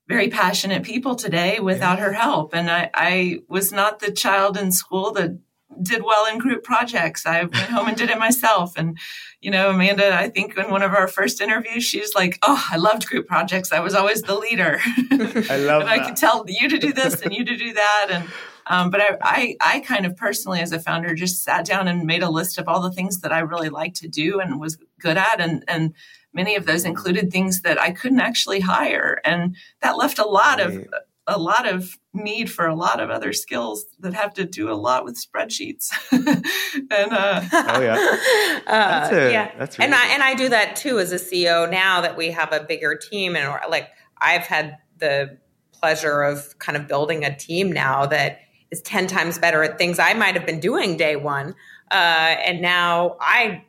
very 0.07 0.29
passionate 0.29 0.83
people 0.83 1.15
today 1.15 1.59
without 1.59 1.99
her 1.99 2.13
help. 2.13 2.53
And 2.53 2.69
I, 2.69 2.89
I 2.93 3.39
was 3.47 3.71
not 3.71 3.99
the 3.99 4.11
child 4.11 4.57
in 4.57 4.71
school 4.71 5.11
that 5.13 5.37
did 5.81 6.03
well 6.03 6.25
in 6.31 6.37
group 6.37 6.63
projects. 6.63 7.25
I 7.25 7.41
went 7.41 7.55
home 7.55 7.87
and 7.87 7.97
did 7.97 8.09
it 8.09 8.19
myself. 8.19 8.73
And, 8.75 8.97
you 9.39 9.51
know, 9.51 9.69
Amanda, 9.69 10.13
I 10.13 10.29
think 10.29 10.57
in 10.57 10.69
one 10.69 10.81
of 10.81 10.93
our 10.93 11.07
first 11.07 11.41
interviews, 11.41 11.83
she's 11.83 12.13
like, 12.13 12.37
Oh, 12.43 12.63
I 12.69 12.77
loved 12.77 13.07
group 13.07 13.27
projects. 13.27 13.71
I 13.71 13.79
was 13.79 13.95
always 13.95 14.21
the 14.21 14.37
leader. 14.37 14.79
I 15.11 15.57
love 15.57 15.81
and 15.81 15.89
I 15.89 16.05
could 16.05 16.17
tell 16.17 16.45
you 16.47 16.69
to 16.69 16.77
do 16.77 16.93
this 16.93 17.21
and 17.21 17.33
you 17.33 17.45
to 17.45 17.55
do 17.55 17.73
that. 17.73 18.07
And, 18.11 18.29
um, 18.67 18.89
but 18.89 19.01
I, 19.01 19.17
I, 19.21 19.55
I 19.61 19.79
kind 19.79 20.05
of 20.05 20.15
personally, 20.15 20.61
as 20.61 20.71
a 20.71 20.79
founder, 20.79 21.15
just 21.15 21.43
sat 21.43 21.65
down 21.65 21.87
and 21.87 22.05
made 22.05 22.23
a 22.23 22.29
list 22.29 22.57
of 22.57 22.67
all 22.67 22.81
the 22.81 22.91
things 22.91 23.21
that 23.21 23.31
I 23.31 23.39
really 23.39 23.69
like 23.69 23.93
to 23.95 24.07
do 24.07 24.39
and 24.39 24.59
was 24.59 24.77
good 24.99 25.17
at. 25.17 25.39
And, 25.39 25.63
and 25.67 25.93
many 26.33 26.55
of 26.55 26.65
those 26.65 26.85
included 26.85 27.31
things 27.31 27.61
that 27.61 27.79
I 27.79 27.91
couldn't 27.91 28.21
actually 28.21 28.59
hire. 28.59 29.21
And 29.23 29.55
that 29.81 29.97
left 29.97 30.19
a 30.19 30.27
lot 30.27 30.59
right. 30.59 30.77
of 30.77 30.87
a 31.27 31.37
lot 31.37 31.67
of 31.67 31.97
need 32.13 32.51
for 32.51 32.67
a 32.67 32.75
lot 32.75 32.99
of 32.99 33.09
other 33.09 33.31
skills 33.31 33.85
that 33.99 34.13
have 34.13 34.33
to 34.33 34.45
do 34.45 34.69
a 34.69 34.73
lot 34.73 35.05
with 35.05 35.15
spreadsheets. 35.15 35.91
and 36.11 37.13
uh, 37.13 37.41
oh 37.53 37.81
yeah, 37.81 38.17
uh, 38.67 38.99
that's 38.99 39.13
a, 39.13 39.31
yeah, 39.31 39.51
that's 39.57 39.79
really 39.79 39.85
and 39.85 39.95
I 39.95 40.07
and 40.13 40.23
I 40.23 40.33
do 40.33 40.49
that 40.49 40.75
too 40.75 40.99
as 40.99 41.11
a 41.11 41.17
CEO 41.17 41.69
now 41.69 42.01
that 42.01 42.17
we 42.17 42.31
have 42.31 42.51
a 42.51 42.61
bigger 42.61 42.95
team 42.95 43.35
and 43.35 43.53
like 43.69 43.89
I've 44.17 44.43
had 44.43 44.77
the 44.97 45.37
pleasure 45.71 46.21
of 46.21 46.57
kind 46.59 46.77
of 46.77 46.87
building 46.87 47.23
a 47.23 47.35
team 47.35 47.71
now 47.71 48.05
that 48.07 48.39
is 48.71 48.81
ten 48.81 49.07
times 49.07 49.37
better 49.37 49.63
at 49.63 49.77
things 49.77 49.99
I 49.99 50.13
might 50.13 50.35
have 50.35 50.45
been 50.45 50.59
doing 50.59 50.97
day 50.97 51.15
one, 51.15 51.55
uh, 51.91 52.35
and 52.45 52.61
now 52.61 53.17
I 53.21 53.63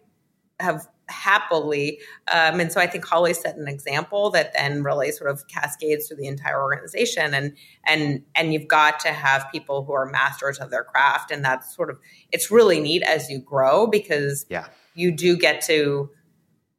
have 0.58 0.88
happily. 1.12 2.00
Um, 2.32 2.58
and 2.58 2.72
so 2.72 2.80
I 2.80 2.86
think 2.86 3.04
Holly 3.04 3.34
set 3.34 3.56
an 3.56 3.68
example 3.68 4.30
that 4.30 4.52
then 4.54 4.82
really 4.82 5.12
sort 5.12 5.30
of 5.30 5.46
cascades 5.46 6.08
through 6.08 6.16
the 6.16 6.26
entire 6.26 6.60
organization. 6.60 7.34
And 7.34 7.56
and 7.86 8.22
and 8.34 8.52
you've 8.52 8.68
got 8.68 8.98
to 9.00 9.08
have 9.08 9.46
people 9.52 9.84
who 9.84 9.92
are 9.92 10.06
masters 10.06 10.58
of 10.58 10.70
their 10.70 10.84
craft, 10.84 11.30
and 11.30 11.44
that's 11.44 11.74
sort 11.74 11.90
of 11.90 11.98
it's 12.32 12.50
really 12.50 12.80
neat 12.80 13.02
as 13.02 13.30
you 13.30 13.38
grow 13.38 13.86
because 13.86 14.46
yeah. 14.48 14.66
you 14.94 15.12
do 15.12 15.36
get 15.36 15.60
to, 15.66 16.10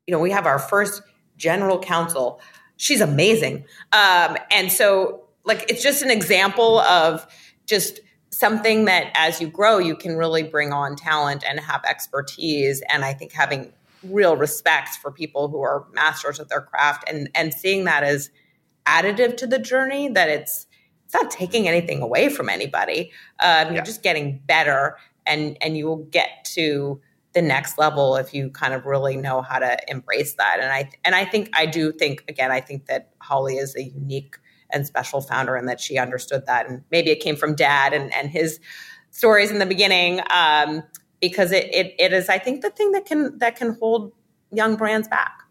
you 0.07 0.11
know, 0.11 0.19
we 0.19 0.31
have 0.31 0.45
our 0.45 0.59
first 0.59 1.01
general 1.37 1.79
counsel. 1.79 2.41
She's 2.77 3.01
amazing, 3.01 3.65
um, 3.93 4.35
and 4.51 4.71
so 4.71 5.23
like 5.45 5.65
it's 5.69 5.83
just 5.83 6.01
an 6.01 6.09
example 6.09 6.79
of 6.79 7.25
just 7.65 7.99
something 8.31 8.85
that 8.85 9.11
as 9.15 9.39
you 9.39 9.47
grow 9.47 9.77
you 9.77 9.95
can 9.95 10.15
really 10.17 10.43
bring 10.43 10.73
on 10.73 10.95
talent 10.95 11.43
and 11.47 11.59
have 11.59 11.83
expertise 11.85 12.81
and 12.91 13.05
i 13.05 13.13
think 13.13 13.31
having 13.31 13.71
real 14.05 14.35
respect 14.35 14.95
for 15.01 15.11
people 15.11 15.47
who 15.47 15.61
are 15.61 15.85
masters 15.93 16.39
of 16.39 16.49
their 16.49 16.61
craft. 16.61 17.09
And 17.09 17.29
and 17.35 17.53
seeing 17.53 17.85
that 17.85 18.03
as 18.03 18.29
additive 18.85 19.37
to 19.37 19.47
the 19.47 19.59
journey 19.59 20.09
that 20.09 20.29
it's 20.29 20.67
it's 21.05 21.13
not 21.13 21.31
taking 21.31 21.67
anything 21.67 22.01
away 22.01 22.29
from 22.29 22.49
anybody. 22.49 23.11
Um, 23.39 23.49
yeah. 23.49 23.71
you're 23.73 23.83
just 23.83 24.03
getting 24.03 24.39
better 24.45 24.97
and 25.25 25.57
and 25.61 25.77
you 25.77 25.85
will 25.85 26.05
get 26.05 26.45
to 26.55 26.99
the 27.33 27.41
next 27.41 27.79
level 27.79 28.15
if 28.15 28.33
you 28.33 28.49
kind 28.51 28.73
of 28.75 28.85
really 28.85 29.17
know 29.17 29.41
how 29.41 29.59
to 29.59 29.77
embrace 29.87 30.35
that. 30.35 30.59
And 30.59 30.71
i 30.71 30.89
and 31.03 31.15
i 31.15 31.25
think 31.25 31.49
i 31.53 31.65
do 31.65 31.91
think 31.91 32.23
again 32.27 32.51
i 32.51 32.61
think 32.61 32.85
that 32.85 33.09
holly 33.19 33.55
is 33.55 33.75
a 33.75 33.83
unique 33.83 34.37
and 34.73 34.85
special 34.85 35.21
founder 35.21 35.55
and 35.55 35.69
that 35.69 35.79
she 35.79 35.97
understood 35.97 36.45
that. 36.47 36.67
And 36.67 36.83
maybe 36.91 37.11
it 37.11 37.19
came 37.19 37.35
from 37.35 37.55
dad 37.55 37.93
and 37.93 38.13
and 38.13 38.29
his 38.29 38.59
stories 39.11 39.51
in 39.51 39.59
the 39.59 39.65
beginning. 39.65 40.19
Um, 40.31 40.83
because 41.23 41.53
it, 41.53 41.73
it, 41.73 41.95
it 41.97 42.11
is, 42.11 42.27
I 42.27 42.37
think, 42.37 42.61
the 42.61 42.69
thing 42.69 42.91
that 42.91 43.05
can 43.05 43.37
that 43.37 43.55
can 43.55 43.77
hold 43.79 44.11
young 44.51 44.75
brands 44.75 45.07
back 45.07 45.43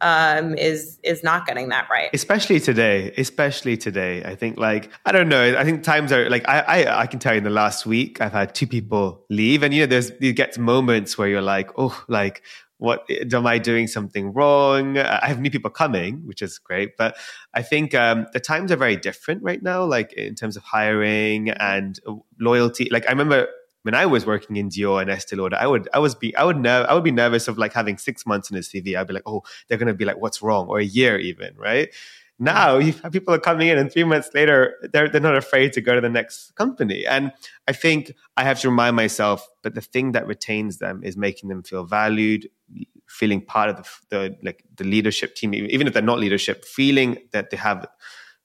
um, 0.00 0.54
is 0.54 0.98
is 1.02 1.22
not 1.22 1.46
getting 1.46 1.68
that 1.68 1.86
right. 1.90 2.08
Especially 2.14 2.58
today. 2.60 3.12
Especially 3.18 3.76
today. 3.76 4.24
I 4.24 4.34
think 4.34 4.56
like 4.56 4.90
I 5.04 5.12
don't 5.12 5.28
know. 5.28 5.58
I 5.58 5.64
think 5.64 5.82
times 5.82 6.12
are 6.12 6.30
like 6.30 6.48
I, 6.48 6.60
I 6.60 7.00
I 7.02 7.06
can 7.06 7.18
tell 7.18 7.34
you 7.34 7.38
in 7.38 7.44
the 7.44 7.50
last 7.50 7.84
week 7.84 8.22
I've 8.22 8.32
had 8.32 8.54
two 8.54 8.66
people 8.66 9.26
leave, 9.28 9.62
and 9.62 9.74
you 9.74 9.82
know 9.82 9.86
there's 9.86 10.10
you 10.18 10.32
get 10.32 10.56
moments 10.56 11.18
where 11.18 11.28
you're 11.28 11.42
like 11.42 11.70
oh 11.76 12.02
like 12.08 12.42
what 12.78 13.04
am 13.10 13.46
I 13.46 13.58
doing 13.58 13.86
something 13.88 14.32
wrong? 14.32 14.96
I 14.96 15.26
have 15.26 15.40
new 15.40 15.50
people 15.50 15.68
coming, 15.68 16.22
which 16.24 16.40
is 16.40 16.58
great, 16.58 16.96
but 16.96 17.16
I 17.52 17.60
think 17.60 17.92
um, 17.92 18.26
the 18.32 18.38
times 18.40 18.70
are 18.70 18.76
very 18.76 18.96
different 18.96 19.42
right 19.42 19.60
now, 19.60 19.84
like 19.84 20.12
in 20.12 20.36
terms 20.36 20.56
of 20.56 20.62
hiring 20.62 21.50
and 21.50 21.98
loyalty. 22.40 22.88
Like 22.90 23.04
I 23.08 23.10
remember 23.10 23.48
when 23.82 23.94
I 23.94 24.06
was 24.06 24.26
working 24.26 24.56
in 24.56 24.68
Dior 24.68 25.00
and 25.00 25.10
Estee 25.10 25.36
Lauder, 25.36 25.56
I 25.58 25.66
would 25.66 25.88
I 25.94 25.98
was 25.98 26.14
be 26.14 26.34
I 26.36 26.44
would 26.44 26.58
know 26.58 26.82
I 26.82 26.94
would 26.94 27.04
be 27.04 27.12
nervous 27.12 27.48
of 27.48 27.58
like 27.58 27.72
having 27.72 27.98
six 27.98 28.26
months 28.26 28.50
in 28.50 28.56
a 28.56 28.60
CV. 28.60 28.96
I'd 28.96 29.06
be 29.06 29.14
like, 29.14 29.22
oh, 29.26 29.42
they're 29.68 29.78
gonna 29.78 29.94
be 29.94 30.04
like, 30.04 30.18
what's 30.18 30.42
wrong, 30.42 30.68
or 30.68 30.78
a 30.78 30.84
year 30.84 31.18
even, 31.18 31.56
right? 31.56 31.88
Now 32.40 32.80
people 33.10 33.34
are 33.34 33.38
coming 33.38 33.68
in 33.68 33.78
and 33.78 33.90
three 33.92 34.04
months 34.04 34.30
later, 34.32 34.74
they're 34.92 35.08
they're 35.08 35.20
not 35.20 35.36
afraid 35.36 35.72
to 35.74 35.80
go 35.80 35.94
to 35.94 36.00
the 36.00 36.08
next 36.08 36.54
company. 36.54 37.04
And 37.06 37.32
I 37.66 37.72
think 37.72 38.12
I 38.36 38.44
have 38.44 38.60
to 38.60 38.68
remind 38.68 38.94
myself, 38.94 39.48
but 39.62 39.74
the 39.74 39.80
thing 39.80 40.12
that 40.12 40.26
retains 40.26 40.78
them 40.78 41.02
is 41.02 41.16
making 41.16 41.48
them 41.48 41.62
feel 41.62 41.84
valued, 41.84 42.48
feeling 43.08 43.40
part 43.40 43.70
of 43.70 43.76
the, 43.76 43.84
the 44.10 44.36
like 44.42 44.64
the 44.76 44.84
leadership 44.84 45.34
team, 45.34 45.52
even 45.52 45.86
if 45.88 45.94
they're 45.94 46.02
not 46.02 46.20
leadership, 46.20 46.64
feeling 46.64 47.18
that 47.32 47.50
they 47.50 47.56
have 47.56 47.86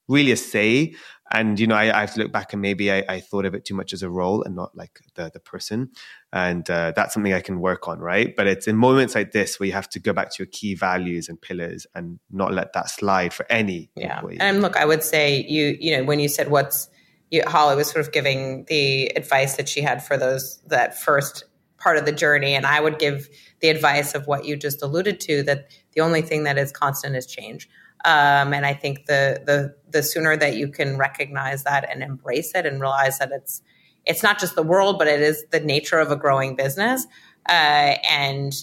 really 0.07 0.31
a 0.31 0.37
say 0.37 0.95
and 1.33 1.59
you 1.59 1.67
know 1.67 1.75
I, 1.75 1.97
I, 1.97 2.01
have 2.01 2.13
to 2.13 2.21
look 2.21 2.31
back 2.31 2.53
and 2.53 2.61
maybe 2.61 2.91
I, 2.91 3.03
I, 3.09 3.19
thought 3.19 3.45
of 3.45 3.53
it 3.55 3.65
too 3.65 3.73
much 3.73 3.91
as 3.91 4.03
a 4.03 4.09
role 4.09 4.43
and 4.43 4.55
not 4.55 4.75
like 4.77 5.01
the 5.15 5.31
the 5.33 5.39
person. 5.39 5.89
And 6.31 6.67
uh, 6.69 6.93
that's 6.95 7.13
something 7.13 7.33
I 7.33 7.41
can 7.41 7.59
work 7.59 7.87
on 7.87 7.99
right? 7.99 8.35
But 8.35 8.47
it's 8.47 8.67
in 8.67 8.77
moments 8.77 9.15
like 9.15 9.31
this 9.31 9.59
where 9.59 9.67
you 9.67 9.73
have 9.73 9.89
to 9.89 9.99
go 9.99 10.13
back 10.13 10.31
to 10.31 10.43
your 10.43 10.47
key 10.51 10.75
values 10.75 11.27
and 11.27 11.41
pillars 11.41 11.85
and 11.93 12.19
not 12.31 12.53
let 12.53 12.73
that 12.73 12.89
slide 12.89 13.33
for 13.33 13.45
any 13.49 13.89
yeah. 13.95 14.15
employee. 14.15 14.37
and 14.39 14.61
look 14.61 14.77
I 14.77 14.85
would 14.85 15.03
say 15.03 15.43
you 15.47 15.75
you 15.79 15.97
know 15.97 16.03
when 16.03 16.19
you 16.19 16.29
said 16.29 16.49
what's 16.49 16.87
you, 17.31 17.41
Holly 17.47 17.75
was 17.75 17.89
sort 17.89 18.05
of 18.05 18.13
giving 18.13 18.65
the 18.65 19.07
advice 19.15 19.57
that 19.57 19.67
she 19.67 19.81
had 19.81 20.05
for 20.05 20.17
those 20.17 20.61
that 20.67 20.99
first 21.01 21.45
part 21.83 21.97
of 21.97 22.05
the 22.05 22.11
journey. 22.11 22.55
And 22.55 22.65
I 22.65 22.79
would 22.79 22.97
give 22.97 23.27
the 23.59 23.69
advice 23.69 24.15
of 24.15 24.25
what 24.25 24.45
you 24.45 24.55
just 24.55 24.81
alluded 24.81 25.19
to 25.21 25.43
that 25.43 25.67
the 25.93 26.01
only 26.01 26.21
thing 26.21 26.43
that 26.43 26.57
is 26.57 26.71
constant 26.71 27.15
is 27.15 27.25
change 27.25 27.67
um, 28.05 28.53
and 28.53 28.65
I 28.65 28.73
think 28.73 29.05
the 29.05 29.41
the 29.45 29.75
the 29.89 30.03
sooner 30.03 30.35
that 30.37 30.55
you 30.55 30.67
can 30.67 30.97
recognize 30.97 31.63
that 31.63 31.89
and 31.89 32.03
embrace 32.03 32.53
it 32.55 32.65
and 32.65 32.81
realize 32.81 33.19
that 33.19 33.31
it's 33.31 33.61
it's 34.05 34.23
not 34.23 34.39
just 34.39 34.55
the 34.55 34.63
world, 34.63 34.99
but 34.99 35.07
it 35.07 35.21
is 35.21 35.45
the 35.51 35.59
nature 35.59 35.99
of 35.99 36.11
a 36.11 36.15
growing 36.15 36.55
business. 36.55 37.05
Uh, 37.47 37.95
and 38.09 38.53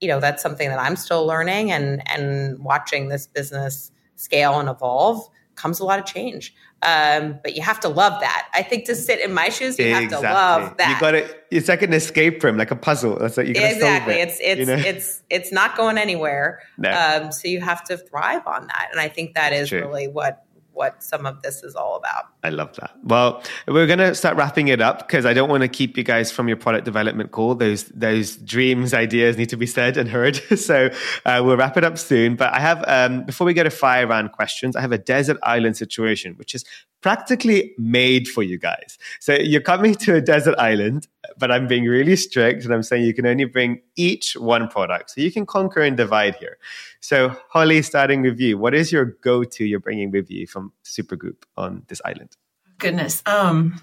you 0.00 0.08
know 0.08 0.20
that's 0.20 0.42
something 0.42 0.68
that 0.68 0.78
I'm 0.78 0.96
still 0.96 1.26
learning 1.26 1.72
and 1.72 2.02
and 2.10 2.58
watching 2.62 3.08
this 3.08 3.26
business 3.26 3.90
scale 4.16 4.60
and 4.60 4.68
evolve 4.68 5.28
comes 5.56 5.80
a 5.80 5.84
lot 5.84 5.98
of 5.98 6.04
change. 6.04 6.54
Um, 6.84 7.40
but 7.42 7.56
you 7.56 7.62
have 7.62 7.80
to 7.80 7.88
love 7.88 8.20
that. 8.20 8.48
I 8.52 8.62
think 8.62 8.84
to 8.86 8.94
sit 8.94 9.20
in 9.20 9.32
my 9.32 9.48
shoes, 9.48 9.78
you 9.78 9.86
exactly. 9.86 10.10
have 10.10 10.22
to 10.22 10.32
love 10.32 10.76
that. 10.76 10.90
You 10.90 11.00
got 11.00 11.14
it. 11.14 11.46
It's 11.50 11.68
like 11.68 11.82
an 11.82 11.94
escape 11.94 12.42
room, 12.44 12.58
like 12.58 12.70
a 12.70 12.76
puzzle. 12.76 13.18
That's 13.18 13.36
what 13.36 13.46
you 13.46 13.52
exactly. 13.52 14.14
It, 14.14 14.28
it's 14.28 14.38
it's 14.40 14.58
you 14.60 14.66
know? 14.66 14.76
it's 14.76 15.22
it's 15.30 15.50
not 15.50 15.76
going 15.76 15.96
anywhere. 15.96 16.60
No. 16.76 16.90
Um, 16.90 17.32
so 17.32 17.48
you 17.48 17.60
have 17.60 17.82
to 17.84 17.96
thrive 17.96 18.46
on 18.46 18.66
that, 18.66 18.88
and 18.92 19.00
I 19.00 19.08
think 19.08 19.34
that 19.34 19.52
is 19.52 19.72
really 19.72 20.08
what 20.08 20.43
what 20.74 21.02
some 21.02 21.24
of 21.26 21.42
this 21.42 21.62
is 21.62 21.74
all 21.74 21.96
about. 21.96 22.24
I 22.42 22.50
love 22.50 22.74
that. 22.76 22.90
Well, 23.02 23.42
we're 23.66 23.86
going 23.86 24.00
to 24.00 24.14
start 24.14 24.36
wrapping 24.36 24.68
it 24.68 24.80
up 24.80 24.98
because 24.98 25.24
I 25.24 25.32
don't 25.32 25.48
want 25.48 25.62
to 25.62 25.68
keep 25.68 25.96
you 25.96 26.04
guys 26.04 26.30
from 26.30 26.48
your 26.48 26.56
product 26.56 26.84
development 26.84 27.30
call. 27.30 27.54
Those 27.54 27.84
those 27.84 28.36
dreams, 28.36 28.92
ideas 28.92 29.36
need 29.36 29.48
to 29.50 29.56
be 29.56 29.66
said 29.66 29.96
and 29.96 30.08
heard. 30.08 30.36
so 30.56 30.90
uh, 31.24 31.42
we'll 31.44 31.56
wrap 31.56 31.76
it 31.76 31.84
up 31.84 31.98
soon. 31.98 32.36
But 32.36 32.52
I 32.52 32.60
have 32.60 32.84
um, 32.86 33.24
before 33.24 33.46
we 33.46 33.54
go 33.54 33.62
to 33.62 33.70
fire 33.70 34.06
round 34.06 34.32
questions, 34.32 34.76
I 34.76 34.80
have 34.80 34.92
a 34.92 34.98
desert 34.98 35.38
island 35.42 35.76
situation, 35.76 36.34
which 36.34 36.54
is 36.54 36.64
practically 37.04 37.74
made 37.76 38.26
for 38.26 38.42
you 38.42 38.58
guys. 38.58 38.96
So 39.20 39.34
you're 39.34 39.60
coming 39.60 39.94
to 39.96 40.14
a 40.14 40.22
desert 40.22 40.54
island, 40.58 41.06
but 41.36 41.50
I'm 41.50 41.66
being 41.66 41.84
really 41.84 42.16
strict 42.16 42.64
and 42.64 42.72
I'm 42.72 42.82
saying 42.82 43.04
you 43.04 43.12
can 43.12 43.26
only 43.26 43.44
bring 43.44 43.82
each 43.94 44.38
one 44.38 44.68
product. 44.68 45.10
So 45.10 45.20
you 45.20 45.30
can 45.30 45.44
conquer 45.44 45.82
and 45.82 45.98
divide 45.98 46.36
here. 46.36 46.56
So 47.04 47.36
Holly, 47.50 47.82
starting 47.82 48.22
with 48.22 48.40
you, 48.40 48.56
what 48.56 48.74
is 48.74 48.90
your 48.90 49.04
go-to 49.04 49.66
you're 49.66 49.78
bringing 49.78 50.10
with 50.10 50.30
you 50.30 50.46
from 50.46 50.72
Supergoop 50.84 51.36
on 51.54 51.82
this 51.88 52.00
island? 52.02 52.30
Goodness. 52.78 53.22
Um, 53.26 53.78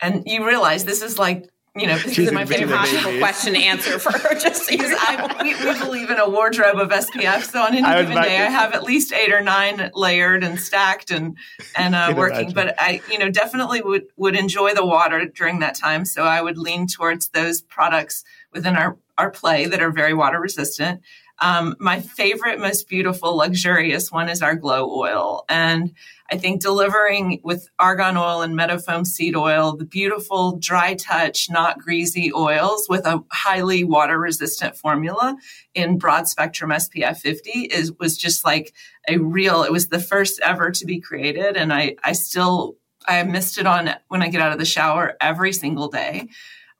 and 0.00 0.22
you 0.24 0.46
realize 0.46 0.84
this 0.84 1.02
is 1.02 1.18
like 1.18 1.50
you 1.76 1.86
know, 1.86 1.98
this 1.98 2.18
is 2.18 2.32
my 2.32 2.44
favorite 2.44 2.72
impossible 2.72 3.18
question 3.18 3.54
to 3.54 3.60
answer 3.60 3.98
for 4.00 4.10
her. 4.10 4.34
Just 4.34 4.68
because 4.68 4.92
I, 4.98 5.42
we, 5.42 5.54
we, 5.54 5.78
believe 5.78 6.10
in 6.10 6.18
a 6.18 6.28
wardrobe 6.28 6.78
of 6.78 6.90
SPF, 6.90 7.44
so 7.44 7.62
on 7.62 7.74
any 7.74 7.82
given 7.82 8.20
day, 8.20 8.38
I 8.38 8.50
have 8.50 8.72
at 8.72 8.82
least 8.82 9.12
eight 9.12 9.32
or 9.32 9.40
nine 9.40 9.90
layered 9.94 10.42
and 10.42 10.58
stacked 10.58 11.12
and 11.12 11.36
and 11.76 11.94
uh, 11.94 12.12
working. 12.16 12.50
Imagine. 12.50 12.54
But 12.54 12.74
I, 12.78 13.00
you 13.10 13.18
know, 13.18 13.30
definitely 13.30 13.82
would 13.82 14.06
would 14.16 14.34
enjoy 14.34 14.74
the 14.74 14.84
water 14.84 15.26
during 15.26 15.60
that 15.60 15.76
time. 15.76 16.04
So 16.04 16.24
I 16.24 16.42
would 16.42 16.58
lean 16.58 16.88
towards 16.88 17.28
those 17.28 17.60
products 17.60 18.24
within 18.52 18.74
our 18.76 18.96
our 19.16 19.30
play 19.30 19.66
that 19.66 19.80
are 19.80 19.92
very 19.92 20.14
water 20.14 20.40
resistant. 20.40 21.02
Um, 21.40 21.74
my 21.78 22.00
favorite, 22.00 22.60
most 22.60 22.88
beautiful, 22.88 23.36
luxurious 23.36 24.12
one 24.12 24.28
is 24.28 24.42
our 24.42 24.54
glow 24.54 24.90
oil. 24.90 25.44
And 25.48 25.94
I 26.30 26.36
think 26.36 26.60
delivering 26.60 27.40
with 27.42 27.68
argan 27.78 28.16
oil 28.16 28.42
and 28.42 28.54
meadowfoam 28.54 29.04
seed 29.04 29.34
oil, 29.34 29.74
the 29.74 29.86
beautiful 29.86 30.58
dry 30.58 30.94
touch, 30.94 31.48
not 31.50 31.78
greasy 31.78 32.30
oils 32.32 32.88
with 32.88 33.06
a 33.06 33.24
highly 33.32 33.84
water 33.84 34.18
resistant 34.18 34.76
formula 34.76 35.36
in 35.74 35.98
broad 35.98 36.28
spectrum 36.28 36.70
SPF 36.70 37.16
50 37.16 37.50
is 37.50 37.92
was 37.98 38.18
just 38.18 38.44
like 38.44 38.74
a 39.08 39.16
real, 39.16 39.62
it 39.62 39.72
was 39.72 39.88
the 39.88 39.98
first 39.98 40.40
ever 40.40 40.70
to 40.70 40.84
be 40.84 41.00
created. 41.00 41.56
And 41.56 41.72
I, 41.72 41.96
I 42.04 42.12
still, 42.12 42.76
I 43.08 43.22
missed 43.22 43.56
it 43.58 43.66
on 43.66 43.94
when 44.08 44.22
I 44.22 44.28
get 44.28 44.42
out 44.42 44.52
of 44.52 44.58
the 44.58 44.64
shower 44.66 45.16
every 45.20 45.54
single 45.54 45.88
day. 45.88 46.28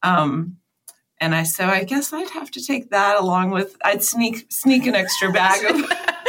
Um, 0.02 0.58
and 1.20 1.34
I 1.34 1.42
so 1.42 1.66
I 1.66 1.84
guess 1.84 2.12
I'd 2.12 2.30
have 2.30 2.50
to 2.52 2.64
take 2.64 2.90
that 2.90 3.16
along 3.16 3.50
with 3.50 3.76
I'd 3.84 4.02
sneak 4.02 4.46
sneak 4.50 4.86
an 4.86 4.94
extra 4.94 5.30
bag 5.32 5.64
of 5.64 5.76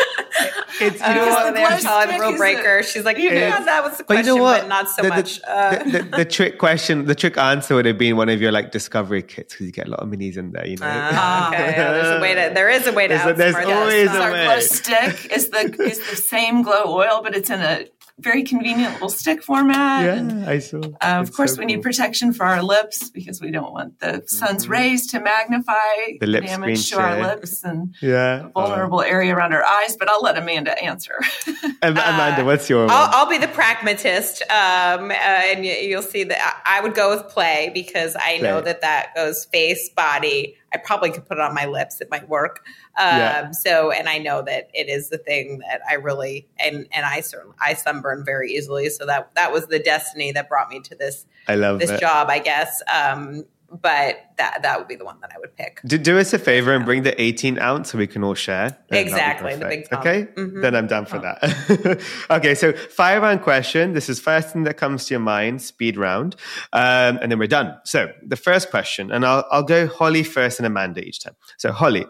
it's 0.82 1.00
you 1.00 1.06
uh, 1.06 1.14
know 1.14 1.28
what 1.28 1.54
they're 1.54 1.80
telling 1.80 2.20
rule 2.20 2.38
breaker. 2.38 2.84
She's 2.84 3.06
like, 3.06 3.18
you 3.18 3.30
know, 3.30 3.66
that 3.66 3.84
was 3.84 3.98
the 3.98 4.04
question, 4.04 4.26
but, 4.26 4.30
you 4.30 4.36
know 4.36 4.42
what? 4.42 4.62
but 4.62 4.68
not 4.68 4.90
so 4.90 5.04
the, 5.04 5.10
much. 5.10 5.42
The, 5.42 5.52
uh, 5.52 5.84
the, 5.84 6.18
the, 6.18 6.26
trick 6.26 6.58
question, 6.58 7.06
the 7.06 7.16
trick 7.16 7.38
answer 7.38 7.76
would 7.76 7.86
have 7.86 7.98
been 7.98 8.18
one 8.18 8.30
of 8.30 8.42
your 8.42 8.52
like 8.52 8.72
discovery 8.72 9.22
kits 9.22 9.54
because 9.54 9.66
you 9.66 9.72
get 9.72 9.88
a 9.88 9.92
lot 9.92 10.00
of 10.00 10.10
minis 10.10 10.38
in 10.38 10.52
there. 10.52 10.68
You 10.68 10.78
know, 10.78 10.88
uh, 10.88 11.52
okay. 11.54 11.72
yeah, 11.72 11.92
there's 11.94 12.18
a 12.18 12.22
way 12.22 12.36
to. 12.36 12.54
There 12.54 12.70
is 12.70 12.88
a 12.88 12.94
way 12.94 13.08
to. 13.08 13.34
There's, 13.36 13.38
there's 13.38 13.66
always 13.66 14.10
a 14.10 14.14
way. 14.14 14.20
Our 14.20 14.46
glow 14.46 14.60
stick 14.60 15.32
is 15.32 15.50
the 15.50 15.76
is 15.82 16.00
the 16.10 16.16
same 16.16 16.64
glow 16.64 16.84
oil, 16.86 17.22
but 17.24 17.36
it's 17.36 17.50
in 17.50 17.62
a 17.62 17.86
very 18.22 18.44
convenient 18.44 18.94
little 18.94 19.10
stick 19.10 19.44
format. 19.44 20.06
Yeah, 20.06 20.14
and, 20.14 20.46
I 20.46 20.60
saw. 20.60 20.80
Uh, 20.80 21.20
of 21.22 21.34
course, 21.34 21.56
so 21.56 21.60
we 21.60 21.66
cool. 21.66 21.76
need 21.76 21.82
protection 21.82 22.34
for 22.34 22.46
our 22.46 22.62
lips 22.64 23.10
because 23.10 23.42
we 23.42 23.52
don't 23.52 23.72
want 23.74 24.00
the 24.00 24.24
sun's 24.28 24.64
mm-hmm. 24.64 24.72
rays 24.72 25.08
to 25.08 25.20
magnify 25.20 25.74
the 26.20 26.28
lip 26.28 26.46
damage 26.46 26.90
to 26.90 27.00
our 27.00 27.20
lips 27.22 27.64
and 27.64 27.96
yeah, 28.02 28.50
vulnerable 28.54 29.00
uh, 29.00 29.04
area 29.04 29.36
around 29.36 29.54
our 29.54 29.64
eyes. 29.64 29.96
But 29.98 30.10
I'll 30.10 30.22
let 30.22 30.38
Amanda 30.38 30.82
answer. 30.82 31.20
Amanda, 31.82 32.42
uh, 32.42 32.46
what's 32.46 32.70
your? 32.70 32.90
I'll, 32.90 33.10
I'll, 33.14 33.30
be 33.30 33.38
the 33.38 33.48
pragmatist, 33.48 34.42
um, 34.44 35.12
uh, 35.12 35.14
and 35.14 35.66
you, 35.66 35.96
will 35.96 36.04
see 36.04 36.24
that 36.24 36.62
I 36.66 36.82
would 36.82 36.94
go 36.94 37.16
with 37.16 37.30
play 37.30 37.72
because 37.74 38.16
I 38.16 38.38
play. 38.38 38.42
know 38.42 38.62
that 38.62 38.82
that 38.82 39.16
goes 39.16 39.46
face, 39.46 39.90
body. 39.90 40.58
I 40.74 40.78
probably 40.78 41.12
could 41.12 41.26
put 41.26 41.38
it 41.38 41.42
on 41.42 41.54
my 41.54 41.66
lips; 41.66 42.02
it 42.02 42.10
might 42.10 42.28
work. 42.30 42.66
Um, 42.98 43.18
yeah. 43.18 43.52
So, 43.52 43.92
and 43.92 44.08
I 44.08 44.18
know 44.18 44.42
that 44.42 44.70
it 44.74 44.90
is 44.90 45.10
the 45.10 45.18
thing 45.18 45.60
that 45.60 45.82
I 45.90 45.96
really 45.96 46.48
and 46.60 46.88
and 46.92 47.06
I 47.06 47.22
certainly 47.22 47.56
I 47.60 47.74
sunburn 47.74 48.24
very 48.26 48.52
easily. 48.52 48.90
So 48.90 49.06
that 49.06 49.32
that 49.36 49.52
was 49.52 49.68
the 49.68 49.80
destiny 49.80 50.32
that 50.32 50.50
brought 50.50 50.70
me 50.70 50.80
to 50.82 50.96
this. 50.96 51.26
I 51.48 51.56
love 51.56 51.80
this 51.80 52.00
job, 52.00 52.30
I 52.30 52.40
guess. 52.40 52.82
Um, 52.94 53.46
but 53.72 54.18
that 54.38 54.64
that 54.64 54.80
would 54.80 54.88
be 54.88 54.96
the 54.96 55.06
one 55.06 55.20
that 55.22 55.32
I 55.36 55.40
would 55.40 55.56
pick. 55.56 55.80
Do, 55.86 55.98
do 55.98 56.20
us 56.20 56.34
a 56.34 56.40
favor 56.40 56.74
and 56.74 56.86
bring 56.86 57.04
the 57.04 57.20
18 57.22 57.60
ounce 57.60 57.92
so 57.92 57.98
we 57.98 58.08
can 58.08 58.24
all 58.24 58.34
share. 58.34 58.78
Exactly, 58.90 59.56
the 59.56 59.66
big 59.66 59.90
pump. 59.90 60.02
Okay, 60.02 60.28
mm-hmm. 60.36 60.62
then 60.62 60.76
I'm 60.76 60.88
down 60.88 61.06
for 61.06 61.20
that. 61.20 62.02
okay, 62.30 62.56
so 62.56 62.74
fire 62.74 63.22
round 63.22 63.42
question. 63.42 63.94
This 63.94 64.10
is 64.10 64.20
first 64.20 64.50
thing 64.50 64.64
that 64.64 64.78
comes 64.78 65.06
to 65.06 65.14
your 65.14 65.22
mind, 65.22 65.62
speed 65.62 65.98
round, 65.98 66.36
um, 66.74 67.20
and 67.22 67.32
then 67.32 67.40
we're 67.40 67.48
done. 67.48 67.78
So 67.86 68.12
the 68.26 68.38
first 68.38 68.70
question, 68.70 69.12
and 69.12 69.26
I'll 69.26 69.46
I'll 69.52 69.64
go 69.64 69.88
Holly 69.88 70.24
first 70.24 70.60
and 70.60 70.66
Amanda 70.66 71.02
each 71.02 71.20
time. 71.20 71.36
So 71.58 71.72
Holly, 71.72 72.06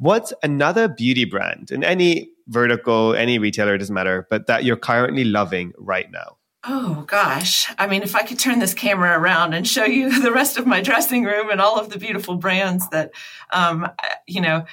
What's 0.00 0.32
another 0.44 0.86
beauty 0.86 1.24
brand 1.24 1.72
in 1.72 1.82
any 1.82 2.30
vertical, 2.46 3.16
any 3.16 3.38
retailer, 3.40 3.74
it 3.74 3.78
doesn't 3.78 3.94
matter, 3.94 4.28
but 4.30 4.46
that 4.46 4.62
you're 4.62 4.76
currently 4.76 5.24
loving 5.24 5.72
right 5.76 6.08
now? 6.12 6.37
Oh 6.70 7.02
gosh. 7.06 7.66
I 7.78 7.86
mean, 7.86 8.02
if 8.02 8.14
I 8.14 8.22
could 8.22 8.38
turn 8.38 8.58
this 8.58 8.74
camera 8.74 9.18
around 9.18 9.54
and 9.54 9.66
show 9.66 9.84
you 9.86 10.20
the 10.22 10.32
rest 10.32 10.58
of 10.58 10.66
my 10.66 10.82
dressing 10.82 11.24
room 11.24 11.48
and 11.48 11.62
all 11.62 11.80
of 11.80 11.88
the 11.88 11.98
beautiful 11.98 12.36
brands 12.36 12.86
that, 12.90 13.12
um, 13.50 13.88
you 14.26 14.42
know, 14.42 14.66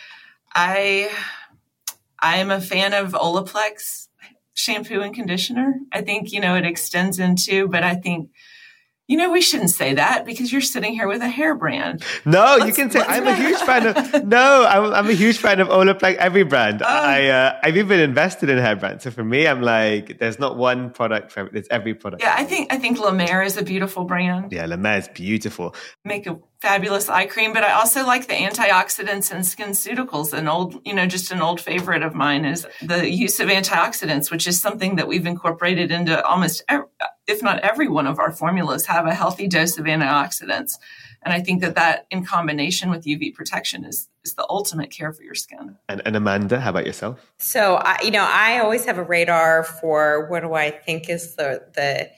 I, 0.54 1.10
I 2.20 2.38
am 2.38 2.52
a 2.52 2.60
fan 2.60 2.94
of 2.94 3.14
Olaplex 3.14 4.10
shampoo 4.54 5.00
and 5.02 5.16
conditioner. 5.16 5.76
I 5.94 6.02
think, 6.02 6.34
you 6.34 6.42
know, 6.42 6.58
it 6.58 6.66
extends 6.66 7.18
into, 7.18 7.70
but 7.70 7.84
I 7.84 7.96
think 7.96 8.30
you 9.08 9.18
know, 9.18 9.32
we 9.32 9.42
shouldn't 9.42 9.70
say 9.70 9.94
that 9.94 10.26
because 10.26 10.52
you're 10.52 10.62
sitting 10.62 10.94
here 10.94 11.08
with 11.08 11.22
a 11.22 11.30
hair 11.30 11.54
brand. 11.54 12.04
No, 12.26 12.58
let's, 12.60 12.66
you 12.66 12.74
can 12.74 12.90
say 12.90 13.02
I'm 13.02 13.28
a 13.28 13.36
huge 13.36 13.60
fan 13.60 13.86
of. 13.88 14.26
No, 14.26 14.66
I'm, 14.66 14.94
I'm, 14.94 15.10
a 15.10 15.14
huge 15.14 15.38
fan 15.38 15.60
of 15.60 15.68
Olaplex 15.68 16.16
every 16.16 16.44
brand. 16.44 16.82
Um, 16.82 16.88
I 16.90 17.30
uh, 17.30 17.60
I've 17.62 17.78
even 17.78 18.00
invested 18.00 18.50
in 18.50 18.58
hair 18.58 18.76
brands. 18.76 19.04
So 19.04 19.12
for 19.12 19.24
me, 19.24 19.48
I'm 19.48 19.62
like, 19.62 20.18
there's 20.18 20.40
not 20.40 20.58
one 20.58 20.90
product 20.90 21.32
for 21.32 21.48
it's 21.56 21.68
every 21.70 21.94
product. 21.94 22.24
Yeah, 22.24 22.34
I 22.36 22.46
think 22.46 22.74
I 22.74 22.78
think 22.78 23.00
La 23.00 23.12
Mer 23.12 23.44
is 23.44 23.58
a 23.58 23.64
beautiful 23.64 24.06
brand. 24.06 24.52
Yeah, 24.52 24.66
La 24.66 24.78
Mer 24.78 24.98
is 24.98 25.08
beautiful. 25.10 25.76
Make 26.04 26.26
a 26.26 26.40
fabulous 26.60 27.10
eye 27.10 27.28
cream, 27.28 27.54
but 27.54 27.64
I 27.64 27.74
also 27.74 28.06
like 28.08 28.28
the 28.28 28.34
antioxidants 28.34 29.32
and 29.32 29.46
skin 29.46 29.70
SkinCeuticals. 29.70 30.34
An 30.34 30.48
old, 30.48 30.82
you 30.84 30.96
know, 30.96 31.06
just 31.06 31.32
an 31.32 31.42
old 31.42 31.62
favorite 31.62 32.02
of 32.02 32.16
mine 32.16 32.44
is 32.44 32.66
the 32.82 33.08
use 33.08 33.40
of 33.40 33.50
antioxidants, 33.50 34.32
which 34.32 34.48
is 34.48 34.60
something 34.60 34.96
that 34.96 35.08
we've 35.08 35.28
incorporated 35.28 35.92
into 35.92 36.26
almost 36.26 36.64
if 37.28 37.42
not 37.42 37.60
every 37.60 37.88
one 37.88 38.08
of 38.08 38.20
our 38.20 38.32
formulas 38.32 38.86
have 38.86 39.06
a 39.06 39.14
healthy 39.14 39.48
dose 39.48 39.78
of 39.78 39.86
antioxidants. 39.86 40.74
And 41.24 41.34
I 41.34 41.42
think 41.42 41.62
that 41.62 41.76
that 41.76 42.06
in 42.12 42.24
combination 42.24 42.92
with 42.92 43.06
UV 43.06 43.34
protection 43.34 43.84
is, 43.84 44.08
is 44.24 44.36
the 44.36 44.46
ultimate 44.48 44.92
care 44.92 45.12
for 45.12 45.24
your 45.24 45.34
skin. 45.34 45.76
And, 45.90 46.02
and 46.06 46.16
Amanda, 46.16 46.60
how 46.60 46.70
about 46.70 46.86
yourself? 46.86 47.20
So, 47.40 47.76
I, 47.76 48.00
you 48.04 48.12
know, 48.12 48.28
I 48.28 48.60
always 48.60 48.86
have 48.86 49.00
a 49.00 49.04
radar 49.04 49.64
for 49.64 50.28
what 50.30 50.42
do 50.42 50.54
I 50.54 50.70
think 50.70 51.10
is 51.10 51.36
the, 51.36 51.64
the, 51.74 52.12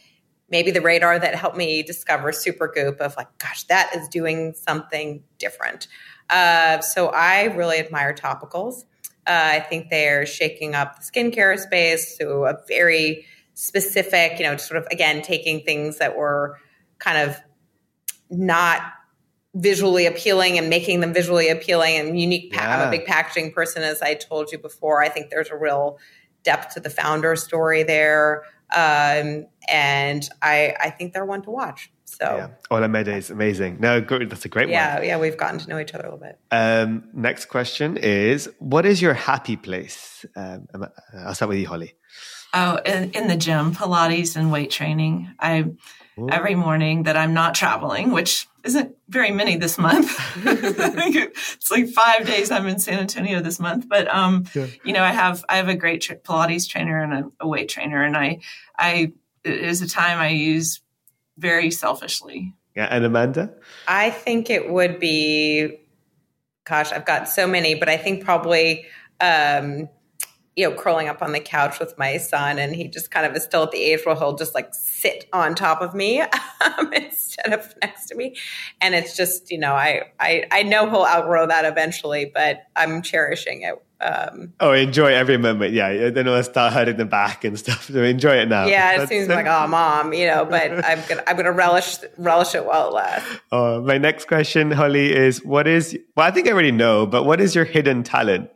maybe 0.49 0.71
the 0.71 0.81
radar 0.81 1.19
that 1.19 1.35
helped 1.35 1.55
me 1.55 1.83
discover 1.83 2.31
Supergoop 2.31 2.97
of 2.97 3.15
like, 3.15 3.27
gosh, 3.37 3.63
that 3.65 3.95
is 3.95 4.09
doing 4.09 4.53
something 4.53 5.23
different. 5.37 5.87
Uh, 6.29 6.81
so 6.81 7.07
I 7.07 7.45
really 7.45 7.77
admire 7.79 8.13
topicals. 8.13 8.83
Uh, 9.25 9.51
I 9.55 9.59
think 9.61 9.89
they're 9.89 10.25
shaking 10.25 10.75
up 10.75 10.97
the 10.97 11.03
skincare 11.03 11.57
space 11.57 12.17
to 12.17 12.43
a 12.45 12.57
very 12.67 13.25
specific, 13.57 14.37
you 14.37 14.45
know, 14.45 14.55
sort 14.55 14.77
of 14.77 14.87
again 14.91 15.23
taking 15.23 15.61
things 15.61 15.97
that 15.97 16.15
were 16.15 16.59
kind 16.99 17.17
of 17.17 17.41
not 18.29 18.83
visually 19.55 20.05
appealing 20.05 20.59
and 20.59 20.69
making 20.69 20.99
them 20.99 21.11
visually 21.11 21.49
appealing 21.49 21.95
and 21.95 22.19
unique. 22.19 22.53
Pa- 22.53 22.61
yeah. 22.61 22.77
I'm 22.77 22.87
a 22.87 22.91
big 22.91 23.05
packaging 23.05 23.51
person, 23.53 23.81
as 23.81 24.03
I 24.03 24.13
told 24.13 24.51
you 24.51 24.59
before. 24.59 25.01
I 25.01 25.09
think 25.09 25.31
there's 25.31 25.49
a 25.49 25.57
real 25.57 25.97
depth 26.43 26.75
to 26.75 26.79
the 26.79 26.91
founder 26.91 27.35
story 27.35 27.81
there, 27.81 28.43
um, 28.75 29.47
and 29.67 30.29
I 30.43 30.75
I 30.79 30.91
think 30.91 31.13
they're 31.13 31.25
one 31.25 31.41
to 31.41 31.49
watch. 31.49 31.91
So 32.05 32.25
yeah, 32.25 32.49
Olamide 32.69 33.07
is 33.07 33.31
amazing. 33.31 33.77
No, 33.79 33.99
that's 33.99 34.45
a 34.45 34.49
great 34.49 34.69
yeah, 34.69 34.93
one. 34.93 35.03
Yeah, 35.03 35.09
yeah, 35.09 35.17
we've 35.17 35.35
gotten 35.35 35.59
to 35.59 35.67
know 35.67 35.79
each 35.79 35.95
other 35.95 36.05
a 36.05 36.11
little 36.11 36.23
bit. 36.23 36.37
Um, 36.51 37.09
next 37.11 37.45
question 37.45 37.97
is, 37.97 38.49
what 38.59 38.85
is 38.85 39.01
your 39.01 39.15
happy 39.15 39.57
place? 39.57 40.25
Um, 40.35 40.67
I'll 41.25 41.33
start 41.33 41.49
with 41.49 41.57
you, 41.57 41.67
Holly. 41.67 41.95
Oh, 42.53 42.77
in, 42.85 43.11
in 43.11 43.27
the 43.27 43.35
gym, 43.35 43.73
Pilates 43.73 44.35
and 44.35 44.51
weight 44.51 44.71
training. 44.71 45.29
I 45.39 45.65
Ooh. 46.19 46.29
every 46.29 46.55
morning 46.55 47.03
that 47.03 47.15
I'm 47.15 47.33
not 47.33 47.53
traveling, 47.53 48.11
which 48.11 48.47
isn't 48.63 48.95
very 49.07 49.31
many 49.31 49.57
this 49.57 49.77
month. 49.77 50.19
it's 50.45 51.71
like 51.71 51.87
five 51.89 52.25
days 52.25 52.51
I'm 52.51 52.67
in 52.67 52.79
San 52.79 52.99
Antonio 52.99 53.39
this 53.41 53.59
month, 53.59 53.87
but 53.87 54.07
um, 54.07 54.45
yeah. 54.53 54.67
you 54.83 54.93
know, 54.93 55.03
I 55.03 55.11
have 55.11 55.45
I 55.47 55.57
have 55.57 55.69
a 55.69 55.75
great 55.75 56.01
tra- 56.01 56.17
Pilates 56.17 56.67
trainer 56.67 57.01
and 57.01 57.13
a, 57.13 57.31
a 57.41 57.47
weight 57.47 57.69
trainer, 57.69 58.03
and 58.03 58.17
I 58.17 58.39
I 58.77 59.13
it 59.43 59.59
is 59.59 59.81
a 59.81 59.87
time 59.87 60.19
I 60.19 60.29
use 60.29 60.81
very 61.37 61.71
selfishly. 61.71 62.53
Yeah, 62.75 62.87
and 62.89 63.05
Amanda, 63.05 63.53
I 63.87 64.09
think 64.09 64.49
it 64.49 64.69
would 64.69 64.99
be. 64.99 65.79
Gosh, 66.65 66.91
I've 66.91 67.05
got 67.05 67.29
so 67.29 67.47
many, 67.47 67.75
but 67.75 67.87
I 67.87 67.95
think 67.95 68.25
probably 68.25 68.87
um, 69.21 69.87
you 70.57 70.67
know, 70.67 70.75
curling 70.75 71.07
up 71.07 71.21
on 71.21 71.33
the 71.33 71.39
couch 71.39 71.79
with 71.79 71.95
my 71.99 72.17
son, 72.17 72.57
and 72.57 72.75
he 72.75 72.87
just 72.87 73.11
kind 73.11 73.27
of 73.27 73.35
is 73.35 73.43
still 73.43 73.63
at 73.63 73.71
the 73.71 73.77
age 73.77 74.01
where 74.05 74.15
he'll 74.15 74.35
just 74.35 74.55
like 74.55 74.73
sit 74.73 75.29
on 75.31 75.53
top 75.53 75.81
of 75.81 75.93
me 75.93 76.19
um, 76.79 76.91
instead 76.91 77.53
of 77.53 77.73
next 77.81 78.07
to 78.07 78.15
me, 78.15 78.35
and 78.81 78.95
it's 78.95 79.15
just 79.15 79.51
you 79.51 79.59
know, 79.59 79.73
I 79.73 80.11
I 80.19 80.45
I 80.51 80.63
know 80.63 80.89
he'll 80.89 81.05
outgrow 81.05 81.45
that 81.45 81.63
eventually, 81.63 82.31
but 82.33 82.63
I'm 82.75 83.03
cherishing 83.03 83.61
it. 83.61 83.75
Um, 83.99 84.53
oh, 84.59 84.73
enjoy 84.73 85.13
every 85.13 85.37
moment. 85.37 85.73
Yeah, 85.73 86.09
then 86.09 86.27
I'll 86.27 86.43
start 86.43 86.73
hurting 86.73 86.97
the 86.97 87.05
back 87.05 87.43
and 87.43 87.57
stuff. 87.57 87.85
So 87.85 88.01
enjoy 88.01 88.37
it 88.37 88.49
now. 88.49 88.65
Yeah, 88.65 89.01
it 89.01 89.09
seems 89.09 89.27
like 89.27 89.45
oh, 89.45 89.67
mom, 89.67 90.11
you 90.11 90.25
know. 90.25 90.43
But 90.43 90.71
I'm 90.85 91.03
gonna 91.07 91.23
I'm 91.27 91.35
gonna 91.37 91.51
relish 91.51 91.97
relish 92.17 92.55
it 92.55 92.65
while 92.65 92.87
it 92.87 92.93
lasts. 92.93 93.39
Oh, 93.51 93.83
my 93.83 93.99
next 93.99 94.27
question, 94.27 94.71
Holly, 94.71 95.15
is 95.15 95.45
what 95.45 95.67
is? 95.67 95.95
Well, 96.15 96.25
I 96.25 96.31
think 96.31 96.47
I 96.47 96.51
already 96.51 96.71
know, 96.71 97.05
but 97.05 97.25
what 97.25 97.39
is 97.39 97.53
your 97.53 97.65
hidden 97.65 98.01
talent? 98.01 98.49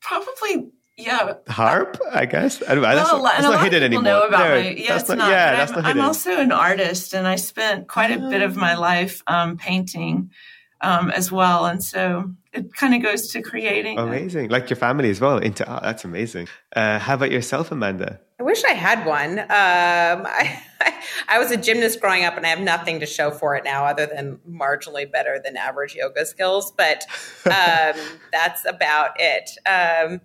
Probably 0.00 0.72
yeah 1.06 1.34
harp 1.48 1.98
i 2.12 2.26
guess 2.26 2.62
i 2.64 2.74
don't 2.74 2.82
know 2.82 2.94
that's, 2.94 3.12
well, 3.12 3.22
not, 3.22 3.32
that's 3.32 3.42
not 3.42 3.62
hidden 3.62 3.82
anymore 3.82 4.02
know 4.02 4.26
about 4.26 4.48
no, 4.48 4.60
my, 4.60 4.70
yeah 4.70 4.88
that's 4.88 5.08
not, 5.08 5.18
not, 5.18 5.30
yeah 5.30 5.56
that's 5.56 5.72
I'm, 5.72 5.76
not 5.76 5.86
hidden. 5.86 6.02
i'm 6.02 6.06
also 6.06 6.38
an 6.38 6.52
artist 6.52 7.14
and 7.14 7.26
i 7.26 7.36
spent 7.36 7.88
quite 7.88 8.10
a 8.10 8.18
bit 8.18 8.42
of 8.42 8.56
my 8.56 8.74
ah. 8.74 8.80
life 8.80 9.22
um, 9.26 9.56
painting 9.56 10.30
um, 10.82 11.10
as 11.10 11.32
well 11.32 11.64
and 11.64 11.82
so 11.82 12.30
it 12.52 12.74
kind 12.74 12.94
of 12.94 13.02
goes 13.02 13.28
to 13.28 13.40
creating 13.40 13.98
amazing 13.98 14.50
like 14.50 14.68
your 14.68 14.76
family 14.76 15.08
as 15.08 15.20
well 15.20 15.38
into 15.38 15.66
art 15.66 15.82
that's 15.82 16.04
amazing 16.04 16.48
uh, 16.74 16.98
how 16.98 17.14
about 17.14 17.30
yourself 17.30 17.72
amanda 17.72 18.20
I 18.38 18.42
wish 18.42 18.62
I 18.64 18.72
had 18.72 19.06
one. 19.06 19.38
Um, 19.38 19.46
I, 19.48 20.62
I 21.28 21.38
was 21.38 21.50
a 21.50 21.56
gymnast 21.56 22.00
growing 22.00 22.24
up, 22.24 22.36
and 22.36 22.44
I 22.44 22.50
have 22.50 22.60
nothing 22.60 23.00
to 23.00 23.06
show 23.06 23.30
for 23.30 23.56
it 23.56 23.64
now, 23.64 23.86
other 23.86 24.06
than 24.06 24.38
marginally 24.48 25.10
better 25.10 25.40
than 25.42 25.56
average 25.56 25.94
yoga 25.94 26.26
skills. 26.26 26.70
But 26.70 27.06
um, 27.46 27.98
that's 28.32 28.66
about 28.66 29.12
it. 29.18 29.50
Um, 29.66 30.20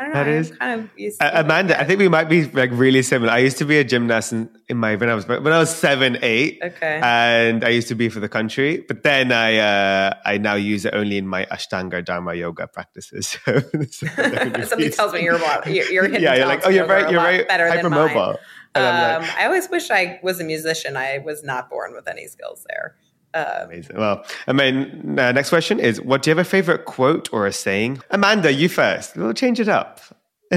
I 0.00 0.04
don't 0.04 0.12
know. 0.12 0.24
That 0.24 0.28
is 0.28 0.50
kind 0.52 0.80
of 0.80 1.10
uh, 1.20 1.42
Amanda. 1.42 1.80
I 1.80 1.84
think 1.84 1.98
we 1.98 2.08
might 2.08 2.28
be 2.28 2.44
like 2.44 2.70
really 2.72 3.02
similar. 3.02 3.32
I 3.32 3.38
used 3.38 3.58
to 3.58 3.64
be 3.64 3.78
a 3.78 3.84
gymnast 3.84 4.32
in, 4.32 4.48
in, 4.68 4.76
my 4.76 4.94
when 4.94 5.08
I 5.08 5.14
was 5.14 5.26
when 5.26 5.48
I 5.48 5.58
was 5.58 5.74
seven, 5.74 6.18
eight. 6.22 6.60
Okay. 6.62 7.00
And 7.02 7.64
I 7.64 7.70
used 7.70 7.88
to 7.88 7.96
be 7.96 8.08
for 8.08 8.20
the 8.20 8.28
country, 8.28 8.84
but 8.86 9.02
then 9.02 9.32
I 9.32 9.56
uh, 9.56 10.14
I 10.24 10.38
now 10.38 10.54
use 10.54 10.84
it 10.84 10.94
only 10.94 11.18
in 11.18 11.26
my 11.26 11.46
Ashtanga 11.46 12.04
Dharma 12.04 12.34
yoga 12.34 12.68
practices. 12.68 13.36
So, 13.48 13.60
Somebody 14.64 14.90
tells 14.90 15.12
me 15.12 15.22
you're 15.22 15.38
you're, 15.66 15.90
you're 15.90 16.08
yeah, 16.18 16.34
you're 16.34 16.46
like 16.46 16.64
oh 16.64 16.68
you're 16.68 16.86
very 16.86 17.10
you're 17.10 17.20
very 17.20 17.44
better 17.44 17.68
hypermobile. 17.68 18.36
Um, 18.74 19.22
like, 19.22 19.36
I 19.36 19.46
always 19.46 19.68
wish 19.68 19.90
I 19.90 20.20
was 20.22 20.40
a 20.40 20.44
musician. 20.44 20.96
I 20.96 21.18
was 21.18 21.42
not 21.42 21.70
born 21.70 21.94
with 21.94 22.06
any 22.06 22.26
skills 22.28 22.64
there. 22.68 22.96
Um, 23.34 23.44
Amazing. 23.64 23.96
Well, 23.96 24.24
I 24.46 24.52
mean, 24.52 25.18
uh, 25.18 25.32
next 25.32 25.50
question 25.50 25.78
is 25.80 26.00
what 26.00 26.22
do 26.22 26.30
you 26.30 26.36
have 26.36 26.46
a 26.46 26.48
favorite 26.48 26.84
quote 26.86 27.28
or 27.32 27.46
a 27.46 27.52
saying? 27.52 28.00
Amanda, 28.10 28.52
you 28.52 28.68
first. 28.68 29.16
We'll 29.16 29.34
change 29.34 29.60
it 29.60 29.68
up. 29.68 30.00
uh, 30.52 30.56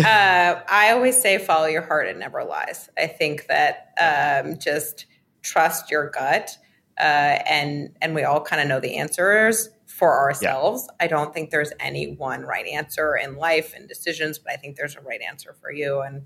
I 0.69 0.91
always 0.91 1.21
say 1.21 1.37
follow 1.37 1.65
your 1.65 1.81
heart, 1.81 2.07
it 2.07 2.17
never 2.17 2.43
lies. 2.45 2.89
I 2.97 3.07
think 3.07 3.47
that 3.47 3.93
um, 3.99 4.57
just 4.57 5.05
trust 5.41 5.91
your 5.91 6.09
gut. 6.09 6.57
Uh, 6.99 7.39
and 7.47 7.89
and 8.01 8.13
we 8.13 8.23
all 8.23 8.41
kind 8.41 8.61
of 8.61 8.67
know 8.67 8.79
the 8.79 8.97
answers 8.97 9.69
for 9.87 10.19
ourselves. 10.19 10.87
Yeah. 10.87 11.05
I 11.05 11.07
don't 11.07 11.33
think 11.33 11.49
there's 11.49 11.71
any 11.79 12.15
one 12.15 12.41
right 12.41 12.65
answer 12.67 13.15
in 13.15 13.35
life 13.35 13.73
and 13.75 13.87
decisions, 13.87 14.39
but 14.39 14.53
I 14.53 14.55
think 14.55 14.77
there's 14.77 14.95
a 14.95 15.01
right 15.01 15.21
answer 15.21 15.55
for 15.59 15.71
you. 15.71 16.01
And 16.01 16.23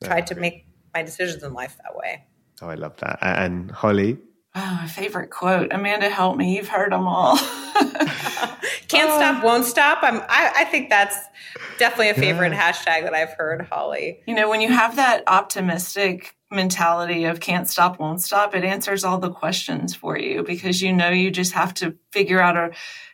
I've 0.00 0.08
tried 0.08 0.26
to 0.28 0.34
make 0.34 0.66
my 0.94 1.02
decisions 1.02 1.42
in 1.42 1.52
life 1.52 1.76
that 1.82 1.94
way. 1.96 2.24
Oh, 2.62 2.68
I 2.68 2.74
love 2.74 2.96
that. 2.98 3.18
And 3.22 3.70
Holly, 3.70 4.18
Oh, 4.54 4.78
my 4.80 4.86
favorite 4.88 5.30
quote. 5.30 5.72
Amanda, 5.72 6.08
help 6.08 6.36
me. 6.36 6.56
You've 6.56 6.68
heard 6.68 6.92
them 6.92 7.06
all. 7.06 7.36
Can't 8.88 9.10
oh. 9.10 9.16
stop, 9.16 9.44
won't 9.44 9.64
stop. 9.64 9.98
I'm, 10.02 10.20
I, 10.28 10.52
I 10.56 10.64
think 10.64 10.88
that's 10.88 11.16
definitely 11.78 12.10
a 12.10 12.14
favorite 12.14 12.52
yeah. 12.52 12.72
hashtag 12.72 13.02
that 13.02 13.14
I've 13.14 13.34
heard, 13.34 13.68
Holly. 13.70 14.20
You 14.26 14.34
know, 14.34 14.48
when 14.48 14.60
you 14.60 14.68
have 14.68 14.96
that 14.96 15.24
optimistic 15.26 16.34
mentality 16.50 17.24
of 17.24 17.40
can't 17.40 17.68
stop, 17.68 18.00
won't 18.00 18.22
stop, 18.22 18.54
it 18.54 18.64
answers 18.64 19.04
all 19.04 19.18
the 19.18 19.30
questions 19.30 19.94
for 19.94 20.18
you 20.18 20.42
because 20.42 20.80
you 20.80 20.92
know 20.92 21.10
you 21.10 21.30
just 21.30 21.52
have 21.52 21.74
to 21.74 21.96
figure 22.10 22.40
out 22.40 22.56
a 22.56 22.70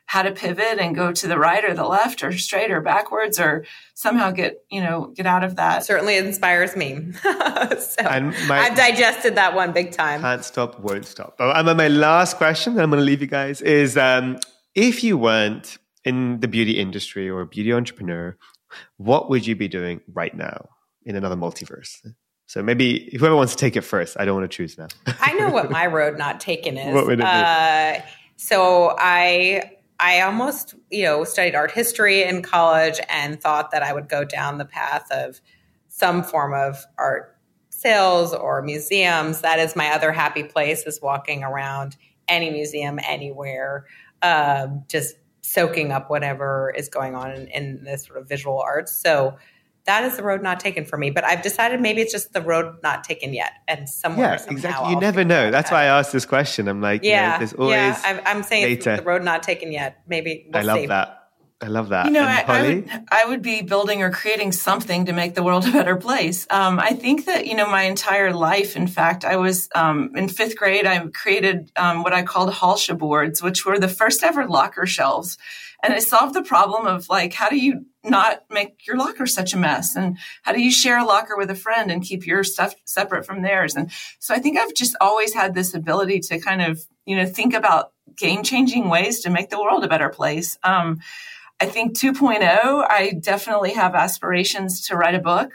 how 0.06 0.22
to 0.22 0.32
pivot 0.32 0.78
and 0.78 0.94
go 0.94 1.12
to 1.12 1.26
the 1.26 1.38
right 1.38 1.64
or 1.64 1.74
the 1.74 1.84
left 1.84 2.22
or 2.22 2.32
straight 2.32 2.70
or 2.70 2.80
backwards 2.80 3.40
or 3.40 3.64
somehow 3.94 4.30
get 4.30 4.64
you 4.70 4.82
know 4.82 5.12
get 5.14 5.26
out 5.26 5.44
of 5.44 5.56
that. 5.56 5.84
Certainly 5.84 6.16
inspires 6.16 6.76
me. 6.76 7.12
So 7.78 8.02
my, 8.02 8.58
i've 8.58 8.76
digested 8.76 9.36
that 9.36 9.54
one 9.54 9.72
big 9.72 9.92
time. 9.92 10.20
Can't 10.20 10.44
stop 10.44 10.78
won't 10.80 11.06
stop. 11.06 11.36
Oh, 11.38 11.50
and 11.50 11.76
my 11.76 11.88
last 11.88 12.36
question 12.36 12.74
that 12.74 12.82
i'm 12.82 12.90
going 12.90 13.00
to 13.00 13.04
leave 13.04 13.20
you 13.20 13.26
guys 13.26 13.60
is 13.62 13.96
um, 13.96 14.38
if 14.74 15.02
you 15.02 15.16
weren't 15.18 15.78
in 16.04 16.40
the 16.40 16.48
beauty 16.48 16.78
industry 16.78 17.28
or 17.28 17.40
a 17.40 17.46
beauty 17.46 17.72
entrepreneur 17.72 18.36
what 18.96 19.30
would 19.30 19.46
you 19.46 19.56
be 19.56 19.68
doing 19.68 20.00
right 20.12 20.34
now 20.36 20.68
in 21.04 21.16
another 21.16 21.36
multiverse? 21.36 22.06
So 22.46 22.62
maybe 22.62 23.16
whoever 23.18 23.36
wants 23.36 23.54
to 23.54 23.58
take 23.58 23.76
it 23.76 23.82
first 23.82 24.16
i 24.18 24.24
don't 24.24 24.36
want 24.38 24.50
to 24.50 24.56
choose 24.56 24.76
now. 24.76 24.88
I 25.06 25.32
know 25.34 25.50
what 25.50 25.70
my 25.78 25.86
road 25.86 26.18
not 26.18 26.40
taken 26.40 26.76
is. 26.76 26.94
What 26.94 27.06
would 27.06 27.20
it 27.20 27.22
be? 27.22 27.26
Uh, 27.26 28.00
so 28.36 28.94
i 28.98 29.70
I 30.00 30.20
almost, 30.20 30.74
you 30.90 31.04
know, 31.04 31.24
studied 31.24 31.54
art 31.54 31.70
history 31.70 32.22
in 32.22 32.42
college 32.42 33.00
and 33.08 33.40
thought 33.40 33.70
that 33.70 33.82
I 33.82 33.92
would 33.92 34.08
go 34.08 34.24
down 34.24 34.58
the 34.58 34.64
path 34.64 35.10
of 35.10 35.40
some 35.88 36.22
form 36.22 36.52
of 36.52 36.84
art 36.98 37.36
sales 37.70 38.34
or 38.34 38.62
museums. 38.62 39.40
That 39.42 39.58
is 39.58 39.76
my 39.76 39.90
other 39.90 40.10
happy 40.10 40.42
place 40.42 40.84
is 40.84 41.00
walking 41.00 41.44
around 41.44 41.96
any 42.28 42.50
museum 42.50 42.98
anywhere, 43.06 43.86
um, 44.22 44.84
just 44.88 45.16
soaking 45.42 45.92
up 45.92 46.10
whatever 46.10 46.72
is 46.76 46.88
going 46.88 47.14
on 47.14 47.30
in, 47.30 47.46
in 47.48 47.84
this 47.84 48.06
sort 48.06 48.18
of 48.18 48.28
visual 48.28 48.60
arts. 48.60 48.92
So 48.92 49.36
that 49.86 50.04
is 50.04 50.16
the 50.16 50.22
road 50.22 50.42
not 50.42 50.60
taken 50.60 50.84
for 50.84 50.96
me. 50.96 51.10
But 51.10 51.24
I've 51.24 51.42
decided 51.42 51.80
maybe 51.80 52.00
it's 52.00 52.12
just 52.12 52.32
the 52.32 52.40
road 52.40 52.76
not 52.82 53.04
taken 53.04 53.34
yet, 53.34 53.52
and 53.68 53.88
somewhere. 53.88 54.38
Yeah, 54.40 54.52
exactly. 54.52 54.88
You 54.88 54.94
I'll 54.94 55.00
never 55.00 55.24
know. 55.24 55.50
That's 55.50 55.70
that. 55.70 55.76
why 55.76 55.82
I 55.84 55.98
asked 55.98 56.12
this 56.12 56.26
question. 56.26 56.68
I'm 56.68 56.80
like, 56.80 57.02
yeah, 57.02 57.26
you 57.26 57.32
know, 57.32 57.38
there's 57.38 57.52
always. 57.54 57.74
Yeah, 57.74 58.22
I'm 58.26 58.42
saying 58.42 58.64
later. 58.64 58.96
the 58.96 59.02
road 59.02 59.22
not 59.22 59.42
taken 59.42 59.72
yet. 59.72 60.02
Maybe 60.06 60.46
we'll 60.52 60.62
I 60.62 60.64
love 60.64 60.80
see. 60.80 60.86
that. 60.86 61.23
I 61.64 61.68
love 61.68 61.88
that. 61.88 62.04
You 62.04 62.12
know, 62.12 62.24
I, 62.24 62.44
I, 62.46 62.62
would 62.62 62.90
I 63.10 63.24
would 63.24 63.40
be 63.40 63.62
building 63.62 64.02
or 64.02 64.10
creating 64.10 64.52
something 64.52 65.06
to 65.06 65.14
make 65.14 65.34
the 65.34 65.42
world 65.42 65.66
a 65.66 65.72
better 65.72 65.96
place. 65.96 66.46
Um, 66.50 66.78
I 66.78 66.90
think 66.90 67.24
that 67.24 67.46
you 67.46 67.56
know 67.56 67.66
my 67.66 67.84
entire 67.84 68.34
life. 68.34 68.76
In 68.76 68.86
fact, 68.86 69.24
I 69.24 69.36
was 69.36 69.70
um, 69.74 70.10
in 70.14 70.28
fifth 70.28 70.58
grade. 70.58 70.84
I 70.84 71.06
created 71.06 71.72
um, 71.76 72.02
what 72.02 72.12
I 72.12 72.22
called 72.22 72.52
Halsha 72.52 72.98
boards, 72.98 73.42
which 73.42 73.64
were 73.64 73.78
the 73.78 73.88
first 73.88 74.22
ever 74.22 74.46
locker 74.46 74.84
shelves, 74.84 75.38
and 75.82 75.94
it 75.94 76.02
solved 76.02 76.34
the 76.34 76.42
problem 76.42 76.86
of 76.86 77.08
like 77.08 77.32
how 77.32 77.48
do 77.48 77.56
you 77.56 77.86
not 78.04 78.44
make 78.50 78.86
your 78.86 78.98
locker 78.98 79.26
such 79.26 79.54
a 79.54 79.56
mess, 79.56 79.96
and 79.96 80.18
how 80.42 80.52
do 80.52 80.60
you 80.60 80.70
share 80.70 80.98
a 80.98 81.06
locker 81.06 81.34
with 81.34 81.48
a 81.48 81.54
friend 81.54 81.90
and 81.90 82.02
keep 82.02 82.26
your 82.26 82.44
stuff 82.44 82.74
separate 82.84 83.24
from 83.24 83.40
theirs. 83.40 83.74
And 83.74 83.90
so 84.18 84.34
I 84.34 84.38
think 84.38 84.58
I've 84.58 84.74
just 84.74 84.96
always 85.00 85.32
had 85.32 85.54
this 85.54 85.72
ability 85.72 86.20
to 86.28 86.38
kind 86.40 86.60
of 86.60 86.84
you 87.06 87.16
know 87.16 87.24
think 87.24 87.54
about 87.54 87.92
game 88.16 88.42
changing 88.42 88.90
ways 88.90 89.20
to 89.20 89.30
make 89.30 89.48
the 89.48 89.58
world 89.58 89.82
a 89.82 89.88
better 89.88 90.10
place. 90.10 90.58
Um, 90.62 91.00
I 91.60 91.66
think 91.66 91.96
2.0, 91.96 92.42
I 92.42 93.12
definitely 93.20 93.72
have 93.74 93.94
aspirations 93.94 94.82
to 94.88 94.96
write 94.96 95.14
a 95.14 95.20
book. 95.20 95.52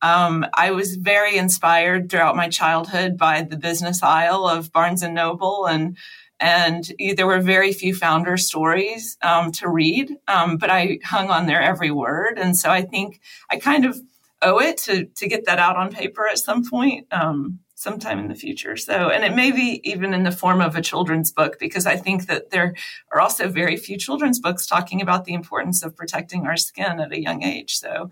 Um, 0.00 0.44
I 0.54 0.72
was 0.72 0.96
very 0.96 1.36
inspired 1.36 2.10
throughout 2.10 2.36
my 2.36 2.48
childhood 2.48 3.16
by 3.16 3.42
the 3.42 3.56
business 3.56 4.02
aisle 4.02 4.48
of 4.48 4.72
Barnes 4.72 5.02
and 5.02 5.14
Noble, 5.14 5.66
and 5.66 5.96
and 6.40 6.90
there 7.16 7.26
were 7.26 7.38
very 7.38 7.72
few 7.72 7.94
founder 7.94 8.36
stories 8.36 9.16
um, 9.22 9.52
to 9.52 9.68
read, 9.68 10.10
um, 10.26 10.56
but 10.56 10.70
I 10.70 10.98
hung 11.04 11.30
on 11.30 11.46
their 11.46 11.62
every 11.62 11.92
word, 11.92 12.36
and 12.36 12.56
so 12.56 12.68
I 12.68 12.82
think 12.82 13.20
I 13.48 13.58
kind 13.58 13.84
of 13.84 13.96
owe 14.42 14.60
it 14.60 14.76
to 14.78 15.04
to 15.04 15.28
get 15.28 15.44
that 15.46 15.60
out 15.60 15.76
on 15.76 15.92
paper 15.92 16.26
at 16.26 16.38
some 16.38 16.68
point. 16.68 17.06
Um, 17.12 17.60
sometime 17.82 18.18
in 18.18 18.28
the 18.28 18.34
future. 18.34 18.76
So, 18.76 19.10
and 19.10 19.24
it 19.24 19.34
may 19.34 19.50
be 19.50 19.80
even 19.82 20.14
in 20.14 20.22
the 20.22 20.30
form 20.30 20.60
of 20.60 20.76
a 20.76 20.82
children's 20.82 21.32
book, 21.32 21.58
because 21.58 21.86
I 21.86 21.96
think 21.96 22.26
that 22.26 22.50
there 22.50 22.74
are 23.10 23.20
also 23.20 23.48
very 23.48 23.76
few 23.76 23.98
children's 23.98 24.38
books 24.38 24.66
talking 24.66 25.02
about 25.02 25.24
the 25.24 25.34
importance 25.34 25.82
of 25.82 25.96
protecting 25.96 26.46
our 26.46 26.56
skin 26.56 27.00
at 27.00 27.12
a 27.12 27.20
young 27.20 27.42
age. 27.42 27.76
So, 27.76 28.10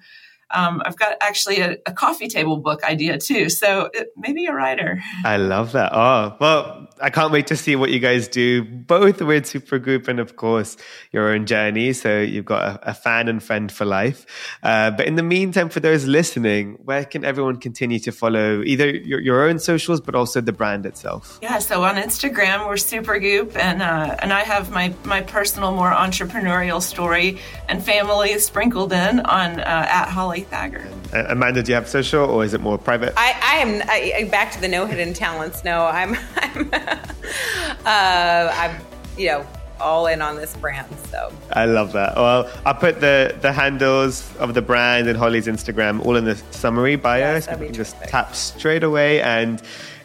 um, 0.52 0.82
I've 0.84 0.96
got 0.96 1.16
actually 1.20 1.60
a, 1.60 1.76
a, 1.86 1.92
coffee 1.92 2.28
table 2.28 2.56
book 2.56 2.82
idea 2.82 3.18
too. 3.18 3.48
So 3.48 3.90
it, 3.92 4.08
maybe 4.16 4.46
a 4.46 4.52
writer. 4.52 5.00
I 5.24 5.36
love 5.36 5.72
that. 5.72 5.92
Oh, 5.94 6.36
well, 6.40 6.88
I 7.00 7.10
can't 7.10 7.32
wait 7.32 7.46
to 7.48 7.56
see 7.56 7.76
what 7.76 7.90
you 7.90 8.00
guys 8.00 8.26
do, 8.26 8.64
both 8.64 9.22
with 9.22 9.44
Supergoop 9.44 10.08
and, 10.08 10.18
of 10.18 10.36
course, 10.36 10.76
your 11.12 11.28
own 11.28 11.46
journey. 11.46 11.92
So 11.92 12.20
you've 12.20 12.44
got 12.44 12.62
a, 12.62 12.90
a 12.90 12.94
fan 12.94 13.28
and 13.28 13.42
friend 13.42 13.70
for 13.70 13.84
life. 13.84 14.26
Uh, 14.62 14.90
but 14.90 15.06
in 15.06 15.14
the 15.14 15.22
meantime, 15.22 15.68
for 15.68 15.80
those 15.80 16.06
listening, 16.06 16.78
where 16.84 17.04
can 17.04 17.24
everyone 17.24 17.56
continue 17.56 17.98
to 18.00 18.12
follow 18.12 18.62
either 18.62 18.88
your, 18.88 19.20
your 19.20 19.48
own 19.48 19.58
socials, 19.58 20.00
but 20.00 20.14
also 20.14 20.40
the 20.40 20.52
brand 20.52 20.84
itself? 20.84 21.38
Yeah. 21.42 21.58
So 21.58 21.84
on 21.84 21.94
Instagram, 21.96 22.66
we're 22.66 22.74
Supergoop, 22.74 23.56
and 23.56 23.82
uh, 23.82 24.16
and 24.20 24.32
I 24.32 24.40
have 24.40 24.70
my 24.70 24.94
my 25.04 25.20
personal, 25.20 25.72
more 25.72 25.90
entrepreneurial 25.90 26.82
story 26.82 27.38
and 27.68 27.82
family 27.82 28.38
sprinkled 28.38 28.92
in 28.92 29.20
on 29.20 29.60
uh, 29.60 29.86
at 29.88 30.06
Holly 30.08 30.39
Thaggard. 30.44 30.92
Uh, 31.12 31.26
Amanda, 31.28 31.62
do 31.62 31.70
you 31.70 31.74
have 31.74 31.88
social, 31.88 32.24
or 32.24 32.44
is 32.44 32.54
it 32.54 32.60
more 32.60 32.78
private? 32.78 33.12
I, 33.16 33.36
I 33.42 33.56
am 33.56 33.82
I, 33.88 34.28
back 34.30 34.52
to 34.52 34.60
the 34.60 34.68
no 34.68 34.86
hidden 34.86 35.14
talents. 35.14 35.64
No, 35.64 35.86
I'm 35.86 36.16
I'm 36.36 36.70
uh, 37.84 38.52
I'm 38.54 38.80
you 39.16 39.26
know 39.28 39.46
all 39.80 40.06
in 40.06 40.20
on 40.22 40.36
this 40.36 40.56
brand. 40.56 40.86
So 41.10 41.32
I 41.52 41.64
love 41.64 41.92
that. 41.92 42.16
Well, 42.16 42.50
I'll 42.64 42.74
put 42.74 43.00
the 43.00 43.36
the 43.40 43.52
handles 43.52 44.30
of 44.36 44.54
the 44.54 44.62
brand 44.62 45.08
and 45.08 45.18
Holly's 45.18 45.46
Instagram 45.46 46.04
all 46.04 46.16
in 46.16 46.24
the 46.24 46.36
summary 46.50 46.96
bio, 46.96 47.18
yes, 47.18 47.46
so 47.46 47.52
you 47.52 47.66
can 47.66 47.74
just 47.74 48.00
tap 48.02 48.34
straight 48.34 48.82
away 48.82 49.20
and 49.22 49.62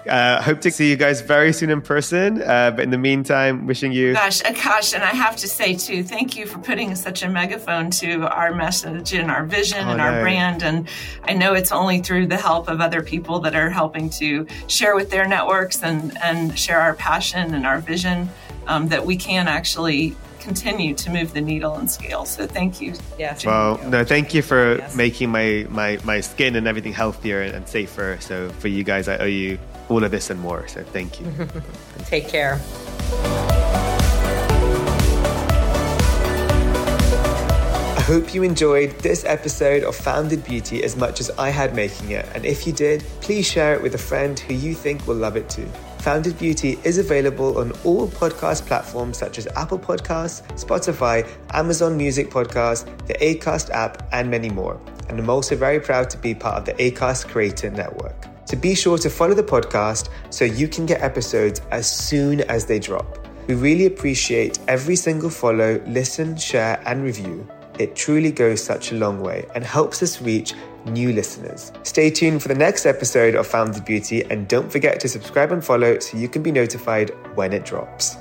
uh, 0.08 0.42
hope 0.42 0.62
to 0.62 0.72
see 0.72 0.90
you 0.90 0.96
guys 0.96 1.22
very 1.22 1.54
soon 1.54 1.70
in 1.70 1.82
person. 1.82 2.42
Uh, 2.42 2.72
but 2.72 2.82
in 2.82 2.92
the 2.92 2.98
meantime, 2.98 3.68
wishing 3.68 3.92
you. 3.92 4.14
Gosh, 4.14 4.42
Akash, 4.44 4.94
and 4.94 5.04
I 5.04 5.08
have 5.08 5.36
to 5.38 5.48
say 5.48 5.76
too, 5.76 6.04
thank 6.04 6.38
you 6.38 6.46
for 6.46 6.60
putting 6.60 6.96
such 6.96 7.24
a 7.24 7.30
megaphone 7.30 7.90
to 7.92 8.28
our 8.28 8.54
message 8.54 9.14
and 9.14 9.32
our 9.32 9.46
vision 9.46 9.80
oh, 9.80 9.92
and 9.92 9.98
no. 9.98 10.04
our 10.04 10.22
brand. 10.22 10.64
And 10.64 10.88
I 11.24 11.34
know 11.34 11.54
it's 11.54 11.72
only 11.72 12.02
through 12.02 12.28
the 12.28 12.38
help 12.38 12.68
of 12.68 12.82
other 12.82 13.02
people 13.02 13.40
that 13.42 13.56
are 13.56 13.70
helping 13.70 14.10
to 14.12 14.48
share 14.68 14.96
with 14.96 15.10
their 15.10 15.28
networks 15.28 15.82
and, 15.84 16.18
and 16.24 16.58
share 16.58 16.80
our 16.80 16.94
passion 16.94 17.54
and 17.54 17.66
our 17.66 17.80
vision 17.80 18.30
um, 18.68 18.88
that 18.90 19.06
we 19.06 19.16
can 19.16 19.48
actually 19.48 20.16
continue 20.40 20.94
to 20.94 21.10
move 21.10 21.34
the 21.34 21.42
needle 21.42 21.74
and 21.74 21.90
scale. 21.90 22.24
So 22.24 22.46
thank 22.46 22.80
you. 22.80 22.94
Yes. 23.18 23.44
Well, 23.44 23.80
no, 23.90 24.06
thank 24.06 24.36
you 24.36 24.44
for 24.44 24.78
yes. 24.78 24.96
making 24.96 25.32
my, 25.32 25.66
my, 25.70 25.98
my 26.04 26.22
skin 26.22 26.56
and 26.56 26.68
everything 26.68 26.94
healthier 26.94 27.42
and 27.42 27.68
safer. 27.68 28.18
So 28.22 28.50
for 28.50 28.68
you 28.68 28.84
guys, 28.84 29.08
I 29.08 29.18
owe 29.18 29.26
you 29.26 29.58
all 29.90 30.04
of 30.04 30.12
this 30.12 30.30
and 30.30 30.40
more. 30.40 30.68
So 30.68 30.84
thank 30.84 31.20
you. 31.20 31.28
Take 32.06 32.28
care. 32.28 32.60
I 37.98 38.02
hope 38.08 38.36
you 38.36 38.44
enjoyed 38.44 38.92
this 39.00 39.26
episode 39.26 39.84
of 39.84 39.96
Founded 39.96 40.44
Beauty 40.44 40.84
as 40.84 40.96
much 40.96 41.20
as 41.20 41.32
I 41.32 41.50
had 41.50 41.74
making 41.76 42.12
it. 42.12 42.28
And 42.36 42.46
if 42.46 42.68
you 42.68 42.74
did, 42.74 43.04
please 43.22 43.48
share 43.48 43.74
it 43.74 43.82
with 43.82 43.96
a 43.96 44.00
friend 44.00 44.40
who 44.40 44.54
you 44.54 44.76
think 44.76 45.08
will 45.08 45.16
love 45.16 45.36
it 45.36 45.50
too. 45.50 45.68
Founded 46.06 46.38
Beauty 46.38 46.78
is 46.84 47.00
available 47.00 47.58
on 47.58 47.72
all 47.84 48.08
podcast 48.08 48.68
platforms 48.68 49.18
such 49.18 49.40
as 49.40 49.48
Apple 49.56 49.80
Podcasts, 49.80 50.44
Spotify, 50.54 51.28
Amazon 51.50 51.98
Music 51.98 52.30
Podcasts, 52.30 52.86
the 53.08 53.16
ACAST 53.16 53.72
app, 53.72 54.08
and 54.12 54.30
many 54.30 54.52
more. 54.52 54.80
And 55.10 55.18
I'm 55.18 55.32
also 55.32 55.56
very 55.56 55.80
proud 55.80 56.12
to 56.12 56.20
be 56.20 56.36
part 56.36 56.58
of 56.58 56.66
the 56.66 56.74
ACAST 56.74 57.28
Creator 57.30 57.72
Network. 57.72 58.35
So 58.46 58.58
be 58.58 58.76
sure 58.76 58.98
to 59.00 59.10
follow 59.10 59.34
the 59.34 59.44
podcast 59.44 60.10
so 60.30 60.46
you 60.46 60.68
can 60.68 60.86
get 60.86 61.02
episodes 61.02 61.62
as 61.72 61.92
soon 61.92 62.42
as 62.42 62.66
they 62.66 62.80
drop. 62.80 63.28
We 63.48 63.56
really 63.56 63.86
appreciate 63.86 64.60
every 64.68 64.96
single 64.96 65.30
follow, 65.30 65.82
listen, 65.86 66.38
share, 66.38 66.82
and 66.86 67.04
review. 67.04 67.48
It 67.78 67.96
truly 67.96 68.32
goes 68.32 68.64
such 68.64 68.92
a 68.92 68.96
long 68.96 69.22
way 69.22 69.46
and 69.54 69.64
helps 69.64 70.02
us 70.02 70.22
reach 70.22 70.54
new 70.86 71.12
listeners. 71.12 71.72
Stay 71.84 72.10
tuned 72.10 72.42
for 72.42 72.48
the 72.48 72.56
next 72.56 72.86
episode 72.86 73.36
of 73.36 73.46
Founded 73.48 73.86
Beauty 73.86 74.24
and 74.26 74.48
don't 74.48 74.72
forget 74.72 75.00
to 75.02 75.10
subscribe 75.10 75.52
and 75.52 75.64
follow 75.64 76.00
so 76.00 76.18
you 76.18 76.30
can 76.30 76.42
be 76.42 76.52
notified 76.52 77.12
when 77.36 77.54
it 77.54 77.66
drops. 77.66 78.18